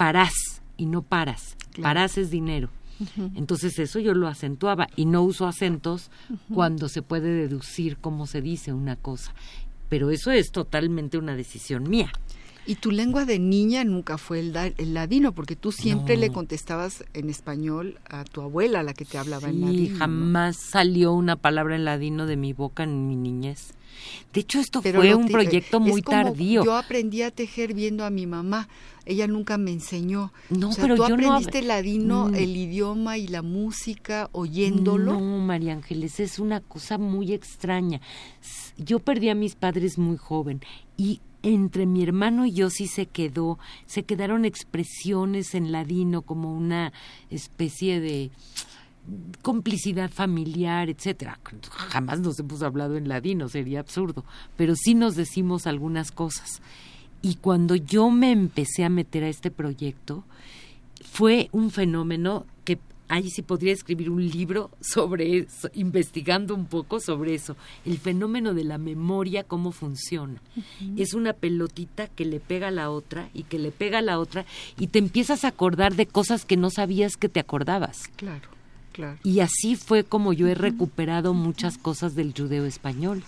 parás 0.04 0.60
y 0.76 0.84
no 0.84 1.00
paras. 1.00 1.56
Claro. 1.72 1.82
Parás 1.82 2.18
es 2.18 2.30
dinero. 2.30 2.68
Entonces 3.34 3.78
eso 3.78 3.98
yo 3.98 4.12
lo 4.14 4.28
acentuaba 4.28 4.86
y 4.96 5.06
no 5.06 5.22
uso 5.22 5.46
acentos 5.46 6.10
cuando 6.52 6.88
se 6.88 7.00
puede 7.00 7.30
deducir 7.30 7.96
cómo 7.96 8.26
se 8.26 8.42
dice 8.42 8.72
una 8.74 8.96
cosa. 8.96 9.34
Pero 9.88 10.10
eso 10.10 10.30
es 10.30 10.50
totalmente 10.52 11.16
una 11.16 11.34
decisión 11.34 11.88
mía. 11.88 12.12
Y 12.66 12.76
tu 12.76 12.90
lengua 12.90 13.24
de 13.26 13.38
niña 13.38 13.84
nunca 13.84 14.16
fue 14.18 14.40
el, 14.40 14.52
da- 14.52 14.66
el 14.78 14.94
ladino, 14.94 15.32
porque 15.32 15.54
tú 15.56 15.70
siempre 15.72 16.14
No. 16.14 16.20
le 16.22 16.30
contestabas 16.32 17.04
en 17.12 17.28
español 17.28 17.98
a 18.08 18.24
tu 18.24 18.40
abuela, 18.40 18.82
la 18.82 18.94
que 18.94 19.04
te 19.04 19.18
hablaba 19.18 19.48
en 19.50 19.60
ladino. 19.60 19.92
¿no? 19.92 19.98
jamás 19.98 20.56
salió 20.56 21.12
una 21.12 21.36
palabra 21.36 21.76
en 21.76 21.84
ladino 21.84 22.26
de 22.26 22.36
mi 22.36 22.52
boca 22.54 22.82
en 22.84 23.06
mi 23.06 23.16
niñez. 23.16 23.74
De 24.32 24.40
hecho, 24.40 24.58
esto 24.60 24.82
Pero 24.82 25.00
fue 25.00 25.14
un 25.14 25.28
proyecto 25.28 25.76
es 25.76 25.82
muy 25.82 26.02
como 26.02 26.22
tardío. 26.24 26.64
Yo 26.64 26.74
aprendí 26.76 27.22
a 27.22 27.30
tejer 27.30 27.74
viendo 27.74 28.04
a 28.04 28.10
mi 28.10 28.26
mamá. 28.26 28.68
Ella 29.06 29.26
nunca 29.28 29.56
me 29.56 29.70
enseñó. 29.70 30.32
No, 30.50 30.70
o 30.70 30.72
sea, 30.72 30.82
pero 30.82 30.96
tú 30.96 31.02
yo 31.08 31.16
no 31.16 31.32
aprendiste 31.34 31.62
ladino, 31.62 32.28
Mm. 32.28 32.34
el 32.34 32.56
idioma 32.56 33.18
y 33.18 33.28
la 33.28 33.42
música 33.42 34.28
oyéndolo. 34.32 35.12
No, 35.14 35.38
María 35.38 35.74
Ángeles, 35.74 36.18
es 36.20 36.38
una 36.38 36.60
cosa 36.60 36.98
muy 36.98 37.32
extraña. 37.32 38.00
Yo 38.78 38.98
perdí 38.98 39.28
a 39.28 39.34
mis 39.34 39.54
padres 39.54 39.96
muy 39.98 40.16
joven 40.16 40.60
y 40.96 41.20
entre 41.44 41.86
mi 41.86 42.02
hermano 42.02 42.46
y 42.46 42.52
yo 42.52 42.70
sí 42.70 42.88
se 42.88 43.06
quedó, 43.06 43.58
se 43.86 44.02
quedaron 44.02 44.44
expresiones 44.44 45.54
en 45.54 45.72
ladino 45.72 46.22
como 46.22 46.52
una 46.56 46.92
especie 47.30 48.00
de 48.00 48.30
complicidad 49.42 50.10
familiar, 50.10 50.88
etcétera. 50.88 51.38
Jamás 51.70 52.20
nos 52.20 52.38
hemos 52.38 52.62
hablado 52.62 52.96
en 52.96 53.08
ladino, 53.08 53.48
sería 53.48 53.80
absurdo, 53.80 54.24
pero 54.56 54.74
sí 54.74 54.94
nos 54.94 55.14
decimos 55.14 55.66
algunas 55.66 56.10
cosas. 56.10 56.62
Y 57.20 57.36
cuando 57.36 57.76
yo 57.76 58.10
me 58.10 58.32
empecé 58.32 58.84
a 58.84 58.88
meter 58.88 59.24
a 59.24 59.28
este 59.28 59.50
proyecto, 59.50 60.24
fue 61.04 61.50
un 61.52 61.70
fenómeno 61.70 62.46
que 62.64 62.78
ahí 63.14 63.30
sí 63.30 63.42
podría 63.42 63.72
escribir 63.72 64.10
un 64.10 64.28
libro 64.28 64.72
sobre 64.80 65.38
eso, 65.38 65.70
investigando 65.74 66.52
un 66.52 66.66
poco 66.66 66.98
sobre 66.98 67.34
eso, 67.34 67.56
el 67.84 67.98
fenómeno 67.98 68.54
de 68.54 68.64
la 68.64 68.76
memoria, 68.76 69.44
cómo 69.44 69.70
funciona. 69.70 70.40
Es 70.96 71.14
una 71.14 71.32
pelotita 71.32 72.08
que 72.08 72.24
le 72.24 72.40
pega 72.40 72.68
a 72.68 72.72
la 72.72 72.90
otra 72.90 73.30
y 73.32 73.44
que 73.44 73.60
le 73.60 73.70
pega 73.70 73.98
a 73.98 74.02
la 74.02 74.18
otra 74.18 74.46
y 74.80 74.88
te 74.88 74.98
empiezas 74.98 75.44
a 75.44 75.48
acordar 75.48 75.94
de 75.94 76.06
cosas 76.06 76.44
que 76.44 76.56
no 76.56 76.70
sabías 76.70 77.16
que 77.16 77.28
te 77.28 77.38
acordabas. 77.38 78.08
Claro, 78.16 78.48
claro. 78.90 79.18
Y 79.22 79.38
así 79.38 79.76
fue 79.76 80.02
como 80.02 80.32
yo 80.32 80.48
he 80.48 80.56
recuperado 80.56 81.34
muchas 81.34 81.78
cosas 81.78 82.16
del 82.16 82.34
judeo 82.36 82.64
español. 82.64 83.22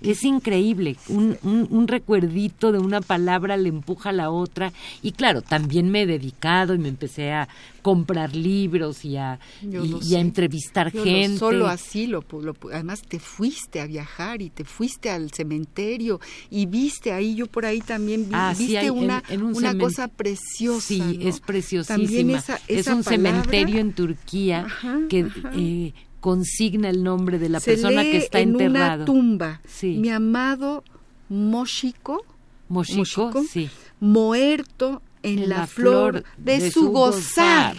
Es 0.00 0.22
increíble, 0.24 0.96
un, 1.08 1.36
un, 1.42 1.66
un 1.70 1.88
recuerdito 1.88 2.70
de 2.72 2.78
una 2.78 3.00
palabra 3.00 3.56
le 3.56 3.68
empuja 3.68 4.10
a 4.10 4.12
la 4.12 4.30
otra. 4.30 4.72
Y 5.02 5.12
claro, 5.12 5.42
también 5.42 5.90
me 5.90 6.02
he 6.02 6.06
dedicado 6.06 6.74
y 6.74 6.78
me 6.78 6.88
empecé 6.88 7.32
a 7.32 7.48
comprar 7.82 8.36
libros 8.36 9.04
y 9.04 9.16
a, 9.16 9.38
y, 9.62 10.14
a 10.14 10.20
entrevistar 10.20 10.92
Yo 10.92 11.02
gente. 11.04 11.38
solo 11.38 11.68
así 11.68 12.06
lo, 12.06 12.22
lo 12.42 12.54
además 12.72 13.00
te 13.02 13.18
fuiste 13.18 13.80
a 13.80 13.86
viajar 13.86 14.42
y 14.42 14.50
te 14.50 14.64
fuiste 14.64 15.08
al 15.10 15.30
cementerio 15.32 16.20
y 16.50 16.66
viste 16.66 17.12
ahí 17.12 17.34
yo 17.36 17.46
por 17.46 17.64
ahí 17.64 17.80
también 17.80 18.28
vi, 18.28 18.34
Ah, 18.34 18.52
sí, 18.54 18.64
viste 18.64 18.78
hay 18.80 18.90
una 18.90 19.22
en 19.30 19.42
un 19.42 19.56
una 19.56 19.76
cosa 19.78 20.08
preciosa 20.08 20.86
Sí, 20.86 20.98
¿no? 21.00 21.28
es 21.28 21.40
preciosísima. 21.40 21.98
También 21.98 22.30
esa, 22.30 22.60
es 22.68 22.86
un 22.88 23.02
palabra 23.02 23.10
cementerio 23.42 23.80
en 23.80 23.92
Turquía 23.92 24.64
Ajá, 24.66 24.98
que 25.08 25.20
ajá. 25.22 25.50
eh, 25.54 25.92
consigna 26.20 26.90
el 26.90 27.02
nombre 27.02 27.38
de 27.38 27.48
la 27.48 27.60
se 27.60 27.72
persona 27.72 28.02
lee 28.02 28.10
que 28.10 28.16
está 28.18 28.40
en 28.40 28.50
enterrado. 28.50 28.96
una 28.96 29.04
tumba 29.04 29.60
Sí. 29.66 29.96
mi 29.98 30.10
amado 30.10 30.84
Moshiko 31.28 32.24
Moshiko, 32.68 32.98
Moshiko, 32.98 33.44
sí. 33.44 33.70
muerto 34.00 35.02
en, 35.22 35.48
la, 35.48 35.66
flor, 35.66 36.24
de, 36.36 36.70
su 36.70 36.90
gozar. 36.90 37.76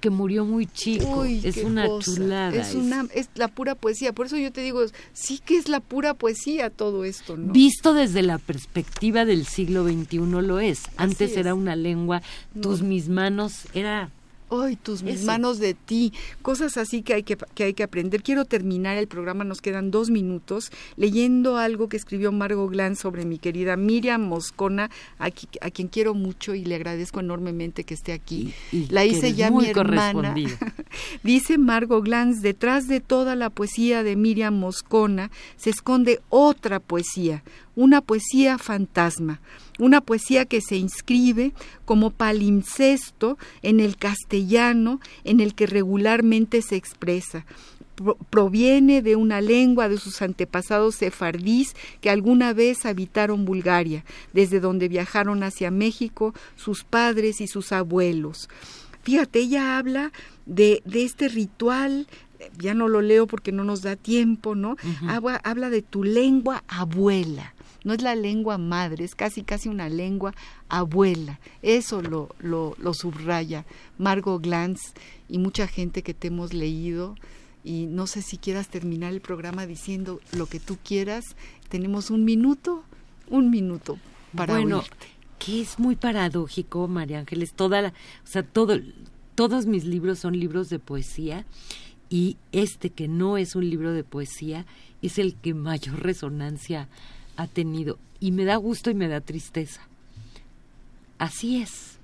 que 0.00 0.10
murió 0.10 0.44
muy 0.44 0.66
chico. 0.66 1.22
Uy, 1.22 1.40
es 1.42 1.56
una 1.58 1.86
cosa. 1.86 2.12
chulada. 2.14 2.54
Es 2.60 2.74
una 2.74 3.06
es 3.14 3.28
la 3.34 3.48
pura 3.48 3.74
poesía. 3.74 4.12
Por 4.12 4.26
eso 4.26 4.36
yo 4.36 4.52
te 4.52 4.60
digo, 4.62 4.80
sí 5.12 5.40
que 5.44 5.56
es 5.58 5.68
la 5.68 5.80
pura 5.80 6.14
poesía 6.14 6.70
todo 6.70 7.04
esto, 7.04 7.36
¿no? 7.36 7.52
Visto 7.52 7.94
desde 7.94 8.22
la 8.22 8.38
perspectiva 8.38 9.24
del 9.24 9.44
siglo 9.44 9.84
XXI 9.84 10.18
lo 10.18 10.60
es. 10.60 10.82
Antes 10.96 11.32
es. 11.32 11.36
era 11.36 11.54
una 11.54 11.74
lengua, 11.74 12.22
tus 12.60 12.82
mis 12.82 13.08
manos, 13.08 13.64
era... 13.74 14.10
Ay, 14.50 14.76
tus 14.76 15.02
mis 15.02 15.24
manos 15.24 15.58
de 15.58 15.74
ti, 15.74 16.12
cosas 16.42 16.76
así 16.76 17.02
que 17.02 17.14
hay 17.14 17.22
que, 17.22 17.36
que 17.54 17.64
hay 17.64 17.74
que 17.74 17.82
aprender. 17.82 18.22
Quiero 18.22 18.44
terminar 18.44 18.96
el 18.96 19.06
programa, 19.08 19.44
nos 19.44 19.60
quedan 19.60 19.90
dos 19.90 20.10
minutos, 20.10 20.70
leyendo 20.96 21.56
algo 21.58 21.88
que 21.88 21.96
escribió 21.96 22.32
Margot 22.32 22.70
Glantz 22.70 23.00
sobre 23.00 23.24
mi 23.24 23.38
querida 23.38 23.76
Miriam 23.76 24.22
Moscona, 24.22 24.90
a, 25.18 25.28
qui- 25.30 25.58
a 25.60 25.70
quien 25.70 25.88
quiero 25.88 26.14
mucho 26.14 26.54
y 26.54 26.64
le 26.64 26.76
agradezco 26.76 27.20
enormemente 27.20 27.84
que 27.84 27.94
esté 27.94 28.12
aquí. 28.12 28.54
Y- 28.72 28.76
y 28.76 28.86
La 28.88 29.04
hice 29.04 29.34
ya 29.34 29.50
muy 29.50 29.64
mi 29.66 29.70
hermana. 29.70 30.34
Dice 31.22 31.58
Margot 31.58 32.02
Glantz, 32.04 32.40
detrás 32.40 32.88
de 32.88 33.00
toda 33.00 33.34
la 33.36 33.50
poesía 33.50 34.02
de 34.02 34.16
Miriam 34.16 34.54
Moscona 34.58 35.30
se 35.56 35.70
esconde 35.70 36.20
otra 36.30 36.80
poesía, 36.80 37.42
una 37.76 38.00
poesía 38.00 38.58
fantasma, 38.58 39.40
una 39.78 40.00
poesía 40.00 40.44
que 40.44 40.60
se 40.60 40.76
inscribe 40.76 41.52
como 41.84 42.10
palimpsesto 42.10 43.38
en 43.62 43.80
el 43.80 43.96
castellano 43.96 45.00
en 45.24 45.40
el 45.40 45.54
que 45.54 45.66
regularmente 45.66 46.62
se 46.62 46.76
expresa. 46.76 47.44
Pro- 47.94 48.16
proviene 48.30 49.02
de 49.02 49.16
una 49.16 49.40
lengua 49.40 49.88
de 49.88 49.98
sus 49.98 50.22
antepasados 50.22 50.94
sefardís 50.96 51.74
que 52.00 52.10
alguna 52.10 52.52
vez 52.52 52.86
habitaron 52.86 53.44
Bulgaria, 53.44 54.04
desde 54.32 54.60
donde 54.60 54.88
viajaron 54.88 55.42
hacia 55.42 55.70
México 55.70 56.34
sus 56.56 56.84
padres 56.84 57.40
y 57.40 57.46
sus 57.48 57.72
abuelos. 57.72 58.48
fíjate, 59.02 59.38
ella 59.40 59.78
habla 59.78 60.12
de, 60.46 60.82
de 60.84 61.04
este 61.04 61.28
ritual 61.28 62.06
ya 62.56 62.72
no 62.72 62.86
lo 62.86 63.00
leo 63.00 63.26
porque 63.26 63.50
no 63.50 63.64
nos 63.64 63.82
da 63.82 63.96
tiempo, 63.96 64.54
¿no? 64.54 64.76
habla, 65.08 65.40
habla, 65.42 65.70
de 65.70 65.82
tu 65.82 66.04
lengua 66.04 66.62
abuela. 66.68 67.52
No 67.84 67.94
es 67.94 68.02
la 68.02 68.14
lengua 68.14 68.58
madre, 68.58 69.04
es 69.04 69.14
casi 69.14 69.42
casi 69.42 69.68
una 69.68 69.88
lengua 69.88 70.34
abuela. 70.68 71.40
Eso 71.62 72.02
lo, 72.02 72.34
lo, 72.38 72.74
lo 72.78 72.94
subraya 72.94 73.64
Margot 73.98 74.42
Glantz 74.42 74.92
y 75.28 75.38
mucha 75.38 75.66
gente 75.66 76.02
que 76.02 76.14
te 76.14 76.28
hemos 76.28 76.52
leído. 76.52 77.14
Y 77.64 77.86
no 77.86 78.06
sé 78.06 78.22
si 78.22 78.38
quieras 78.38 78.68
terminar 78.68 79.12
el 79.12 79.20
programa 79.20 79.66
diciendo 79.66 80.20
lo 80.32 80.46
que 80.46 80.60
tú 80.60 80.78
quieras. 80.82 81.36
Tenemos 81.68 82.10
un 82.10 82.24
minuto, 82.24 82.82
un 83.28 83.50
minuto 83.50 83.98
para 84.34 84.54
bueno, 84.54 84.82
que 85.38 85.60
es 85.60 85.78
muy 85.78 85.96
paradójico, 85.96 86.88
María 86.88 87.20
Ángeles. 87.20 87.52
Toda 87.54 87.82
la, 87.82 87.88
o 87.88 88.26
sea, 88.26 88.42
todo, 88.42 88.78
todos 89.34 89.66
mis 89.66 89.84
libros 89.84 90.18
son 90.18 90.38
libros 90.38 90.68
de 90.68 90.78
poesía 90.78 91.46
y 92.10 92.36
este 92.52 92.90
que 92.90 93.08
no 93.08 93.36
es 93.36 93.54
un 93.54 93.68
libro 93.68 93.92
de 93.92 94.04
poesía 94.04 94.66
es 95.02 95.18
el 95.18 95.34
que 95.34 95.54
mayor 95.54 96.00
resonancia 96.00 96.88
ha 97.38 97.46
tenido 97.46 97.98
y 98.20 98.32
me 98.32 98.44
da 98.44 98.56
gusto 98.56 98.90
y 98.90 98.94
me 98.94 99.08
da 99.08 99.20
tristeza. 99.20 99.80
Así 101.18 101.62
es, 101.62 101.98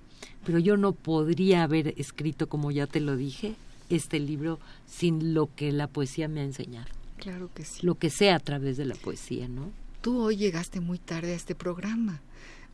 pero 0.47 0.59
yo 0.59 0.76
no 0.76 0.93
podría 0.93 1.64
haber 1.64 1.93
escrito, 1.99 2.49
como 2.49 2.70
ya 2.70 2.87
te 2.87 3.01
lo 3.01 3.16
dije, 3.16 3.57
este 3.91 4.20
libro 4.20 4.61
sin 4.87 5.35
lo 5.35 5.53
que 5.55 5.72
la 5.72 5.89
poesía 5.89 6.28
me 6.28 6.41
ha 6.41 6.45
enseñado. 6.45 6.87
Claro 7.18 7.51
que 7.53 7.64
sí. 7.64 7.85
Lo 7.85 7.97
que 7.97 8.11
sea 8.11 8.37
a 8.37 8.41
través 8.41 8.76
de 8.76 8.87
la 8.87 8.95
poesía, 8.95 9.49
¿no? 9.49 9.70
Tú 10.03 10.20
hoy 10.20 10.37
llegaste 10.37 10.80
muy 10.80 10.99
tarde 10.99 11.32
a 11.32 11.37
este 11.37 11.55
programa. 11.55 12.20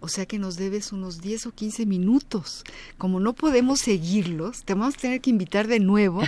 O 0.00 0.08
sea 0.08 0.24
que 0.26 0.38
nos 0.38 0.56
debes 0.56 0.92
unos 0.92 1.20
10 1.20 1.46
o 1.46 1.52
15 1.52 1.84
minutos. 1.86 2.64
Como 2.96 3.20
no 3.20 3.34
podemos 3.34 3.80
seguirlos, 3.80 4.64
te 4.64 4.74
vamos 4.74 4.94
a 4.94 4.98
tener 4.98 5.20
que 5.20 5.30
invitar 5.30 5.66
de 5.66 5.78
nuevo 5.78 6.22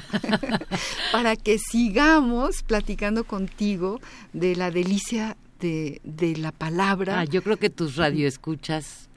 para 1.12 1.36
que 1.36 1.58
sigamos 1.58 2.62
platicando 2.62 3.24
contigo 3.24 4.00
de 4.34 4.56
la 4.56 4.70
delicia 4.70 5.36
de, 5.62 6.00
de 6.04 6.36
la 6.36 6.52
palabra. 6.52 7.20
Ah, 7.20 7.24
yo 7.24 7.42
creo 7.42 7.56
que 7.56 7.70
tus 7.70 7.96
radioescuchas 7.96 9.08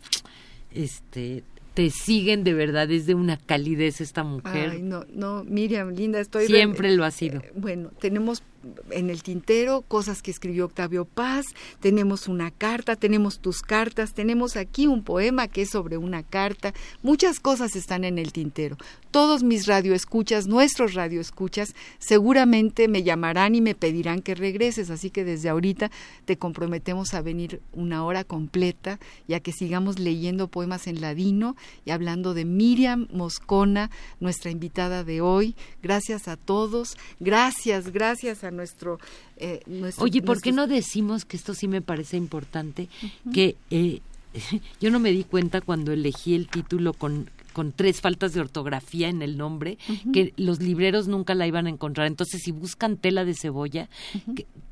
este, 0.72 1.43
te 1.74 1.89
siguen 1.89 2.43
de 2.46 2.54
verdad, 2.54 2.89
es 2.91 3.06
de 3.08 3.16
una 3.16 3.36
calidez 3.38 4.00
esta 4.00 4.24
mujer. 4.24 4.70
Ay, 4.70 4.82
no, 4.82 5.06
no, 5.14 5.43
Miriam, 5.43 5.89
linda, 5.93 6.20
estoy... 6.20 6.46
Siempre 6.46 6.96
lo 6.96 7.04
ha 7.04 7.12
sido. 7.12 7.41
Eh, 7.41 7.52
bueno, 7.56 7.89
tenemos 8.00 8.43
en 8.91 9.09
el 9.09 9.24
tintero 9.24 9.82
cosas 9.82 10.22
que 10.22 10.32
escribió 10.32 10.66
Octavio 10.66 11.05
Paz, 11.05 11.45
tenemos 11.80 12.28
una 12.28 12.51
carta, 12.51 12.95
tenemos 12.95 13.39
tus 13.39 13.61
cartas, 13.61 14.13
tenemos 14.13 14.57
aquí 14.57 14.88
un 14.88 15.03
poema 15.03 15.47
que 15.47 15.63
es 15.63 15.70
sobre 15.70 15.97
una 15.97 16.24
carta, 16.24 16.74
muchas 17.01 17.39
cosas 17.39 17.76
están 17.76 18.03
en 18.03 18.18
el 18.18 18.32
tintero. 18.32 18.78
Todos 19.11 19.43
mis 19.43 19.66
radioescuchas, 19.68 20.47
nuestros 20.47 20.93
radioescuchas, 20.93 21.74
seguramente 21.99 22.88
me 22.88 23.03
llamarán 23.03 23.55
y 23.55 23.61
me 23.61 23.76
pedirán 23.76 24.22
que 24.22 24.36
regreses, 24.36 24.89
así 24.89 25.09
que 25.09 25.24
desde 25.24 25.49
ahorita 25.49 25.91
te 26.26 26.38
comprometemos 26.38 27.13
a 27.13 27.22
venir 27.22 27.61
una 27.74 28.03
hora 28.03 28.24
completa 28.24 28.99
ya 29.28 29.39
que 29.39 29.51
sigamos 29.51 29.99
leyendo 29.99 30.47
poemas 30.47 30.88
en 30.88 31.01
ladino 31.01 31.55
y 31.86 31.91
hablando 31.91 32.34
de 32.34 32.45
Miriam 32.45 33.07
Moscona, 33.11 33.89
nuestra 34.20 34.51
invitada 34.51 35.03
de 35.03 35.22
hoy. 35.22 35.55
Gracias 35.82 36.28
a 36.28 36.38
todos, 36.38 36.97
gracias, 37.20 37.91
gracias 37.91 38.43
a 38.43 38.51
nuestro... 38.56 38.99
Eh, 39.38 39.62
Oye, 39.97 40.22
¿por 40.22 40.41
qué 40.41 40.51
no 40.51 40.68
decimos 40.68 41.26
que 41.26 41.38
esto 41.38 41.53
sí 41.53 41.68
me 41.68 41.82
parece 41.82 42.18
importante? 42.18 42.89
Que 43.34 43.56
eh, 43.70 44.01
yo 44.80 44.91
no 44.91 44.99
me 44.99 45.12
di 45.12 45.24
cuenta 45.24 45.62
cuando 45.62 45.91
elegí 45.91 46.36
el 46.36 46.47
título 46.47 46.93
con 46.93 47.30
con 47.56 47.72
tres 47.72 48.01
faltas 48.01 48.34
de 48.34 48.41
ortografía 48.41 49.08
en 49.08 49.22
el 49.22 49.38
nombre, 49.38 49.78
que 50.12 50.34
los 50.36 50.60
libreros 50.60 51.08
nunca 51.08 51.34
la 51.36 51.47
iban 51.47 51.68
a 51.68 51.70
encontrar. 51.70 52.06
Entonces, 52.06 52.41
si 52.43 52.51
buscan 52.51 52.97
tela 52.97 53.24
de 53.24 53.34
cebolla, 53.34 53.88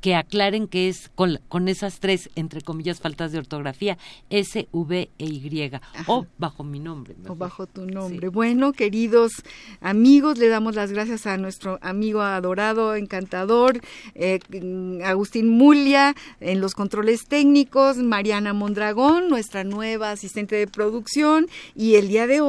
que, 0.02 0.14
aclaren 0.14 0.68
que 0.68 0.90
es 0.90 1.10
con, 1.14 1.40
con, 1.48 1.68
esas 1.68 1.98
tres, 1.98 2.28
entre 2.34 2.60
comillas, 2.60 3.00
faltas 3.00 3.32
de 3.32 3.38
ortografía, 3.38 3.96
S, 4.28 4.68
V 4.70 5.08
e 5.18 5.24
Y, 5.24 5.70
o 6.06 6.26
bajo 6.36 6.62
mi 6.62 6.78
nombre. 6.78 7.16
O 7.26 7.34
bajo 7.34 7.66
tu 7.66 7.86
nombre. 7.86 8.28
Bueno, 8.28 8.74
queridos 8.74 9.32
amigos, 9.80 10.36
le 10.36 10.48
damos 10.48 10.74
las 10.74 10.92
gracias 10.92 11.26
a 11.26 11.38
nuestro 11.38 11.78
amigo 11.80 12.20
adorado, 12.20 12.96
encantador, 12.96 13.80
eh, 14.14 14.40
Agustín 15.06 15.48
Mulia, 15.48 16.14
en 16.40 16.60
los 16.60 16.74
controles 16.74 17.24
técnicos, 17.26 17.96
Mariana 17.96 18.52
Mondragón, 18.52 19.30
nuestra 19.30 19.64
nueva 19.64 20.10
asistente 20.10 20.56
de 20.56 20.66
producción, 20.66 21.46
y 21.74 21.94
el 21.94 22.08
día 22.08 22.26
de 22.26 22.42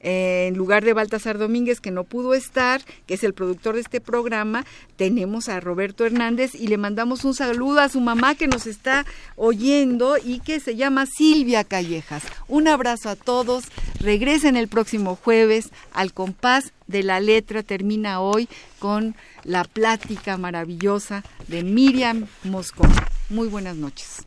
eh, 0.00 0.46
en 0.48 0.56
lugar 0.56 0.84
de 0.84 0.92
Baltasar 0.92 1.38
Domínguez, 1.38 1.80
que 1.80 1.90
no 1.90 2.04
pudo 2.04 2.34
estar, 2.34 2.82
que 3.06 3.14
es 3.14 3.24
el 3.24 3.32
productor 3.32 3.76
de 3.76 3.80
este 3.80 4.00
programa, 4.00 4.66
tenemos 4.96 5.48
a 5.48 5.60
Roberto 5.60 6.04
Hernández 6.04 6.54
y 6.54 6.66
le 6.66 6.76
mandamos 6.76 7.24
un 7.24 7.34
saludo 7.34 7.80
a 7.80 7.88
su 7.88 8.00
mamá 8.00 8.34
que 8.34 8.48
nos 8.48 8.66
está 8.66 9.06
oyendo 9.36 10.16
y 10.22 10.40
que 10.40 10.60
se 10.60 10.76
llama 10.76 11.06
Silvia 11.06 11.64
Callejas. 11.64 12.24
Un 12.48 12.68
abrazo 12.68 13.08
a 13.08 13.16
todos. 13.16 13.64
Regresen 14.00 14.56
el 14.56 14.68
próximo 14.68 15.16
jueves 15.16 15.70
al 15.92 16.12
compás 16.12 16.72
de 16.86 17.02
la 17.02 17.20
letra. 17.20 17.62
Termina 17.62 18.20
hoy 18.20 18.48
con 18.78 19.14
la 19.44 19.64
plática 19.64 20.36
maravillosa 20.36 21.22
de 21.48 21.62
Miriam 21.62 22.26
Moscón. 22.42 22.90
Muy 23.30 23.48
buenas 23.48 23.76
noches. 23.76 24.26